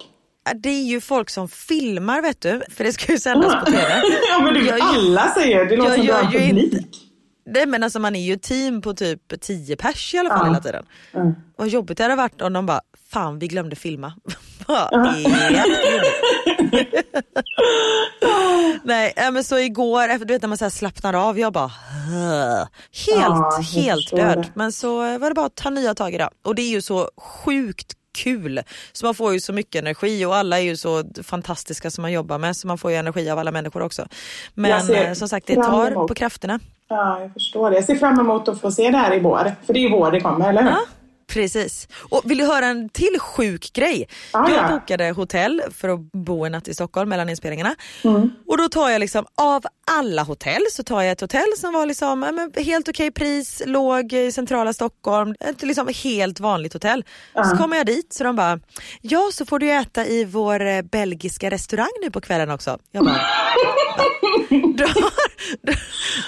Det 0.54 0.68
är 0.68 0.84
ju 0.84 1.00
folk 1.00 1.30
som 1.30 1.48
filmar 1.48 2.22
vet 2.22 2.40
du, 2.40 2.62
för 2.76 2.84
det 2.84 2.92
ska 2.92 3.12
ju 3.12 3.18
sändas 3.18 3.64
på 3.64 3.70
TV. 3.70 4.02
ja 4.30 4.38
men 4.42 4.54
du, 4.54 4.66
Jag- 4.66 4.80
alla 4.80 5.30
säger 5.34 5.58
det. 5.58 5.64
Det 5.64 5.76
låter 5.76 5.94
som 5.96 6.06
du 6.06 6.12
har 6.12 6.32
ju 6.32 6.38
publik. 6.38 6.64
inte- 6.74 6.84
Nej 7.50 7.66
men 7.66 7.82
alltså 7.82 7.98
man 7.98 8.16
är 8.16 8.20
ju 8.26 8.36
team 8.36 8.82
på 8.82 8.94
typ 8.94 9.40
10 9.40 9.76
pers 9.76 10.14
i 10.14 10.18
alla 10.18 10.28
fall 10.28 10.38
Ja. 10.40 10.46
hela 10.46 10.60
tiden. 10.60 10.84
Mm. 11.14 11.34
Vad 11.56 11.68
jobbigt 11.68 11.96
det 11.98 12.04
hade 12.04 12.16
varit 12.16 12.42
om 12.42 12.52
de 12.52 12.66
bara, 12.66 12.80
fan 13.12 13.38
vi 13.38 13.48
glömde 13.48 13.76
filma. 13.76 14.12
det 14.66 15.64
Nej 18.84 19.12
men 19.32 19.44
så 19.44 19.58
igår, 19.58 20.08
efter, 20.08 20.24
du 20.26 20.34
vet 20.34 20.42
när 20.42 20.48
man 20.48 20.58
så 20.58 20.70
slappnar 20.70 21.14
av, 21.28 21.38
jag 21.38 21.52
bara 21.52 21.70
helt, 22.92 23.16
Ja, 23.20 23.60
helt 23.74 24.10
död. 24.10 24.38
det. 24.38 24.48
Men 24.54 24.72
så 24.72 25.18
var 25.18 25.28
det 25.28 25.34
bara 25.34 25.46
att 25.46 25.54
ta 25.54 25.70
nya 25.70 25.94
tag 25.94 26.14
idag. 26.14 26.30
Och 26.44 26.54
det 26.54 26.62
är 26.62 26.70
ju 26.70 26.82
så 26.82 27.10
sjukt 27.16 27.92
kul. 28.22 28.60
Så 28.92 29.06
man 29.06 29.14
får 29.14 29.32
ju 29.32 29.40
så 29.40 29.52
mycket 29.52 29.82
energi 29.82 30.24
och 30.24 30.36
alla 30.36 30.58
är 30.58 30.62
ju 30.62 30.76
så 30.76 31.04
fantastiska 31.22 31.90
som 31.90 32.02
man 32.02 32.12
jobbar 32.12 32.38
med 32.38 32.56
så 32.56 32.66
man 32.66 32.78
får 32.78 32.90
ju 32.90 32.96
energi 32.96 33.30
av 33.30 33.38
alla 33.38 33.52
människor 33.52 33.82
också. 33.82 34.06
Men 34.54 34.82
ser 34.82 35.08
eh, 35.08 35.12
som 35.12 35.28
sagt 35.28 35.46
det 35.46 35.54
tar 35.54 36.06
på 36.08 36.14
krafterna. 36.14 36.60
Ja, 36.88 37.20
jag 37.20 37.32
förstår 37.32 37.70
det. 37.70 37.76
Jag 37.76 37.84
ser 37.84 37.96
fram 37.96 38.20
emot 38.20 38.48
att 38.48 38.60
få 38.60 38.70
se 38.70 38.90
det 38.90 38.98
här 38.98 39.16
i 39.16 39.20
vår. 39.20 39.52
För 39.66 39.72
det 39.74 39.80
är 39.80 39.86
i 39.86 39.88
vår 39.88 40.10
det 40.10 40.20
kommer, 40.20 40.48
eller 40.48 40.62
hur? 40.62 40.70
Ja, 40.70 40.80
precis. 41.38 41.88
Och 41.98 42.22
vill 42.24 42.38
du 42.38 42.44
höra 42.44 42.66
en 42.66 42.88
till 42.88 43.18
sjuk 43.20 43.72
grej? 43.72 44.08
Ja, 44.32 44.50
jag 44.50 44.64
ja. 44.64 44.68
bokade 44.68 45.10
hotell 45.10 45.62
för 45.70 45.88
att 45.88 46.12
bo 46.12 46.44
en 46.44 46.52
natt 46.52 46.68
i 46.68 46.74
Stockholm 46.74 47.08
mellan 47.08 47.28
inspelningarna. 47.28 47.74
Mm. 48.04 48.30
Och 48.46 48.58
då 48.58 48.68
tar 48.68 48.90
jag 48.90 49.00
liksom 49.00 49.26
av 49.34 49.64
alla 49.90 50.22
hotell 50.22 50.62
så 50.72 50.82
tar 50.82 51.02
jag 51.02 51.12
ett 51.12 51.20
hotell 51.20 51.52
som 51.56 51.72
var 51.72 51.86
liksom 51.86 52.20
men 52.20 52.52
helt 52.64 52.88
okej 52.88 53.10
pris, 53.10 53.62
låg 53.66 54.12
i 54.12 54.32
centrala 54.32 54.72
Stockholm, 54.72 55.34
ett 55.40 55.62
liksom 55.62 55.88
helt 56.04 56.40
vanligt 56.40 56.72
hotell. 56.72 57.04
Så 57.50 57.56
kommer 57.56 57.76
jag 57.76 57.86
dit 57.86 58.12
så 58.12 58.24
de 58.24 58.36
bara, 58.36 58.60
ja 59.00 59.28
så 59.32 59.46
får 59.46 59.58
du 59.58 59.70
äta 59.70 60.06
i 60.06 60.24
vår 60.24 60.66
eh, 60.66 60.82
belgiska 60.82 61.50
restaurang 61.50 61.92
nu 62.02 62.10
på 62.10 62.20
kvällen 62.20 62.50
också. 62.50 62.78
Jag 62.92 63.04
bara, 63.04 63.18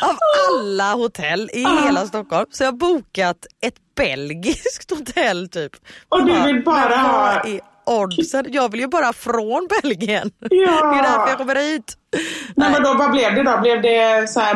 av 0.02 0.16
alla 0.50 0.94
hotell 0.94 1.50
i 1.52 1.64
hela 1.84 2.06
Stockholm 2.06 2.46
så 2.50 2.64
jag 2.64 2.72
har 2.72 2.78
bokat 2.78 3.46
ett 3.60 3.74
belgiskt 3.96 4.90
hotell 4.90 5.48
typ. 5.48 5.72
Och 6.08 6.26
du 6.26 6.42
vill 6.44 6.64
bara 6.64 6.96
ha- 6.96 7.42
oddsen? 7.90 8.44
Jag 8.48 8.70
vill 8.70 8.80
ju 8.80 8.86
bara 8.86 9.12
från 9.12 9.68
Belgien. 9.82 10.30
Ja. 10.38 10.48
Det 10.48 10.98
är 10.98 11.02
därför 11.02 11.28
jag 11.28 11.38
kommer 11.38 11.54
hit. 11.56 11.96
Men 12.56 12.72
vadå, 12.72 12.94
vad 12.94 13.10
blev 13.10 13.34
det 13.34 13.42
då? 13.42 13.60
Blev 13.60 13.82
det 13.82 14.30
så 14.30 14.40
här 14.40 14.54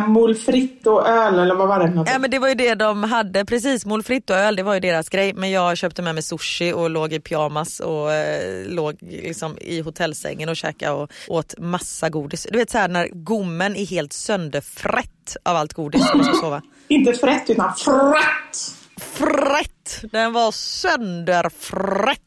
och 0.87 1.09
öl 1.09 1.39
eller 1.39 1.55
vad 1.55 1.68
var 1.68 1.78
det 1.78 1.91
något? 1.91 2.09
Ja, 2.12 2.18
men 2.18 2.30
det 2.30 2.39
var 2.39 2.49
ju 2.49 2.55
det 2.55 2.74
de 2.74 3.03
hade, 3.03 3.45
precis. 3.45 3.87
Moules 3.87 4.07
frites 4.07 4.37
och 4.37 4.43
öl 4.43 4.57
det 4.57 4.62
var 4.62 4.74
ju 4.74 4.80
deras 4.80 5.09
grej. 5.09 5.32
Men 5.32 5.51
jag 5.51 5.76
köpte 5.76 6.03
med 6.03 6.14
mig 6.14 6.22
sushi 6.22 6.72
och 6.72 6.91
låg 6.91 7.12
i 7.12 7.20
pyjamas 7.20 7.80
och 7.80 8.12
eh, 8.12 8.66
låg 8.66 8.97
liksom 9.01 9.59
i 9.61 9.80
hotellsängen 9.80 10.49
och 10.49 10.57
käkade 10.57 10.93
och 10.93 11.11
åt 11.28 11.55
massa 11.59 12.09
godis. 12.11 12.47
Du 12.51 12.59
vet 12.59 12.70
så 12.70 12.78
här 12.78 12.89
när 12.89 13.09
gommen 13.09 13.76
är 13.76 13.87
helt 13.87 14.12
sönderfrätt 14.12 15.37
av 15.43 15.57
allt 15.57 15.72
godis 15.72 16.01
när 16.09 16.14
man 16.14 16.24
ska 16.24 16.35
sova. 16.35 16.62
Inte 16.89 17.12
frätt 17.12 17.51
utan 17.51 17.74
frätt! 17.74 18.84
Frätt! 19.01 20.13
Den 20.13 20.33
var 20.33 20.53
sönderfrätt. 20.53 22.21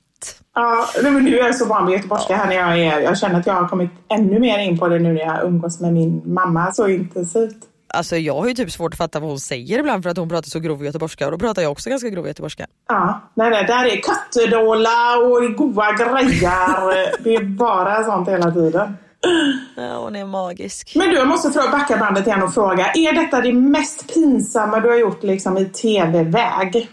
Ja, 0.56 0.88
men 1.04 1.24
nu 1.24 1.40
är 1.40 1.46
jag 1.46 1.56
så 1.56 1.66
van 1.66 1.86
vid 1.86 1.96
göteborgska 1.96 2.36
här 2.36 2.48
när 2.48 2.56
jag 2.56 2.80
är. 2.80 3.00
Jag 3.00 3.18
känner 3.18 3.40
att 3.40 3.48
jag 3.48 3.54
har 3.54 3.68
kommit 3.68 3.92
ännu 4.10 4.40
mer 4.40 4.60
in 4.60 4.78
på 4.78 4.88
det 4.88 5.00
nu 5.00 5.14
när 5.14 5.22
jag 5.22 5.44
umgås 5.44 5.80
med 5.80 5.94
min 5.94 6.34
mamma 6.34 6.72
så 6.72 6.88
intensivt. 6.88 7.58
Alltså 7.94 8.18
jag 8.18 8.36
har 8.36 8.48
ju 8.48 8.54
typ 8.54 8.72
svårt 8.72 8.94
att 8.94 8.98
fatta 8.98 9.20
vad 9.20 9.30
hon 9.30 9.40
säger 9.40 9.80
ibland 9.80 10.04
för 10.04 10.10
att 10.10 10.18
hon 10.18 10.30
pratar 10.30 10.50
så 10.50 10.60
grov 10.60 10.86
göteborgska 10.86 11.26
och 11.26 11.32
då 11.32 11.38
pratar 11.38 11.62
jag 11.62 11.72
också 11.72 11.90
ganska 11.90 12.10
grov 12.10 12.28
göteborgska. 12.28 12.66
Ja, 12.88 13.22
nej, 13.34 13.50
nej, 13.50 13.66
där 13.66 13.86
är 13.86 14.02
kattedåla 14.02 15.18
och 15.18 15.56
goa 15.56 15.92
grejer. 15.92 17.18
Det 17.24 17.36
är 17.36 17.44
bara 17.44 18.04
sånt 18.04 18.30
hela 18.30 18.52
tiden. 18.52 18.98
Ja, 19.76 19.98
hon 20.04 20.16
är 20.16 20.26
magisk. 20.26 20.96
Men 20.96 21.10
du, 21.10 21.16
jag 21.16 21.28
måste 21.28 21.50
backa 21.72 21.98
bandet 21.98 22.28
igen 22.28 22.44
och 22.44 22.54
fråga. 22.54 22.92
Är 22.94 23.14
detta 23.14 23.42
det 23.42 23.54
mest 23.54 24.14
pinsamma 24.14 24.80
du 24.80 24.90
har 24.90 24.98
gjort 24.98 25.24
liksom 25.24 25.58
i 25.58 25.66
tv-väg? 25.66 26.90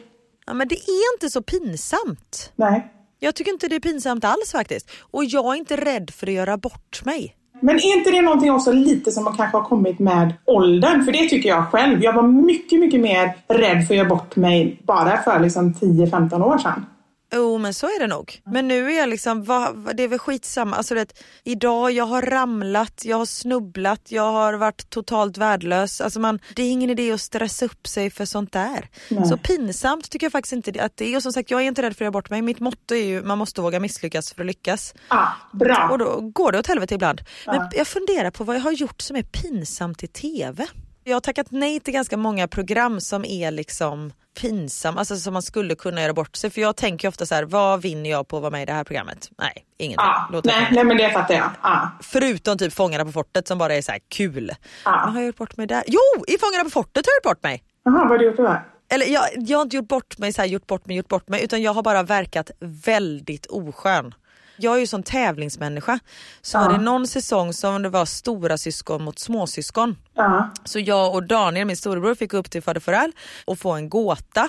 Ja, 0.47 0.55
men 0.55 0.69
det 0.69 0.75
är 0.75 1.15
inte 1.15 1.31
så 1.31 1.43
pinsamt. 1.43 2.53
Nej. 2.57 2.91
Jag 3.19 3.35
tycker 3.35 3.53
inte 3.53 3.69
det 3.69 3.77
är 3.77 3.81
pinsamt 3.81 4.25
alls 4.25 4.53
faktiskt. 4.53 4.91
Och 5.01 5.25
jag 5.25 5.55
är 5.55 5.59
inte 5.59 5.77
rädd 5.77 6.11
för 6.11 6.27
att 6.27 6.33
göra 6.33 6.57
bort 6.57 7.05
mig. 7.05 7.37
Men 7.61 7.77
är 7.77 7.97
inte 7.97 8.11
det 8.11 8.23
någonting 8.23 8.53
också 8.53 8.73
lite 8.73 9.11
som 9.13 9.27
har 9.27 9.35
kanske 9.37 9.57
har 9.57 9.65
kommit 9.65 9.99
med 9.99 10.35
åldern? 10.45 11.05
För 11.05 11.13
det 11.13 11.29
tycker 11.29 11.49
jag 11.49 11.67
själv. 11.71 12.03
Jag 12.03 12.13
var 12.13 12.23
mycket, 12.23 12.81
mycket 12.81 13.01
mer 13.01 13.37
rädd 13.49 13.87
för 13.87 13.95
att 13.95 13.99
göra 13.99 14.09
bort 14.09 14.37
mig 14.37 14.81
bara 14.87 15.23
för 15.23 15.41
liksom 15.41 15.75
10-15 15.75 16.43
år 16.43 16.59
sedan. 16.59 16.87
Jo 17.35 17.59
men 17.59 17.75
så 17.75 17.87
är 17.87 18.01
det 18.01 18.07
nog. 18.07 18.41
Men 18.45 18.69
nu 18.69 18.93
är 18.93 18.99
jag 18.99 19.09
liksom, 19.09 19.45
vad, 19.45 19.75
vad- 19.77 19.97
det 19.97 20.03
är 20.03 20.09
väl 20.09 20.19
skitsamma. 20.19 20.77
Alltså, 20.77 20.95
det, 20.95 21.13
idag 21.45 21.91
jag 21.93 22.05
har 22.05 22.23
ramlat, 22.23 23.03
jag 23.05 23.17
har 23.17 23.27
snubblat, 23.27 24.01
jag 24.09 24.33
har 24.33 24.55
varit 24.55 24.91
totalt 24.91 25.39
värdelös. 25.39 26.01
Alltså, 26.01 26.21
man, 26.21 26.39
det 26.57 26.63
är 26.63 26.71
ingen 26.71 26.91
idé 26.91 27.13
att 27.13 27.21
stressa 27.21 27.65
upp 27.65 27.87
sig 27.87 28.11
för 28.11 28.25
sånt 28.25 28.53
där. 28.53 28.89
Nej. 29.09 29.27
Så 29.29 29.37
pinsamt 29.37 30.11
tycker 30.11 30.25
jag 30.27 30.33
faktiskt 30.33 30.53
inte 30.53 30.83
att 30.85 30.97
det 30.97 31.13
är. 31.13 31.17
Och 31.17 31.23
som 31.23 31.33
sagt 31.33 31.51
jag 31.51 31.61
är 31.63 31.65
inte 31.65 31.83
rädd 31.83 31.93
för 31.97 32.05
att 32.05 32.07
göra 32.07 32.11
bort 32.13 32.31
mig. 32.31 32.43
Mitt 32.43 32.61
motto 32.61 32.95
är 32.95 33.05
ju 33.05 33.23
man 33.23 33.39
måste 33.39 33.61
våga 33.61 33.81
misslyckas 33.81 34.33
för 34.33 34.41
att 34.43 34.47
lyckas. 34.47 34.95
Ah, 35.09 35.27
bra. 35.53 35.89
Och 35.91 35.99
då 35.99 36.21
går 36.21 36.53
det 36.53 36.59
åt 36.59 36.67
helvete 36.67 36.95
ibland. 36.95 37.21
Men 37.47 37.69
jag 37.73 37.87
funderar 37.87 38.31
på 38.31 38.45
vad 38.45 38.57
jag 38.57 38.61
har 38.61 38.73
gjort 38.73 39.01
som 39.03 39.17
är 39.17 39.23
pinsamt 39.23 40.03
i 40.03 40.07
TV. 40.07 40.67
Jag 41.07 41.17
har 41.17 41.21
tackat 41.21 41.47
nej 41.51 41.81
till 41.81 41.95
ganska 41.95 42.17
många 42.17 42.49
program 42.49 43.01
som 43.01 43.25
är 43.25 43.51
liksom 43.51 44.13
pinsam, 44.41 44.99
alltså 44.99 45.17
som 45.17 45.33
man 45.33 45.43
skulle 45.43 45.75
kunna 45.75 46.03
göra 46.03 46.13
bort 46.13 46.37
sig. 46.37 46.51
För 46.51 46.61
jag 46.61 46.77
tänker 46.77 47.09
ofta 47.09 47.27
så 47.27 47.35
här, 47.35 47.43
vad 47.45 47.83
vinner 47.83 48.11
jag 48.11 48.29
på 48.29 48.37
att 48.37 48.43
vara 48.43 48.51
med 48.51 48.63
i 48.63 48.67
det 48.67 48.73
här 48.73 48.85
programmet? 48.85 49.31
Nej, 49.39 49.65
ingenting. 49.79 50.07
Ah, 50.07 50.29
Låt 50.33 50.45
nej, 50.45 50.69
nej, 50.73 50.85
men 50.85 50.97
det 50.97 51.11
fattar 51.11 51.35
jag. 51.35 51.51
Ah. 51.61 51.87
Förutom 52.01 52.59
typ 52.59 52.73
Fångarna 52.73 53.05
på 53.05 53.13
fortet 53.13 53.49
som 53.49 53.59
bara 53.59 53.75
är 53.75 53.83
så 53.83 53.93
här 53.93 54.01
kul. 54.09 54.53
Ja. 54.85 55.03
Men 55.05 55.15
har 55.15 55.21
jag 55.21 55.27
gjort 55.27 55.37
bort 55.37 55.57
mig 55.57 55.67
där? 55.67 55.85
Jo, 55.87 56.25
i 56.29 56.39
Fångarna 56.39 56.65
på 56.65 56.71
fortet 56.71 57.07
har 57.07 57.11
jag 57.13 57.17
gjort 57.17 57.37
bort 57.37 57.43
mig. 57.43 57.63
Jaha, 57.85 57.99
vad 57.99 58.09
har 58.09 58.19
du 58.19 58.25
gjort 58.25 58.37
då? 58.37 58.57
Eller 58.95 59.07
jag, 59.07 59.25
jag 59.37 59.59
har 59.59 59.63
inte 59.63 59.77
gjort 59.77 59.89
bort 59.89 60.19
mig, 60.19 60.33
så 60.33 60.43
här, 60.43 60.49
gjort 60.49 60.67
bort 60.67 60.87
mig, 60.87 60.97
gjort 60.97 61.09
bort 61.09 61.29
mig 61.29 61.45
utan 61.45 61.63
jag 61.63 61.75
har 61.75 61.83
bara 61.83 62.03
verkat 62.03 62.51
väldigt 62.61 63.47
oskön. 63.47 64.15
Jag 64.57 64.77
är 64.77 64.81
ju 64.81 64.87
sån 64.87 65.03
tävlingsmänniska. 65.03 65.99
Så 66.43 66.59
var 66.59 66.69
det 66.73 66.79
någon 66.79 67.07
säsong 67.07 67.53
som 67.53 67.83
det 67.83 67.89
var 67.89 68.05
stora 68.05 68.59
syskon 68.59 69.03
mot 69.03 69.19
småsyskon. 69.19 69.97
Ja. 70.15 70.51
Så 70.65 70.79
jag 70.79 71.15
och 71.15 71.27
Daniel, 71.27 71.67
min 71.67 71.77
storebror, 71.77 72.15
fick 72.15 72.33
upp 72.33 72.51
till 72.51 72.63
Forell 72.63 73.13
och 73.45 73.59
få 73.59 73.73
en 73.73 73.89
gåta. 73.89 74.49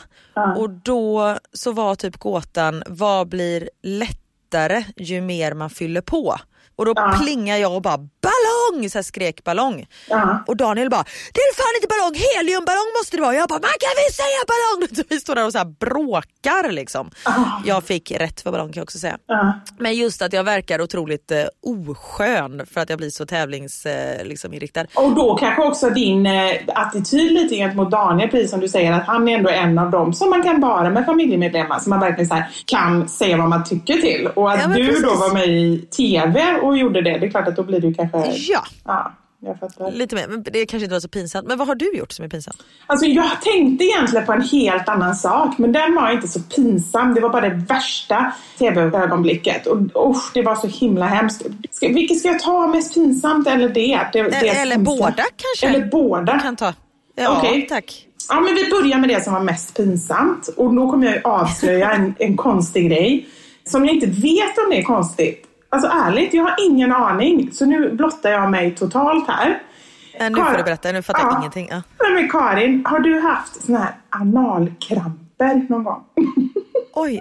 Och 0.57 0.69
då 0.69 1.37
så 1.53 1.71
var 1.71 1.95
typ 1.95 2.17
gåtan, 2.17 2.83
vad 2.87 3.27
blir 3.27 3.69
lättare 3.83 4.83
ju 4.97 5.21
mer 5.21 5.53
man 5.53 5.69
fyller 5.69 6.01
på? 6.01 6.39
Och 6.75 6.85
då 6.85 6.93
plingar 7.21 7.57
jag 7.57 7.75
och 7.75 7.81
bara 7.81 7.97
ballong, 7.97 8.89
så 8.89 8.97
här 8.97 9.03
skrek 9.03 9.43
ballong. 9.43 9.85
Ja. 10.09 10.43
Och 10.47 10.57
Daniel 10.57 10.89
bara, 10.89 11.03
det 11.33 11.39
är 11.39 11.55
fan 11.55 11.75
inte 11.81 11.87
ballong, 11.87 12.13
heliumballong 12.35 12.91
måste 12.99 13.17
det 13.17 13.21
vara. 13.21 13.35
Jag 13.35 13.49
bara, 13.49 13.59
man 13.59 13.77
kan 13.79 13.93
väl 13.95 14.13
säga 14.13 14.39
ballong? 14.51 14.95
Så 14.95 15.03
vi 15.09 15.19
står 15.19 15.35
där 15.35 15.45
och 15.45 15.51
så 15.53 15.65
bråkar 15.79 16.71
liksom. 16.71 17.09
Jag 17.65 17.83
fick 17.83 18.11
rätt 18.11 18.41
för 18.41 18.51
ballong 18.51 18.67
kan 18.67 18.79
jag 18.79 18.83
också 18.83 18.99
säga. 18.99 19.17
Ja. 19.27 19.53
Men 19.79 19.93
just 19.95 20.21
att 20.21 20.33
jag 20.33 20.43
verkar 20.43 20.81
otroligt 20.81 21.31
eh, 21.31 21.43
oskön 21.89 22.65
för 22.73 22.81
att 22.81 22.89
jag 22.89 22.97
blir 22.99 23.09
så 23.09 23.25
tävlingsinriktad. 23.25 24.79
Eh, 24.81 24.85
liksom. 24.85 25.05
Och 25.05 25.15
då 25.15 25.35
kanske 25.37 25.61
också 25.63 25.89
din 25.89 26.25
eh, 26.25 26.51
attityd 26.67 27.31
lite 27.31 27.55
gentemot 27.55 27.91
Daniel, 27.91 28.29
precis 28.29 28.51
som 28.51 28.59
du 28.59 28.67
säger, 28.69 28.91
att 28.91 29.03
han 29.07 29.27
är 29.29 29.37
ändå 29.37 29.49
en 29.49 29.79
av 29.79 29.91
dem 29.91 30.13
som 30.13 30.29
man 30.29 30.43
kan 30.43 30.61
vara 30.61 30.89
med 30.89 31.05
familjemedlemmar, 31.05 31.79
som 31.79 31.89
man 31.89 31.99
verkligen 31.99 32.27
så 32.27 32.35
här, 32.35 32.45
kan 32.65 33.09
säga 33.09 33.37
vad 33.37 33.49
man 33.49 33.63
tycker 33.63 33.93
till. 33.93 34.27
Och 34.35 34.51
att 34.51 34.59
Ja, 34.61 34.67
du 34.67 34.87
precis. 34.87 35.03
då 35.03 35.15
var 35.15 35.33
med 35.33 35.47
i 35.47 35.77
TV 35.97 36.55
och 36.67 36.77
gjorde 36.77 37.01
det, 37.01 37.17
det 37.17 37.25
är 37.25 37.29
klart 37.29 37.47
att 37.47 37.55
då 37.55 37.63
blir 37.63 37.79
du 37.79 37.93
kanske... 37.93 38.17
Ja, 38.31 38.63
Ja, 38.85 39.11
jag 39.39 39.59
fattar. 39.59 39.91
lite 39.91 40.15
mer. 40.15 40.27
Men 40.27 40.43
det 40.43 40.65
kanske 40.65 40.83
inte 40.83 40.93
var 40.95 40.99
så 40.99 41.07
pinsamt. 41.07 41.47
Men 41.47 41.57
vad 41.57 41.67
har 41.67 41.75
du 41.75 41.97
gjort 41.97 42.11
som 42.11 42.25
är 42.25 42.29
pinsamt? 42.29 42.57
Alltså 42.87 43.05
jag 43.05 43.41
tänkte 43.41 43.85
egentligen 43.85 44.25
på 44.25 44.33
en 44.33 44.41
helt 44.41 44.89
annan 44.89 45.15
sak, 45.15 45.57
men 45.57 45.71
den 45.71 45.95
var 45.95 46.11
inte 46.11 46.27
så 46.27 46.39
pinsam. 46.39 47.13
Det 47.13 47.21
var 47.21 47.29
bara 47.29 47.49
det 47.49 47.55
värsta 47.55 48.31
TV-ögonblicket. 48.59 49.67
Och 49.67 50.09
usch, 50.11 50.31
det 50.33 50.41
var 50.41 50.55
så 50.55 50.67
himla 50.67 51.05
hemskt. 51.05 51.41
Ska, 51.71 51.87
vilket 51.87 52.19
ska 52.19 52.27
jag 52.27 52.39
ta 52.39 52.67
mest 52.67 52.93
pinsamt 52.93 53.47
eller 53.47 53.69
det? 53.69 53.99
det, 54.13 54.23
det 54.23 54.35
Eller 54.47 54.71
hemska? 54.71 54.77
båda 54.79 55.23
kanske? 55.35 55.67
Eller 55.77 55.85
båda. 55.85 56.39
Kan 56.39 56.55
ta. 56.55 56.73
Ja, 57.15 57.37
Okej. 57.39 57.67
tack. 57.69 58.07
Ja, 58.29 58.39
men 58.39 58.55
vi 58.55 58.69
börjar 58.69 58.97
med 58.97 59.09
det 59.09 59.23
som 59.23 59.33
var 59.33 59.39
mest 59.41 59.77
pinsamt. 59.77 60.47
Och 60.57 60.73
då 60.75 60.91
kommer 60.91 61.07
jag 61.07 61.27
avslöja 61.27 61.91
en, 61.91 62.15
en 62.19 62.37
konstig 62.37 62.89
grej. 62.89 63.27
Som 63.63 63.85
jag 63.85 63.93
inte 63.95 64.07
vet 64.07 64.57
om 64.57 64.69
det 64.69 64.77
är 64.77 64.83
konstigt. 64.83 65.45
Alltså 65.69 65.89
ärligt, 65.89 66.33
jag 66.33 66.43
har 66.43 66.55
ingen 66.69 66.91
aning. 66.91 67.51
Så 67.53 67.65
nu 67.65 67.91
blottar 67.95 68.29
jag 68.29 68.51
mig 68.51 68.75
totalt 68.75 69.27
här. 69.27 69.61
Äh, 70.13 70.29
nu 70.29 70.35
får 70.35 70.43
Karin- 70.43 70.57
du 70.57 70.63
berätta, 70.63 70.91
nu 70.91 71.01
fattar 71.01 71.19
jag 71.23 71.31
Ja. 71.33 71.37
ingenting. 71.39 71.67
Ja. 71.71 71.81
Nej, 72.01 72.13
men 72.13 72.29
Karin, 72.29 72.85
har 72.85 72.99
du 72.99 73.19
haft 73.19 73.65
såna 73.65 73.79
här 73.79 73.95
analkramper 74.09 75.65
någon 75.69 75.83
gång? 75.83 76.03
Oj. 76.93 77.19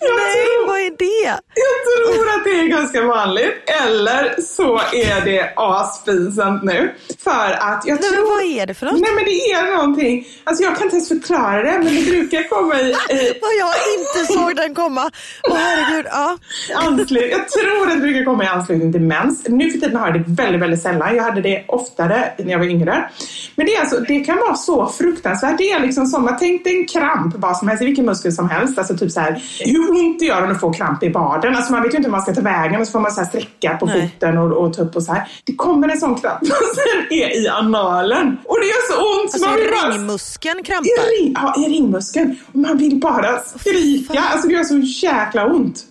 Nej, 0.00 0.46
vad 0.66 0.78
är 0.78 0.90
det? 0.98 1.15
Jag 1.26 1.76
tror 1.86 2.28
att 2.34 2.44
det 2.44 2.60
är 2.60 2.66
ganska 2.66 3.02
vanligt. 3.02 3.70
Eller 3.84 4.40
så 4.42 4.76
är 4.76 5.24
det 5.24 5.52
aspinsamt 5.56 6.62
nu. 6.62 6.94
För 7.18 7.52
att 7.60 7.82
jag 7.86 8.00
Nej, 8.00 8.10
tror... 8.10 8.22
men 8.22 8.30
vad 8.30 8.42
är 8.42 8.66
det 8.66 8.74
för 8.74 8.86
något? 8.86 9.00
Nej 9.00 9.10
men 9.14 9.24
det 9.24 9.52
är 9.52 9.76
någonting. 9.76 10.26
Alltså 10.44 10.64
jag 10.64 10.76
kan 10.76 10.84
inte 10.84 10.96
ens 10.96 11.08
förklara 11.08 11.62
det 11.62 11.78
men 11.78 11.94
det 11.94 12.10
brukar 12.10 12.48
komma 12.48 12.80
i, 12.80 12.88
i 12.88 12.92
Vad 13.42 13.54
jag 13.58 13.74
inte 13.98 14.32
såg 14.32 14.56
den 14.56 14.74
komma. 14.74 15.10
Åh 15.50 15.56
herregud, 15.56 16.06
ja. 16.10 16.38
anslutning. 16.74 17.30
Jag 17.30 17.48
tror 17.48 17.88
att 17.88 17.94
det 17.94 18.00
brukar 18.00 18.24
komma 18.24 18.44
i 18.44 18.46
anslutning 18.46 18.92
till 18.92 19.00
mens. 19.00 19.48
Nu 19.48 19.70
för 19.70 19.78
tiden 19.78 19.96
har 19.96 20.06
jag 20.06 20.14
det 20.20 20.24
väldigt, 20.28 20.62
väldigt 20.62 20.82
sällan. 20.82 21.16
Jag 21.16 21.22
hade 21.22 21.40
det 21.40 21.64
oftare 21.68 22.32
när 22.38 22.52
jag 22.52 22.58
var 22.58 22.66
yngre. 22.66 23.10
Men 23.56 23.66
det, 23.66 23.74
är 23.74 23.80
alltså, 23.80 24.00
det 24.00 24.20
kan 24.20 24.36
vara 24.36 24.54
så 24.54 24.86
fruktansvärt. 24.86 25.58
Det 25.58 25.70
är 25.70 25.80
liksom 25.80 26.06
som 26.06 26.28
att 26.28 26.38
tänk 26.38 26.64
dig 26.64 26.80
en 26.80 26.86
kramp 26.86 27.34
vad 27.38 27.56
som 27.56 27.68
helst, 27.68 27.82
i 27.82 27.86
vilken 27.86 28.06
muskel 28.06 28.32
som 28.32 28.50
helst. 28.50 28.78
Alltså 28.78 28.96
typ 28.96 29.12
så 29.12 29.20
här, 29.20 29.42
hur 29.60 29.90
ont 29.90 30.18
det 30.18 30.24
gör 30.24 30.42
om 30.42 30.48
du 30.48 30.54
får 30.54 30.72
kramp 30.72 31.02
i 31.02 31.10
baden. 31.18 31.56
Alltså 31.56 31.72
man 31.72 31.82
vet 31.82 31.92
ju 31.92 31.96
inte 31.96 32.06
hur 32.08 32.12
man 32.12 32.22
ska 32.22 32.34
ta 32.34 32.40
vägen 32.40 32.80
och 32.80 32.86
så 32.86 32.92
får 32.92 33.00
man 33.00 33.12
så 33.12 33.20
här 33.20 33.28
sträcka 33.28 33.76
på 33.80 33.86
Nej. 33.86 34.00
foten 34.14 34.38
och, 34.38 34.52
och 34.64 34.72
ta 34.76 34.82
upp 34.82 34.96
och 34.96 35.02
så 35.02 35.12
här. 35.12 35.28
Det 35.44 35.54
kommer 35.54 35.88
en 35.88 35.98
sån 36.00 36.14
kramp 36.20 36.42
och 36.42 36.48
sen 36.76 37.18
är 37.18 37.42
i 37.44 37.48
analen. 37.48 38.36
Och 38.44 38.56
det 38.60 38.66
gör 38.66 38.92
så 38.92 39.20
ont. 39.22 39.30
så 39.30 39.36
Alltså 39.36 39.48
man 39.48 39.56
vill 39.56 39.70
bara- 39.82 39.90
ringmuskeln 39.90 40.58
i, 40.60 40.62
krampar. 40.62 41.22
ring, 41.22 41.34
ja, 41.34 41.54
i 41.66 41.70
ringmuskeln. 41.72 42.36
Och 42.52 42.58
man 42.58 42.78
vill 42.78 43.00
bara 43.00 43.38
skrika. 43.38 44.20
Alltså 44.20 44.48
det 44.48 44.54
gör 44.54 44.64
så 44.64 44.78
jäkla 45.06 45.46
ont. 45.46 45.84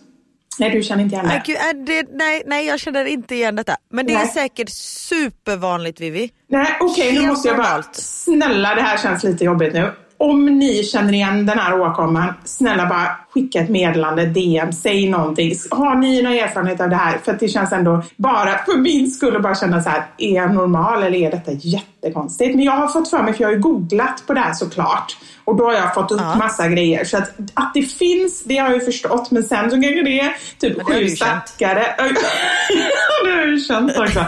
Nej, 0.59 0.69
du 0.71 0.83
känner 0.83 1.03
inte 1.03 1.15
igen 1.15 1.25
Nej, 1.27 1.43
det. 1.45 1.55
är 1.57 1.73
det, 1.73 2.07
nej, 2.13 2.43
nej, 2.45 2.67
jag 2.67 2.79
känner 2.79 3.05
inte 3.05 3.35
igen 3.35 3.55
detta. 3.55 3.75
Men 3.91 4.05
det 4.07 4.13
är 4.13 4.17
Nej. 4.17 4.27
säkert 4.27 4.69
supervanligt 4.69 6.01
Vivi. 6.01 6.29
Nej, 6.49 6.77
okej, 6.81 7.11
nu 7.11 7.17
Helt 7.19 7.27
måste 7.27 7.47
jag 7.47 7.57
bara... 7.57 7.83
Snälla, 7.93 8.75
det 8.75 8.81
här 8.81 8.97
känns 8.97 9.23
lite 9.23 9.43
jobbigt 9.43 9.73
nu. 9.73 9.91
Om 10.17 10.45
ni 10.45 10.83
känner 10.83 11.13
igen 11.13 11.45
den 11.45 11.59
här 11.59 11.79
åkomman, 11.81 12.33
snälla 12.43 12.85
bara 12.85 13.17
skicka 13.33 13.59
ett 13.59 13.69
meddelande, 13.69 14.25
DM, 14.25 14.71
säg 14.73 15.09
någonting. 15.09 15.53
Har 15.71 15.95
ni 15.95 16.21
någon 16.21 16.33
erfarenhet 16.33 16.81
av 16.81 16.89
det 16.89 16.95
här? 16.95 17.17
För 17.25 17.37
det 17.39 17.47
känns 17.47 17.71
ändå 17.71 18.03
bara 18.15 18.57
för 18.65 18.77
min 18.77 19.11
skull 19.11 19.35
att 19.35 19.41
bara 19.41 19.55
känna 19.55 19.81
så 19.81 19.89
här, 19.89 20.05
är 20.17 20.35
jag 20.35 20.53
normal 20.53 21.03
eller 21.03 21.17
är 21.17 21.31
detta 21.31 21.51
jättekonstigt? 21.51 22.55
Men 22.55 22.65
jag 22.65 22.71
har 22.73 22.87
fått 22.87 23.09
för 23.09 23.23
mig, 23.23 23.33
för 23.33 23.41
jag 23.41 23.47
har 23.47 23.53
ju 23.53 23.59
googlat 23.61 24.23
på 24.27 24.33
det 24.33 24.39
här 24.39 24.53
såklart. 24.53 25.17
Och 25.43 25.55
då 25.55 25.65
har 25.65 25.73
jag 25.73 25.93
fått 25.93 26.11
upp 26.11 26.21
Ja. 26.21 26.35
massa 26.35 26.67
grejer. 26.67 27.03
Så 27.05 27.17
att, 27.17 27.31
att 27.53 27.71
det 27.73 27.81
finns, 27.81 28.43
det 28.43 28.57
har 28.57 28.67
jag 28.69 28.79
ju 28.79 28.85
förstått. 28.85 29.31
Men 29.31 29.43
sen 29.43 29.69
så 29.71 29.81
kanske 29.81 30.03
det 30.03 30.19
är 30.19 30.33
typ 30.59 30.83
sju 30.83 31.09
stackare. 31.09 31.85
det 32.69 33.31
har 33.31 33.37
jag 33.37 33.47
ju 33.47 33.59
känt 33.59 33.97
också. 33.97 34.25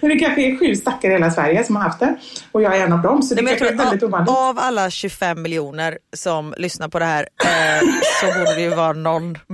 Men 0.00 0.10
det 0.10 0.18
kanske 0.18 0.40
är 0.42 0.58
sju 0.58 0.74
stackare 0.74 1.12
i 1.12 1.14
hela 1.14 1.30
Sverige 1.30 1.64
som 1.64 1.76
har 1.76 1.82
haft 1.82 2.00
det. 2.00 2.16
Och 2.52 2.62
jag 2.62 2.76
är 2.76 2.84
en 2.86 2.92
av 2.92 3.02
dem. 3.02 3.22
Så 3.22 3.34
det 3.34 3.42
Nej, 3.42 3.54
är 3.54 3.76
väldigt 3.76 4.02
ovanligt. 4.02 4.30
av 4.30 4.58
alla 4.58 4.90
25 4.90 5.42
miljoner 5.42 5.98
som 6.16 6.54
lyssnar 6.56 6.88
på 6.88 6.98
det 6.98 7.04
här 7.04 7.26
eh, 7.44 7.80
så 8.20 8.26
borde 8.38 8.54
det 8.54 8.60
ju 8.60 8.68
vara 8.70 8.92
någon 8.92 9.32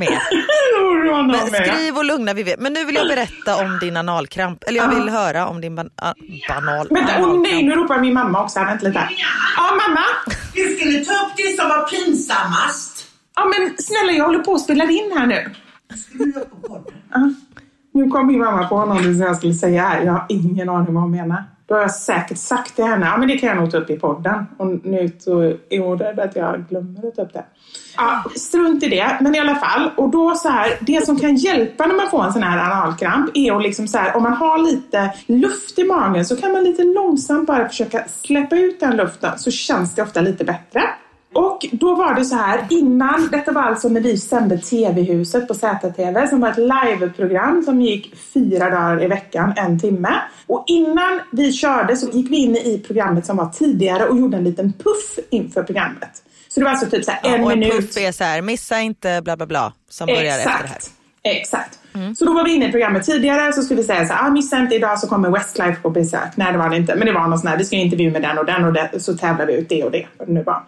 någon 1.06 1.26
Men 1.26 1.50
med. 1.52 1.66
skriv 1.66 1.96
och 1.96 2.04
lugna 2.04 2.34
Vivi. 2.34 2.54
Men 2.58 2.72
nu 2.72 2.84
vill 2.84 2.94
jag 2.94 3.08
berätta 3.08 3.56
om 3.64 3.78
din 3.80 3.96
analkramp. 3.96 4.64
Eller 4.66 4.80
jag 4.80 4.94
vill 4.94 5.08
höra 5.08 5.46
om 5.46 5.60
din 5.60 5.74
ban 5.74 5.90
ah, 5.96 6.12
banal 6.48 6.88
Vänta, 6.90 7.12
åh 7.20 7.40
nej, 7.42 7.62
nu 7.62 7.74
ropar 7.74 8.00
min 8.00 8.14
mamma 8.14 8.42
också. 8.42 8.58
Vänta 8.60 8.86
lite. 8.86 9.08
Ja, 9.56 9.62
mamma. 9.88 10.04
Vi 10.54 10.76
skulle 10.76 11.04
ta 11.04 11.12
upp 11.12 11.32
det 11.36 11.56
som 11.60 11.68
var 11.68 11.82
pinsammast. 11.90 13.06
Ja, 13.36 13.44
men 13.44 13.76
snälla, 13.78 14.12
jag 14.12 14.24
håller 14.24 14.38
på 14.38 14.54
att 14.54 14.60
spela 14.60 14.84
in 14.84 15.12
här 15.16 15.26
nu. 15.26 15.50
Ska 15.96 16.24
du 16.24 16.40
upp 16.40 16.50
på 16.50 16.68
podden? 16.68 16.94
Nu 17.96 18.10
kom 18.10 18.26
min 18.26 18.38
mamma 18.38 18.68
på 18.68 18.84
någonting 18.84 19.14
som 19.14 19.22
jag 19.22 19.36
skulle 19.36 19.54
säga 19.54 19.82
här. 19.82 20.02
Jag 20.02 20.12
har 20.12 20.26
ingen 20.28 20.68
aning 20.68 20.94
vad 20.94 21.02
hon 21.02 21.10
menar. 21.10 21.44
Då 21.66 21.74
har 21.74 21.82
jag 21.82 21.90
säkert 21.94 22.38
sagt 22.38 22.76
till 22.76 22.84
henne, 22.84 23.06
ja 23.06 23.16
men 23.16 23.28
det 23.28 23.38
kan 23.38 23.48
jag 23.48 23.58
nog 23.58 23.70
ta 23.70 23.76
upp 23.76 23.90
i 23.90 23.96
podden. 23.96 24.46
Och 24.56 24.66
nu 24.66 25.10
så 25.18 25.40
är 25.70 25.80
hon 25.80 25.98
rädd 25.98 26.20
att 26.20 26.36
jag 26.36 26.68
glömmer 26.68 27.08
att 27.08 27.16
ta 27.16 27.22
upp 27.22 27.32
det. 27.32 27.44
Ja, 27.96 28.24
strunt 28.36 28.82
i 28.82 28.88
det, 28.88 29.18
men 29.20 29.34
i 29.34 29.38
alla 29.38 29.54
fall. 29.54 29.90
Och 29.96 30.10
då 30.10 30.34
så 30.34 30.48
här, 30.48 30.72
det 30.80 31.06
som 31.06 31.18
kan 31.18 31.36
hjälpa 31.36 31.86
när 31.86 31.94
man 31.94 32.10
får 32.10 32.24
en 32.24 32.32
sån 32.32 32.42
här 32.42 32.70
analkramp 32.70 33.30
är 33.34 33.56
att 33.56 33.62
liksom 33.62 33.88
så 33.88 33.98
här, 33.98 34.16
om 34.16 34.22
man 34.22 34.34
har 34.34 34.58
lite 34.58 35.14
luft 35.26 35.78
i 35.78 35.84
magen 35.84 36.24
så 36.24 36.36
kan 36.36 36.52
man 36.52 36.64
lite 36.64 36.84
långsamt 36.84 37.46
bara 37.46 37.68
försöka 37.68 38.04
släppa 38.22 38.56
ut 38.56 38.80
den 38.80 38.96
luften 38.96 39.38
så 39.38 39.50
känns 39.50 39.94
det 39.94 40.02
ofta 40.02 40.20
lite 40.20 40.44
bättre. 40.44 40.82
Och 41.36 41.66
då 41.72 41.94
var 41.94 42.14
det 42.14 42.24
så 42.24 42.34
här 42.34 42.66
innan, 42.70 43.28
detta 43.32 43.52
var 43.52 43.62
alltså 43.62 43.88
när 43.88 44.00
vi 44.00 44.18
sände 44.18 44.58
TV-huset 44.58 45.48
på 45.48 45.54
ZTV 45.54 46.26
som 46.28 46.40
var 46.40 46.50
ett 46.50 46.58
liveprogram 46.58 47.62
som 47.62 47.80
gick 47.82 48.16
fyra 48.34 48.70
dagar 48.70 49.02
i 49.02 49.06
veckan, 49.06 49.52
en 49.56 49.80
timme. 49.80 50.14
Och 50.46 50.64
innan 50.66 51.20
vi 51.32 51.52
körde 51.52 51.96
så 51.96 52.10
gick 52.10 52.30
vi 52.30 52.36
in 52.36 52.56
i 52.56 52.84
programmet 52.86 53.26
som 53.26 53.36
var 53.36 53.48
tidigare 53.48 54.08
och 54.08 54.18
gjorde 54.18 54.36
en 54.36 54.44
liten 54.44 54.72
puff 54.72 55.18
inför 55.30 55.62
programmet. 55.62 56.22
Så 56.48 56.60
det 56.60 56.64
var 56.64 56.70
alltså 56.70 56.90
typ 56.90 57.04
så 57.04 57.10
här 57.10 57.34
en 57.34 57.44
och 57.44 57.52
en 57.52 57.58
minut. 57.58 57.76
puff 57.76 57.96
är 57.96 58.12
så 58.12 58.24
här, 58.24 58.42
missa 58.42 58.80
inte 58.80 59.20
bla 59.24 59.36
bla 59.36 59.46
bla 59.46 59.72
som 59.90 60.06
börjar 60.06 60.38
efter 60.38 60.62
det 60.62 60.68
här. 60.68 60.78
Exakt. 61.22 61.78
Så 62.16 62.24
då 62.24 62.32
var 62.32 62.44
vi 62.44 62.54
inne 62.54 62.68
i 62.68 62.72
programmet 62.72 63.04
tidigare 63.04 63.52
så 63.52 63.62
skulle 63.62 63.80
vi 63.80 63.86
säga 63.86 64.06
så 64.06 64.12
här, 64.12 64.26
ah, 64.26 64.30
missa 64.30 64.58
inte 64.58 64.74
idag 64.74 64.98
så 64.98 65.06
kommer 65.06 65.30
Westlife 65.30 65.82
på 65.82 65.90
besök. 65.90 66.36
Nej 66.36 66.52
det 66.52 66.58
var 66.58 66.68
det 66.68 66.76
inte, 66.76 66.94
men 66.96 67.06
det 67.06 67.12
var 67.12 67.28
något 67.28 67.40
sånt 67.40 67.50
här, 67.50 67.58
vi 67.58 67.64
ska 67.64 67.76
intervjua 67.76 68.12
med 68.12 68.22
den 68.22 68.38
och 68.38 68.46
den 68.46 68.64
och 68.64 68.72
det, 68.72 68.90
så 68.98 69.16
tävlar 69.16 69.46
vi 69.46 69.54
ut 69.54 69.68
det 69.68 69.84
och 69.84 69.90
det. 69.90 70.06
Det 70.18 70.32
nu 70.32 70.42
var. 70.42 70.62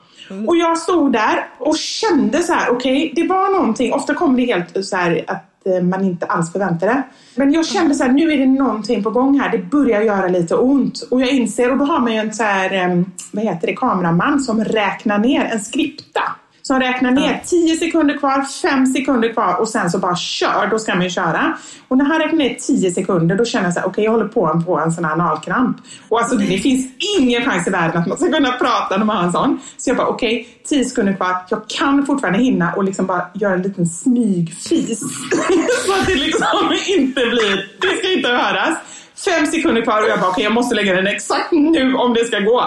Och 0.46 0.56
jag 0.56 0.78
stod 0.78 1.12
där 1.12 1.46
och 1.58 1.76
kände 1.76 2.38
så 2.38 2.52
här, 2.52 2.70
okej, 2.70 3.12
det 3.16 3.26
var 3.26 3.52
någonting, 3.52 3.92
ofta 3.92 4.14
kommer 4.14 4.36
det 4.36 4.44
helt 4.44 4.86
så 4.86 4.96
här 4.96 5.24
att 5.26 5.66
eh, 5.66 5.82
man 5.82 6.04
inte 6.04 6.26
alls 6.26 6.52
förväntar 6.52 6.86
det. 6.86 7.02
Men 7.34 7.52
jag 7.52 7.66
kände 7.66 7.94
så 7.94 8.04
här, 8.04 8.12
nu 8.12 8.32
är 8.32 8.38
det 8.38 8.46
någonting 8.46 9.02
på 9.02 9.10
gång 9.10 9.40
här, 9.40 9.50
det 9.50 9.58
börjar 9.58 10.02
göra 10.02 10.28
lite 10.28 10.54
ont. 10.54 11.02
Och 11.10 11.20
jag 11.20 11.28
inser, 11.28 11.70
och 11.72 11.78
då 11.78 11.84
har 11.84 12.00
man 12.00 12.12
ju 12.12 12.18
en 12.18 12.34
så 12.34 12.42
här, 12.42 12.72
eh, 12.72 13.02
vad 13.32 13.44
heter 13.44 13.66
det, 13.66 13.76
kameraman 13.76 14.40
som 14.40 14.64
räknar 14.64 15.18
ner 15.18 15.44
en 15.44 15.60
skripta. 15.60 16.22
Som 16.68 16.80
räknar 16.80 17.10
ner 17.10 17.42
10 17.46 17.76
sekunder 17.76 18.18
kvar, 18.18 18.42
5 18.62 18.86
sekunder 18.86 19.32
kvar 19.32 19.60
och 19.60 19.68
sen 19.68 19.90
så 19.90 19.98
bara 19.98 20.16
kör. 20.16 20.68
Då 20.70 20.78
ska 20.78 20.94
man 20.94 21.04
ju 21.04 21.10
köra. 21.10 21.58
Och 21.88 21.98
när 21.98 22.04
han 22.04 22.18
räknar 22.18 22.38
ner 22.38 22.54
10 22.54 22.92
sekunder 22.92 23.36
då 23.36 23.44
känner 23.44 23.64
jag 23.64 23.74
så 23.74 23.80
här, 23.80 23.86
okej 23.86 24.04
jag 24.04 24.12
håller 24.12 24.28
på 24.28 24.46
att 24.46 24.64
få 24.64 24.78
en 24.78 24.92
sån 24.92 25.04
här 25.04 25.12
analkramp. 25.12 25.76
Och 26.08 26.18
alltså 26.18 26.36
det 26.36 26.58
finns 26.58 26.86
ingen 27.18 27.44
chans 27.44 27.66
i 27.66 27.70
världen 27.70 28.02
att 28.02 28.06
man 28.06 28.18
ska 28.18 28.32
kunna 28.32 28.52
prata 28.52 28.96
när 28.96 29.04
man 29.04 29.16
har 29.16 29.24
en 29.24 29.32
sån. 29.32 29.60
Så 29.76 29.90
jag 29.90 29.96
bara 29.96 30.06
okej, 30.06 30.48
10 30.68 30.84
sekunder 30.84 31.16
kvar. 31.16 31.36
Jag 31.48 31.68
kan 31.68 32.06
fortfarande 32.06 32.38
hinna 32.38 32.74
och 32.74 32.84
liksom 32.84 33.06
bara 33.06 33.26
göra 33.34 33.54
en 33.54 33.62
liten 33.62 33.86
smygfis. 33.86 35.00
så 35.86 35.92
att 36.00 36.06
det 36.06 36.14
liksom 36.14 36.72
inte 36.88 37.20
blir, 37.20 37.70
det 37.80 37.98
ska 37.98 38.12
inte 38.12 38.28
höras. 38.28 38.78
Fem 39.24 39.46
sekunder 39.46 39.82
kvar 39.82 40.02
och 40.02 40.08
jag 40.08 40.20
bara 40.20 40.30
okej 40.30 40.44
jag 40.44 40.52
måste 40.52 40.74
lägga 40.74 40.94
den 40.94 41.06
exakt 41.06 41.52
nu 41.52 41.94
om 41.94 42.14
det 42.14 42.24
ska 42.24 42.38
gå. 42.40 42.60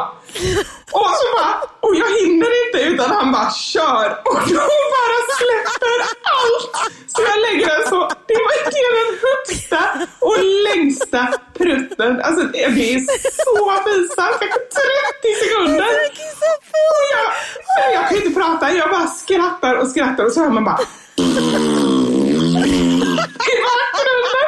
Och 0.92 1.10
så 1.20 1.26
bara, 1.38 1.54
och 1.80 1.96
jag 1.96 2.10
hinner 2.20 2.52
inte 2.66 2.80
utan 2.90 3.12
han 3.12 3.32
bara 3.32 3.52
kör 3.52 4.10
och 4.26 4.40
då 4.50 4.64
bara 4.96 5.20
släpper 5.40 5.98
allt. 6.36 6.74
Så 7.08 7.22
jag 7.22 7.40
lägger 7.46 7.68
den 7.68 7.84
så, 7.90 8.00
det 8.28 8.38
var 8.46 8.52
det 8.66 8.92
den 9.00 9.12
högsta 9.26 9.82
och 10.20 10.38
längsta 10.68 11.28
prutten. 11.58 12.22
Alltså 12.22 12.44
det 12.44 12.64
är 12.64 12.70
så 13.46 13.72
pinsamt, 13.86 14.40
kanske 14.40 14.60
30 14.60 15.36
sekunder. 15.44 15.92
Och 16.96 17.06
jag, 17.14 17.28
jag 17.94 18.04
kan 18.10 18.18
inte 18.18 18.40
prata, 18.40 18.72
jag 18.72 18.90
bara 18.90 19.08
skrattar 19.08 19.76
och 19.76 19.88
skrattar 19.88 20.24
och 20.26 20.32
så 20.32 20.40
hör 20.44 20.50
man 20.50 20.64
bara 20.64 20.80
i 23.52 23.56
bakgrunden. 23.66 24.48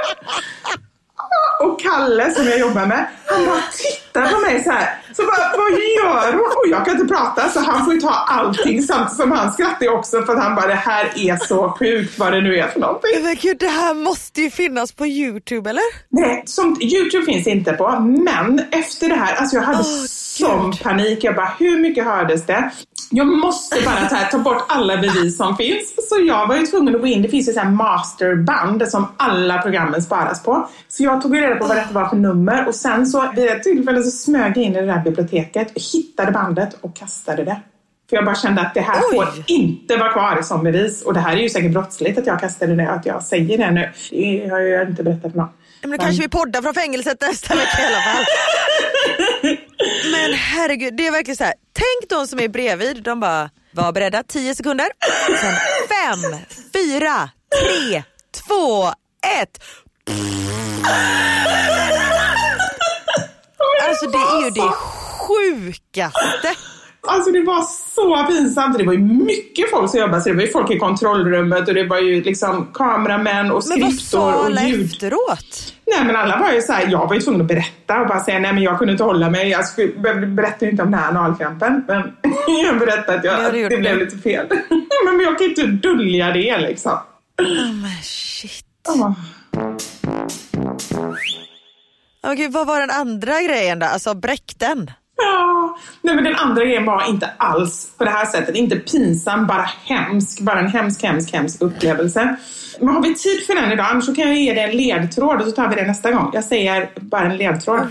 Och 1.60 1.82
Kalle 1.82 2.32
som 2.32 2.48
jag 2.48 2.60
jobbar 2.60 2.86
med, 2.86 3.08
han 3.26 3.46
bara 3.46 3.62
tittar 3.78 4.28
på 4.34 4.40
mig 4.40 4.64
så 4.64 4.72
här. 4.72 5.00
Så 5.14 5.22
bara, 5.24 5.58
vad 5.58 5.72
gör 5.72 6.32
hon? 6.34 6.42
Och 6.46 6.68
jag 6.70 6.86
kan 6.86 7.00
inte 7.02 7.14
prata 7.14 7.50
så 7.50 7.60
han 7.60 7.86
får 7.86 7.94
ju 7.94 8.00
ta 8.00 8.10
allting 8.10 8.84
samtidigt 8.84 9.18
som 9.18 9.32
han 9.32 9.52
skrattar 9.52 9.90
också 9.90 10.22
för 10.22 10.34
att 10.34 10.44
han 10.44 10.56
bara, 10.56 10.68
det 10.68 10.74
här 10.74 11.12
är 11.16 11.36
så 11.38 11.70
sjukt 11.80 12.20
vad 12.20 12.34
det 12.34 12.42
nu 12.42 12.58
är 12.58 12.68
för 12.68 12.80
någonting. 12.80 13.24
Men 13.24 13.36
gud 13.36 13.58
det 13.60 13.68
här 13.68 13.94
måste 13.94 14.42
ju 14.42 14.50
finnas 14.50 14.92
på 14.92 15.06
Youtube 15.08 15.70
eller? 15.70 15.84
Nej, 16.10 16.44
som, 16.46 16.78
Youtube 16.82 17.26
finns 17.26 17.48
inte 17.48 17.74
på, 17.74 18.00
men 18.00 18.62
efter 18.72 19.10
det 19.10 19.16
här, 19.16 19.36
alltså 19.36 19.56
jag 19.56 19.64
hade 19.64 19.80
Åh, 19.80 20.06
sån 20.08 20.72
Gud. 20.72 20.84
panik. 20.84 21.24
Jag 21.24 21.36
bara, 21.36 21.54
hur 21.60 21.80
mycket 21.80 22.06
hördes 22.06 22.46
det? 22.46 22.72
Jag 23.16 23.28
måste 23.28 23.82
bara 23.86 23.96
här, 23.96 24.32
ta 24.32 24.38
bort 24.38 24.66
alla 24.68 24.98
bevis 24.98 25.38
som 25.38 25.58
finns. 25.58 26.10
Så 26.10 26.20
jag 26.28 26.48
var 26.48 26.56
ju 26.56 26.66
tvungen 26.66 26.96
att 26.96 27.02
gå 27.02 27.08
in, 27.08 27.22
det 27.22 27.30
finns 27.30 27.50
ju 27.50 27.54
så 27.54 27.64
masterband 27.64 28.88
som 28.88 29.08
alla 29.18 29.62
programmen 29.62 30.02
sparas 30.02 30.44
på. 30.44 30.70
Så 30.88 31.04
jag 31.04 31.22
tog 31.22 31.33
ju 31.36 31.42
reda 31.42 31.56
på 31.56 31.68
vad 31.68 31.78
detta 31.78 31.94
var 31.94 32.10
för 32.10 32.16
nummer 32.16 32.68
och 32.68 32.76
sen 32.76 33.08
så 33.08 33.32
vid 33.36 33.48
ett 33.48 33.64
tillfälle 33.64 34.04
så 34.04 34.12
smög 34.12 34.58
jag 34.58 34.64
in 34.64 34.76
i 34.76 34.80
det 34.80 34.86
där 34.86 35.02
biblioteket, 35.04 35.72
hittade 35.94 36.32
bandet 36.32 36.78
och 36.82 36.96
kastade 36.96 37.44
det. 37.44 37.62
För 38.10 38.16
jag 38.16 38.26
bara 38.26 38.36
kände 38.36 38.62
att 38.62 38.74
det 38.74 38.82
här 38.82 39.02
Oj. 39.12 39.16
får 39.16 39.28
inte 39.48 39.98
vara 39.98 40.12
kvar 40.12 40.42
som 40.42 40.64
bevis. 40.64 41.02
Och 41.02 41.14
det 41.14 41.20
här 41.20 41.34
är 41.34 41.42
ju 41.42 41.50
säkert 41.50 41.72
brottsligt 41.72 42.18
att 42.18 42.28
jag 42.28 42.40
kastade 42.40 42.76
det 42.76 42.90
att 42.90 43.06
jag 43.06 43.24
säger 43.24 43.58
det 43.58 43.72
nu. 43.72 43.92
Det 44.12 44.50
har 44.50 44.60
jag 44.60 44.84
ju 44.84 44.90
inte 44.90 45.04
berättat 45.04 45.32
för 45.32 45.40
någon. 45.40 45.50
Men 45.82 45.92
då 45.92 45.98
kanske 45.98 46.22
vi 46.22 46.30
poddar 46.30 46.62
från 46.62 46.74
fängelset 46.74 47.22
nästa 47.22 47.56
vecka 47.56 47.82
i 47.82 47.86
alla 47.86 48.02
fall. 48.02 48.26
Men 50.12 50.34
herregud, 50.34 50.98
det 50.98 51.08
är 51.08 51.12
verkligen 51.12 51.38
så 51.38 51.44
här. 51.44 51.54
Tänk 51.74 52.10
de 52.10 52.28
som 52.28 52.40
är 52.40 52.48
bredvid, 52.48 53.04
de 53.04 53.20
bara 53.20 53.50
var 53.72 53.92
beredda 53.92 54.24
10 54.24 54.56
sekunder. 54.56 54.88
Sen 55.42 55.54
5, 56.32 56.40
4, 56.74 57.30
3, 57.92 58.04
2, 58.48 58.88
1. 59.42 59.64
Alltså 63.88 64.08
det 64.08 64.18
är 64.18 64.46
ju 64.46 64.50
det 64.50 64.72
sjukaste. 65.28 66.50
Alltså 67.08 67.32
det 67.32 67.42
var 67.42 67.62
så 67.96 68.28
pinsamt. 68.28 68.78
Det 68.78 68.84
var 68.84 68.94
ju 68.94 69.00
mycket 69.00 69.70
folk 69.70 69.92
som 69.92 70.00
jobbade. 70.00 70.22
Så 70.22 70.30
det 70.30 70.36
var 70.36 70.42
ju 70.42 70.52
folk 70.52 70.72
i 70.72 70.80
kontrollrummet 70.80 71.68
och 71.68 71.74
det 71.74 71.84
var 71.84 72.00
ju 72.00 72.24
liksom 72.24 72.68
kameramän 72.74 73.52
och 73.52 73.64
Men 73.68 73.82
vad 73.82 73.94
skriptor 73.94 74.18
sa 74.20 74.36
och 74.36 74.46
alla 74.46 74.64
ljud. 74.64 74.86
efteråt? 74.86 75.74
Nej 75.86 76.06
men 76.06 76.16
alla 76.16 76.38
var 76.38 76.52
ju 76.52 76.62
såhär, 76.62 76.88
jag 76.92 77.08
var 77.08 77.16
ju 77.16 77.22
tvungen 77.22 77.42
att 77.42 77.48
berätta 77.48 78.02
och 78.02 78.08
bara 78.08 78.24
säga 78.24 78.40
nej 78.40 78.54
men 78.54 78.64
jag 78.64 78.78
kunde 78.78 78.92
inte 78.92 79.04
hålla 79.04 79.30
mig. 79.30 79.64
Skulle, 79.64 79.92
jag 80.04 80.30
berättade 80.30 80.66
ju 80.66 80.72
inte 80.72 80.84
om 80.84 80.92
den 80.92 81.00
här 81.00 81.10
analkrampen 81.10 81.84
men 81.88 82.12
jag 82.66 82.80
berättade 82.80 83.18
att, 83.18 83.26
jag, 83.26 83.40
Det 83.40 83.46
att 83.46 83.52
det 83.52 83.60
gjort 83.60 83.80
blev 83.80 83.98
lite 83.98 84.18
fel. 84.18 84.48
men 85.06 85.20
jag 85.20 85.38
kan 85.38 85.48
ju 85.48 85.50
inte 85.50 85.88
dölja 85.88 86.32
det 86.32 86.58
liksom. 86.58 86.92
Oh, 87.42 87.74
men 87.74 88.02
shit. 88.04 88.66
Ja. 88.88 89.16
Oh, 92.24 92.34
gud, 92.34 92.52
vad 92.52 92.68
var 92.68 92.80
den 92.80 92.90
andra 92.90 93.42
grejen 93.42 93.80
då? 93.80 93.86
Alltså 93.86 94.14
bräckten? 94.14 94.92
Ja, 95.18 95.78
nej 96.02 96.16
men 96.16 96.24
den 96.24 96.36
andra 96.36 96.66
grejen 96.66 96.86
var 96.86 97.10
inte 97.10 97.30
alls 97.38 97.92
på 97.98 98.04
det 98.04 98.10
här 98.10 98.26
sättet. 98.26 98.56
Inte 98.56 98.76
pinsam, 98.76 99.48
bara 99.48 99.70
hemsk. 99.86 100.40
Bara 100.40 100.60
en 100.60 100.68
hemsk, 100.68 101.04
hemsk, 101.04 101.34
hemsk 101.34 101.62
upplevelse. 101.62 102.36
Men 102.80 102.90
har 102.90 103.02
vi 103.02 103.16
tid 103.16 103.46
för 103.48 103.56
den 103.56 103.72
idag? 103.72 103.86
Annars 103.90 104.06
så 104.06 104.16
kan 104.16 104.28
jag 104.28 104.38
ge 104.38 104.54
dig 104.54 104.64
en 104.64 104.78
ledtråd 104.78 105.42
och 105.42 105.48
så 105.48 105.52
tar 105.52 105.68
vi 105.70 105.76
det 105.76 105.86
nästa 105.88 106.12
gång. 106.12 106.30
Jag 106.34 106.44
säger 106.44 106.90
bara 106.96 107.26
en 107.26 107.38
ledtråd. 107.38 107.88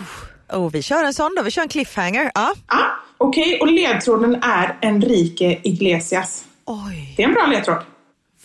Oh, 0.52 0.70
vi 0.70 0.82
kör 0.82 1.04
en 1.04 1.14
sån 1.14 1.34
då, 1.36 1.42
vi 1.42 1.50
kör 1.50 1.62
en 1.62 1.68
cliffhanger. 1.68 2.30
Ja. 2.34 2.54
Ja, 2.68 2.78
Okej, 3.18 3.58
och 3.60 3.66
ledtråden 3.72 4.34
är 4.42 4.76
Enrique 4.80 5.58
Iglesias. 5.62 6.44
Oj, 6.64 7.14
Det 7.16 7.22
är 7.22 7.28
en 7.28 7.34
bra 7.34 7.46
ledtråd. 7.46 7.78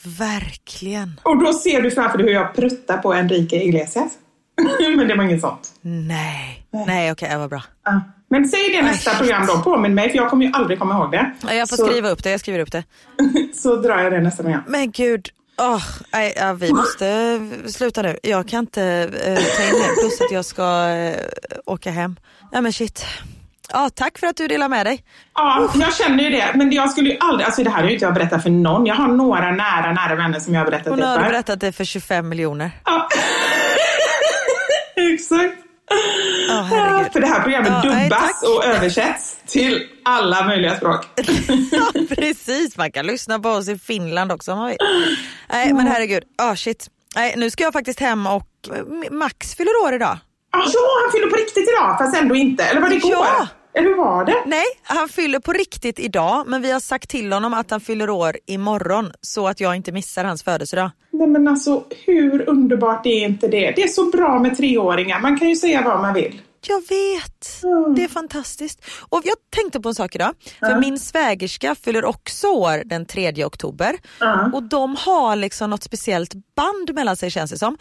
Verkligen. 0.04 1.20
Och 1.24 1.44
då 1.44 1.54
ser 1.54 1.82
du 1.82 1.92
framför 1.92 2.18
dig 2.18 2.28
hur 2.28 2.34
jag 2.34 2.56
pruttar 2.56 2.98
på 2.98 3.14
Enrique 3.14 3.64
Iglesias. 3.64 4.12
men 4.98 5.08
det 5.08 5.16
var 5.16 5.24
inget 5.24 5.42
sånt. 5.42 5.70
Nej, 5.82 6.68
nej 6.88 7.12
okej, 7.12 7.30
det 7.30 7.38
var 7.38 7.48
bra. 7.48 7.64
Ja. 7.86 8.02
Men 8.30 8.48
säg 8.48 8.70
det 8.70 8.82
nästa 8.82 9.10
shit. 9.12 9.20
program 9.20 9.46
då, 9.48 9.62
påminn 9.62 9.94
mig, 9.96 10.10
för 10.10 10.18
jag 10.18 10.30
kommer 10.30 10.46
ju 10.46 10.52
aldrig 10.54 10.80
komma 10.80 10.96
ihåg 10.96 11.12
det. 11.12 11.32
Ja, 11.42 11.54
Jag 11.54 11.70
får 11.70 11.78
så, 11.78 11.86
skriva 11.88 12.10
upp 12.10 12.24
det, 12.24 12.32
jag 12.32 12.40
skriver 12.40 12.60
upp 12.60 12.72
det. 12.72 12.84
så 13.54 13.76
drar 13.76 14.00
jag 14.00 14.12
det 14.14 14.22
nästa 14.22 14.44
program. 14.44 14.64
Men 14.68 14.92
gud, 14.92 15.30
åh, 15.62 15.84
nej, 16.14 16.34
ja, 16.38 16.54
vi 16.54 16.74
måste 16.74 17.40
sluta 17.68 18.02
nu. 18.02 18.18
Jag 18.24 18.48
kan 18.48 18.60
inte 18.60 18.84
eh, 19.24 19.36
ta 19.36 19.64
in 19.64 19.82
det, 19.82 20.02
plus 20.02 20.22
att 20.22 20.32
jag 20.32 20.46
ska 20.46 20.88
eh, 20.90 21.16
åka 21.66 21.92
hem. 21.92 22.16
Ja 22.52 22.62
men 22.62 22.74
shit. 22.74 23.06
Ja, 23.74 23.90
tack 23.96 24.18
för 24.18 24.28
att 24.28 24.38
du 24.38 24.48
delar 24.48 24.70
med 24.70 24.86
dig. 24.86 25.04
Ja, 25.36 25.70
jag 25.76 25.94
känner 25.96 26.24
ju 26.24 26.30
det. 26.30 26.52
Men 26.56 26.72
jag 26.72 26.92
skulle 26.92 27.10
ju 27.10 27.18
aldrig, 27.20 27.46
alltså 27.46 27.64
det 27.64 27.70
här 27.70 27.78
har 27.82 27.88
ju 27.88 27.94
inte 27.94 28.06
jag 28.06 28.14
berättat 28.14 28.44
för 28.44 28.50
någon. 28.50 28.86
Jag 28.86 28.96
har 28.96 29.08
några 29.08 29.52
nära, 29.52 29.92
nära 29.94 30.16
vänner 30.16 30.40
som 30.40 30.54
jag 30.54 30.62
har 30.62 30.66
berättat 30.72 30.88
Hon 30.88 31.00
det 31.00 31.06
har 31.08 31.16
för. 31.20 31.24
berättat 31.30 31.60
det 31.60 31.72
för 31.72 31.84
25 31.86 32.30
miljoner. 32.30 32.72
Ja. 32.86 33.10
Exakt. 35.14 35.58
Ja, 36.50 36.62
herregud. 36.70 37.14
För 37.14 37.20
det 37.20 37.28
här 37.28 37.42
programmet 37.42 37.72
Ja, 37.72 37.82
nej, 37.92 38.04
dubbas 38.04 38.20
tack. 38.42 38.44
och 38.50 38.66
översätts 38.66 39.38
till 39.48 39.84
alla 40.06 40.46
möjliga 40.46 40.76
språk. 40.76 41.06
Ja, 41.72 41.92
precis. 42.16 42.78
Man 42.78 42.92
kan 42.92 43.06
lyssna 43.06 43.40
på 43.40 43.50
oss 43.50 43.68
i 43.70 43.78
Finland 43.78 44.32
också. 44.32 44.56
Nej, 45.50 45.74
men 45.74 45.88
herregud. 45.88 46.24
Ah 46.38 46.56
shit. 46.56 46.88
Nej, 47.16 47.34
nu 47.38 47.50
ska 47.50 47.64
jag 47.64 47.74
faktiskt 47.74 48.00
hem 48.00 48.28
och 48.28 48.48
eh, 48.76 49.12
Max 49.12 49.56
fyller 49.56 49.72
år 49.86 49.94
idag. 49.94 50.18
Ja, 50.52 50.60
han 51.04 51.12
fyller 51.12 51.28
på 51.30 51.36
riktigt 51.36 51.70
idag, 51.70 51.98
fast 51.98 52.16
ändå 52.18 52.36
inte. 52.36 52.64
Eller 52.64 52.82
var 52.82 52.90
det 52.90 52.96
igår? 52.96 53.12
Ja. 53.40 53.48
Hur 53.82 53.96
var 53.96 54.26
det? 54.26 54.44
Nej, 54.46 54.66
han 54.84 55.10
fyller 55.10 55.40
på 55.40 55.54
riktigt 55.54 56.00
idag, 56.00 56.44
men 56.48 56.62
vi 56.62 56.72
har 56.72 56.80
sagt 56.80 57.10
till 57.10 57.34
honom 57.34 57.54
att 57.54 57.72
han 57.72 57.82
fyller 57.82 58.10
år 58.10 58.38
imorgon 58.46 59.12
så 59.22 59.48
att 59.48 59.60
jag 59.60 59.76
inte 59.76 59.92
missar 59.92 60.24
hans 60.24 60.44
födelsedag. 60.44 60.92
Nej 61.12 61.28
men 61.28 61.48
alltså, 61.48 61.84
hur 62.06 62.50
underbart 62.50 63.06
är 63.06 63.26
inte 63.26 63.48
det? 63.48 63.74
Det 63.76 63.84
är 63.84 63.88
så 63.88 64.06
bra 64.10 64.40
med 64.40 64.58
treåringar. 64.58 65.20
Man 65.20 65.40
kan 65.40 65.50
ju 65.50 65.56
säga 65.56 65.82
vad 65.86 66.02
man 66.02 66.14
vill. 66.14 66.42
Jag 66.62 66.80
vet, 66.80 67.62
det 67.96 68.04
är 68.04 68.08
fantastiskt. 68.08 68.82
Och 69.10 69.22
jag 69.24 69.36
tänkte 69.50 69.80
på 69.80 69.90
en 69.90 69.96
sak 69.96 70.16
idag, 70.16 70.34
för 70.60 70.80
min 70.80 71.00
svägerska 71.00 71.76
fyller 71.76 72.06
också 72.06 72.48
år 72.48 72.82
den 72.86 73.06
3 73.06 73.46
oktober. 73.46 73.96
Och 74.54 74.64
de 74.64 74.96
har 74.96 75.36
liksom 75.36 75.70
något 75.70 75.84
speciellt 75.84 76.34
band 76.56 76.94
mellan 76.96 77.16
sig 77.18 77.32
känns 77.32 77.52
det 77.52 77.58
som. 77.58 77.78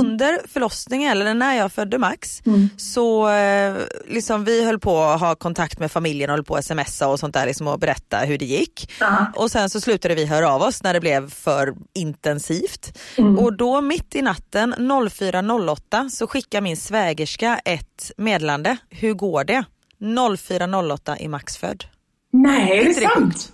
Under 0.00 0.38
förlossningen, 0.48 1.10
eller 1.10 1.34
när 1.34 1.54
jag 1.54 1.72
födde 1.72 1.98
Max, 1.98 2.42
så 2.76 3.28
eh, 3.28 3.74
liksom 4.06 4.44
vi 4.44 4.64
höll 4.64 4.78
på 4.78 5.02
att 5.02 5.20
ha 5.20 5.34
kontakt 5.34 5.78
med 5.78 5.92
familjen 5.92 6.30
och 6.30 6.36
höll 6.36 6.44
på 6.44 6.56
att 6.56 6.64
smsa 6.64 7.08
och 7.08 7.20
sånt 7.20 7.34
där 7.34 7.46
liksom, 7.46 7.68
och 7.68 7.78
berätta 7.78 8.18
hur 8.18 8.38
det 8.38 8.44
gick. 8.44 8.92
Och 9.36 9.50
sen 9.50 9.70
så 9.70 9.80
slutade 9.80 10.14
vi 10.14 10.26
höra 10.26 10.50
av 10.52 10.62
oss 10.62 10.82
när 10.82 10.94
det 10.94 11.00
blev 11.00 11.30
för 11.30 11.74
intensivt. 11.94 12.98
Och 13.38 13.56
då 13.56 13.80
mitt 13.80 14.14
i 14.14 14.22
natten 14.22 14.74
04.08 14.74 16.08
så 16.08 16.26
skickar 16.26 16.60
min 16.60 16.76
svägerska 16.76 17.60
ett 17.64 18.10
meddelande. 18.16 18.76
Hur 18.90 19.14
går 19.14 19.44
det? 19.44 19.64
04.08 20.00 21.16
i 21.20 21.28
Max 21.28 21.56
född. 21.56 21.84
Nej, 22.32 22.78
är 22.78 22.84
det 22.84 22.94
sant? 22.94 23.52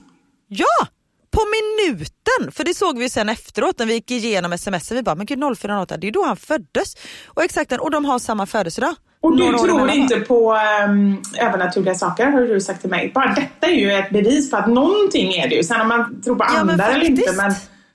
Ja! 0.48 0.86
På 1.30 1.40
minuten! 1.50 2.52
För 2.52 2.64
det 2.64 2.74
såg 2.74 2.98
vi 2.98 3.10
sen 3.10 3.28
efteråt 3.28 3.78
när 3.78 3.86
vi 3.86 3.94
gick 3.94 4.10
igenom 4.10 4.52
sms. 4.52 4.92
Vi 4.92 5.02
bara, 5.02 5.14
men 5.14 5.26
gud 5.26 5.38
04.08, 5.38 5.96
det 5.96 6.08
är 6.08 6.12
då 6.12 6.24
han 6.24 6.36
föddes. 6.36 6.96
Och 7.26 7.42
exakt, 7.42 7.72
och 7.72 7.90
de 7.90 8.04
har 8.04 8.18
samma 8.18 8.46
födelsedag. 8.46 8.94
Och 9.22 9.36
du 9.36 9.58
tror 9.58 9.90
inte 9.90 10.20
på 10.20 10.58
um, 10.88 11.22
övernaturliga 11.38 11.94
saker, 11.94 12.26
har 12.26 12.40
du 12.40 12.60
sagt 12.60 12.80
till 12.80 12.90
mig. 12.90 13.12
Bara 13.14 13.34
detta 13.34 13.66
är 13.66 13.74
ju 13.74 13.92
ett 13.92 14.10
bevis 14.10 14.50
på 14.50 14.56
att 14.56 14.68
någonting 14.68 15.32
är 15.32 15.48
det 15.48 15.54
ju. 15.54 15.64
Sen 15.64 15.80
om 15.80 15.88
man 15.88 16.22
tror 16.22 16.36
på 16.36 16.44
Ja, 16.44 16.58
andar 16.58 16.90
eller 16.90 17.04
inte. 17.04 17.32
Men, 17.36 17.52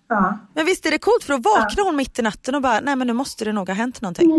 ja. 0.10 0.40
Men 0.56 0.66
visst 0.66 0.86
är 0.86 0.92
det 0.92 0.98
coolt 0.98 1.24
för 1.24 1.34
då 1.34 1.40
vaknar 1.40 1.84
hon 1.84 1.96
mitt 1.96 2.20
i 2.20 2.22
natten 2.22 2.56
och 2.56 2.62
bara, 2.62 2.80
nej 2.80 2.96
men 2.96 3.08
nu 3.08 3.14
måste 3.14 3.46
det 3.46 3.52
nog 3.54 3.68
ha 3.70 3.76
hänt 3.76 4.02
någonting. 4.02 4.30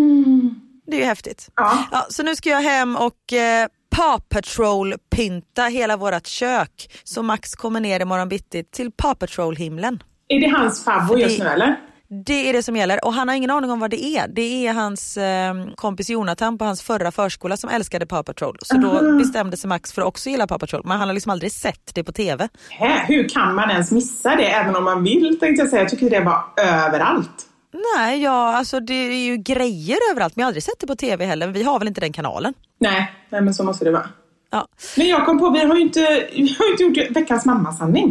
Det 0.87 0.97
är 0.97 1.01
ju 1.01 1.05
häftigt. 1.07 1.49
Ja. 1.57 1.85
Ja, 1.93 2.07
så 2.11 2.23
nu 2.23 2.37
ska 2.37 2.51
jag 2.51 2.61
hem 2.63 2.97
och 2.97 3.33
eh, 3.33 3.67
Paw 3.97 4.23
Patrol-pynta 4.29 5.63
hela 5.63 5.97
vårt 5.97 6.27
kök. 6.27 7.01
Så 7.05 7.23
Max 7.23 7.55
kommer 7.55 7.81
ner 7.81 8.01
imorgon 8.01 8.29
bitti 8.29 8.65
till 8.65 8.91
Paw 8.93 9.15
Patrol-himlen. 9.27 10.03
Är 10.29 10.41
det 10.41 10.49
hans 10.59 10.85
favvo 10.85 11.19
just 11.19 11.39
det- 11.39 11.45
nu 11.45 11.51
eller? 11.51 11.77
Det 12.27 12.49
är 12.49 12.53
det 12.53 12.63
som 12.63 12.77
gäller 12.77 13.05
och 13.05 13.13
han 13.13 13.29
har 13.29 13.35
ingen 13.35 13.51
aning 13.51 13.71
om 13.71 13.81
vad 13.81 13.91
det 13.91 14.05
är. 14.05 14.29
Det 14.29 14.67
är 14.67 14.73
hans 14.73 15.17
eh, 15.17 15.55
kompis 15.75 16.11
Jonathan 16.11 16.59
på 16.59 16.65
hans 16.65 16.83
förra 16.83 17.13
förskola 17.13 17.57
som 17.57 17.71
älskade 17.71 18.07
Paw 18.07 18.23
Patrol. 18.33 18.57
Så 18.63 18.77
då 18.77 19.19
bestämde 19.19 19.57
sig 19.57 19.69
Max 19.69 19.93
för 19.93 20.03
att 20.03 20.09
också 20.09 20.31
gilla 20.31 20.47
Paw 20.47 20.59
Patrol. 20.61 20.83
Men 20.85 20.99
han 20.99 21.09
har 21.09 21.15
liksom 21.15 21.31
aldrig 21.33 21.53
sett 21.53 21.91
det 21.95 22.05
på 22.05 22.13
TV. 22.13 22.49
Hä, 22.71 23.05
hur 23.09 23.29
kan 23.29 23.55
man 23.55 23.71
ens 23.71 23.91
missa 23.91 24.37
det 24.37 24.45
även 24.51 24.77
om 24.77 24.85
man 24.85 25.05
vill 25.05 25.39
tänkte 25.41 25.63
jag 25.63 25.71
säga. 25.71 25.83
Jag 25.83 25.91
tycker 25.91 26.11
det 26.11 26.21
var 26.21 26.45
överallt. 26.61 27.47
Nej, 27.97 28.23
ja, 28.23 28.57
alltså 28.57 28.81
det 28.81 28.95
är 28.95 29.25
ju 29.27 29.37
grejer 29.37 29.99
överallt 30.13 30.37
men 30.37 30.41
jag 30.43 30.47
har 30.47 30.51
aldrig 30.51 30.63
sett 30.63 30.79
det 30.81 30.87
på 30.87 30.97
TV 30.97 31.25
heller. 31.25 31.49
Vi 31.49 31.63
har 31.63 31.79
väl 31.79 31.89
inte 31.89 32.01
den 32.01 32.13
kanalen. 32.13 32.55
Nej, 32.81 33.13
nej 33.31 33.41
men 33.41 33.55
så 33.55 33.65
måste 33.65 33.85
det 33.85 33.91
vara. 33.91 34.09
Ja. 34.51 34.69
Men 34.97 35.07
jag 35.09 35.27
kom 35.27 35.39
på, 35.39 35.51
vi 35.51 35.65
har 35.65 35.75
ju 35.77 35.83
inte, 35.83 36.29
vi 36.33 36.57
har 36.59 36.71
inte 36.71 37.01
gjort 37.01 37.11
veckans 37.17 37.45
mammasanning. 37.45 38.07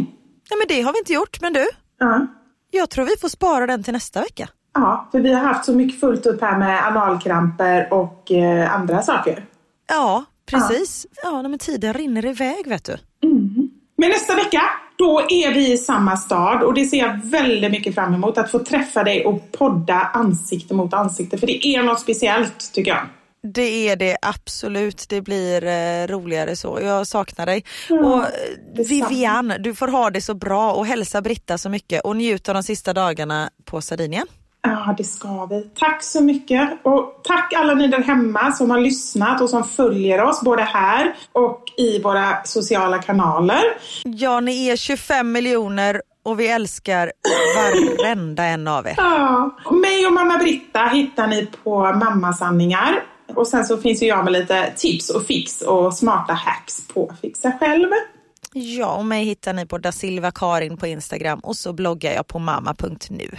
Nej 0.50 0.58
men 0.58 0.66
det 0.76 0.82
har 0.82 0.92
vi 0.92 0.98
inte 0.98 1.12
gjort. 1.12 1.40
Men 1.40 1.52
du, 1.52 1.66
Ja. 1.98 2.26
jag 2.70 2.90
tror 2.90 3.04
vi 3.04 3.16
får 3.20 3.28
spara 3.28 3.66
den 3.66 3.82
till 3.82 3.92
nästa 3.92 4.20
vecka. 4.20 4.48
ja, 4.74 5.08
för 5.12 5.20
vi 5.20 5.32
har 5.32 5.40
haft 5.40 5.64
så 5.64 5.72
mycket 5.72 6.00
fullt 6.00 6.26
upp 6.26 6.40
här 6.40 6.58
med 6.58 6.86
analkramper 6.86 7.92
och 7.92 8.32
eh, 8.32 8.74
andra 8.74 9.02
saker. 9.02 9.44
Ja, 9.88 10.24
precis. 10.46 11.06
Ja, 11.22 11.42
nej, 11.42 11.50
men 11.50 11.58
tiden 11.58 11.92
rinner 11.94 12.24
iväg 12.26 12.66
vet 12.66 12.84
du. 12.84 12.96
Men 13.96 14.10
nästa 14.10 14.34
vecka, 14.34 14.62
då 14.96 15.20
är 15.28 15.54
vi 15.54 15.72
i 15.72 15.78
samma 15.78 16.16
stad 16.16 16.62
och 16.62 16.74
det 16.74 16.84
ser 16.84 16.96
jag 16.96 17.20
väldigt 17.24 17.70
mycket 17.70 17.94
fram 17.94 18.14
emot. 18.14 18.38
Att 18.38 18.50
få 18.50 18.58
träffa 18.58 19.04
dig 19.04 19.24
och 19.24 19.52
podda 19.52 19.94
ansikte 19.94 20.74
mot 20.74 20.94
ansikte. 20.94 21.38
För 21.38 21.46
det 21.46 21.66
är 21.66 21.82
något 21.82 22.00
speciellt 22.00 22.72
tycker 22.72 22.90
jag. 22.90 23.06
Det 23.54 23.88
är 23.88 23.96
det 23.96 24.16
absolut. 24.22 25.06
Det 25.08 25.20
blir 25.20 25.64
eh, 25.64 26.06
roligare 26.06 26.56
så. 26.56 26.78
Jag 26.82 27.06
saknar 27.06 27.46
dig. 27.46 27.64
och 27.90 28.22
eh. 28.22 28.86
Vivian, 28.88 29.52
du 29.60 29.74
får 29.74 29.88
ha 29.88 30.10
det 30.10 30.20
så 30.20 30.34
bra 30.34 30.72
och 30.72 30.86
hälsa 30.86 31.22
Britta 31.22 31.58
så 31.58 31.68
mycket 31.68 32.04
och 32.04 32.16
njut 32.16 32.48
av 32.48 32.54
de 32.54 32.62
sista 32.62 32.92
dagarna 32.92 33.50
på 33.64 33.80
Sardinien. 33.80 34.26
Ja, 34.66 34.94
det 34.98 35.04
ska 35.04 35.46
vi. 35.46 35.62
Tack 35.62 36.02
så 36.02 36.20
mycket. 36.22 36.70
Och 36.82 37.20
tack 37.24 37.52
alla 37.56 37.74
ni 37.74 37.88
där 37.88 38.02
hemma 38.02 38.52
som 38.52 38.70
har 38.70 38.80
lyssnat 38.80 39.40
och 39.40 39.50
som 39.50 39.64
följer 39.64 40.22
oss 40.22 40.42
både 40.42 40.62
här 40.62 41.14
och 41.32 41.62
i 41.76 42.02
våra 42.02 42.44
sociala 42.44 43.02
kanaler. 43.02 43.62
Ja, 44.04 44.40
ni 44.40 44.68
är 44.68 44.76
25 44.76 45.32
miljoner 45.32 46.02
och 46.22 46.40
vi 46.40 46.48
älskar 46.48 47.12
varenda 47.56 48.44
en 48.44 48.68
av 48.68 48.86
er. 48.86 48.94
Ja. 48.96 49.56
Mig 49.70 50.06
och 50.06 50.12
mamma 50.12 50.38
Britta 50.38 50.86
hittar 50.86 51.26
ni 51.26 51.46
på 51.64 51.92
Mammasanningar. 51.92 53.02
Och 53.34 53.46
sen 53.46 53.64
så 53.64 53.76
finns 53.76 54.02
ju 54.02 54.06
jag 54.06 54.24
med 54.24 54.32
lite 54.32 54.72
tips 54.76 55.10
och 55.10 55.26
fix 55.26 55.62
och 55.62 55.94
smarta 55.94 56.32
hacks 56.32 56.88
på 56.88 57.12
Fixa 57.22 57.52
Själv. 57.60 57.88
Ja, 58.52 58.96
och 58.96 59.04
mig 59.04 59.24
hittar 59.24 59.52
ni 59.52 59.66
på 59.66 59.78
da 59.78 59.92
Silva 59.92 60.30
Karin 60.30 60.76
på 60.76 60.86
Instagram 60.86 61.38
och 61.38 61.56
så 61.56 61.72
bloggar 61.72 62.12
jag 62.12 62.26
på 62.26 62.38
mamma.nu. 62.38 63.30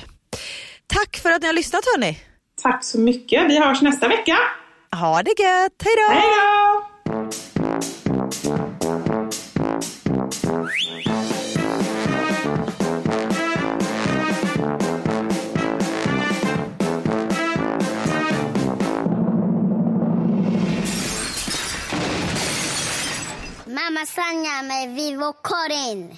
Tack 0.88 1.18
för 1.18 1.32
att 1.32 1.42
ni 1.42 1.48
har 1.48 1.54
lyssnat 1.54 1.86
hörni. 1.86 2.20
Tack 2.62 2.84
så 2.84 3.00
mycket. 3.00 3.50
Vi 3.50 3.60
hörs 3.60 3.82
nästa 3.82 4.08
vecka. 4.08 4.38
Ha 4.92 5.24
det 5.24 5.40
gött, 5.40 5.84
hej 5.84 5.96
då! 5.96 6.14
Hej 6.14 6.30
då! 6.30 6.88
Mamma 23.66 24.06
Sanja 24.06 24.62
med 24.64 24.96
Karin. 25.44 26.18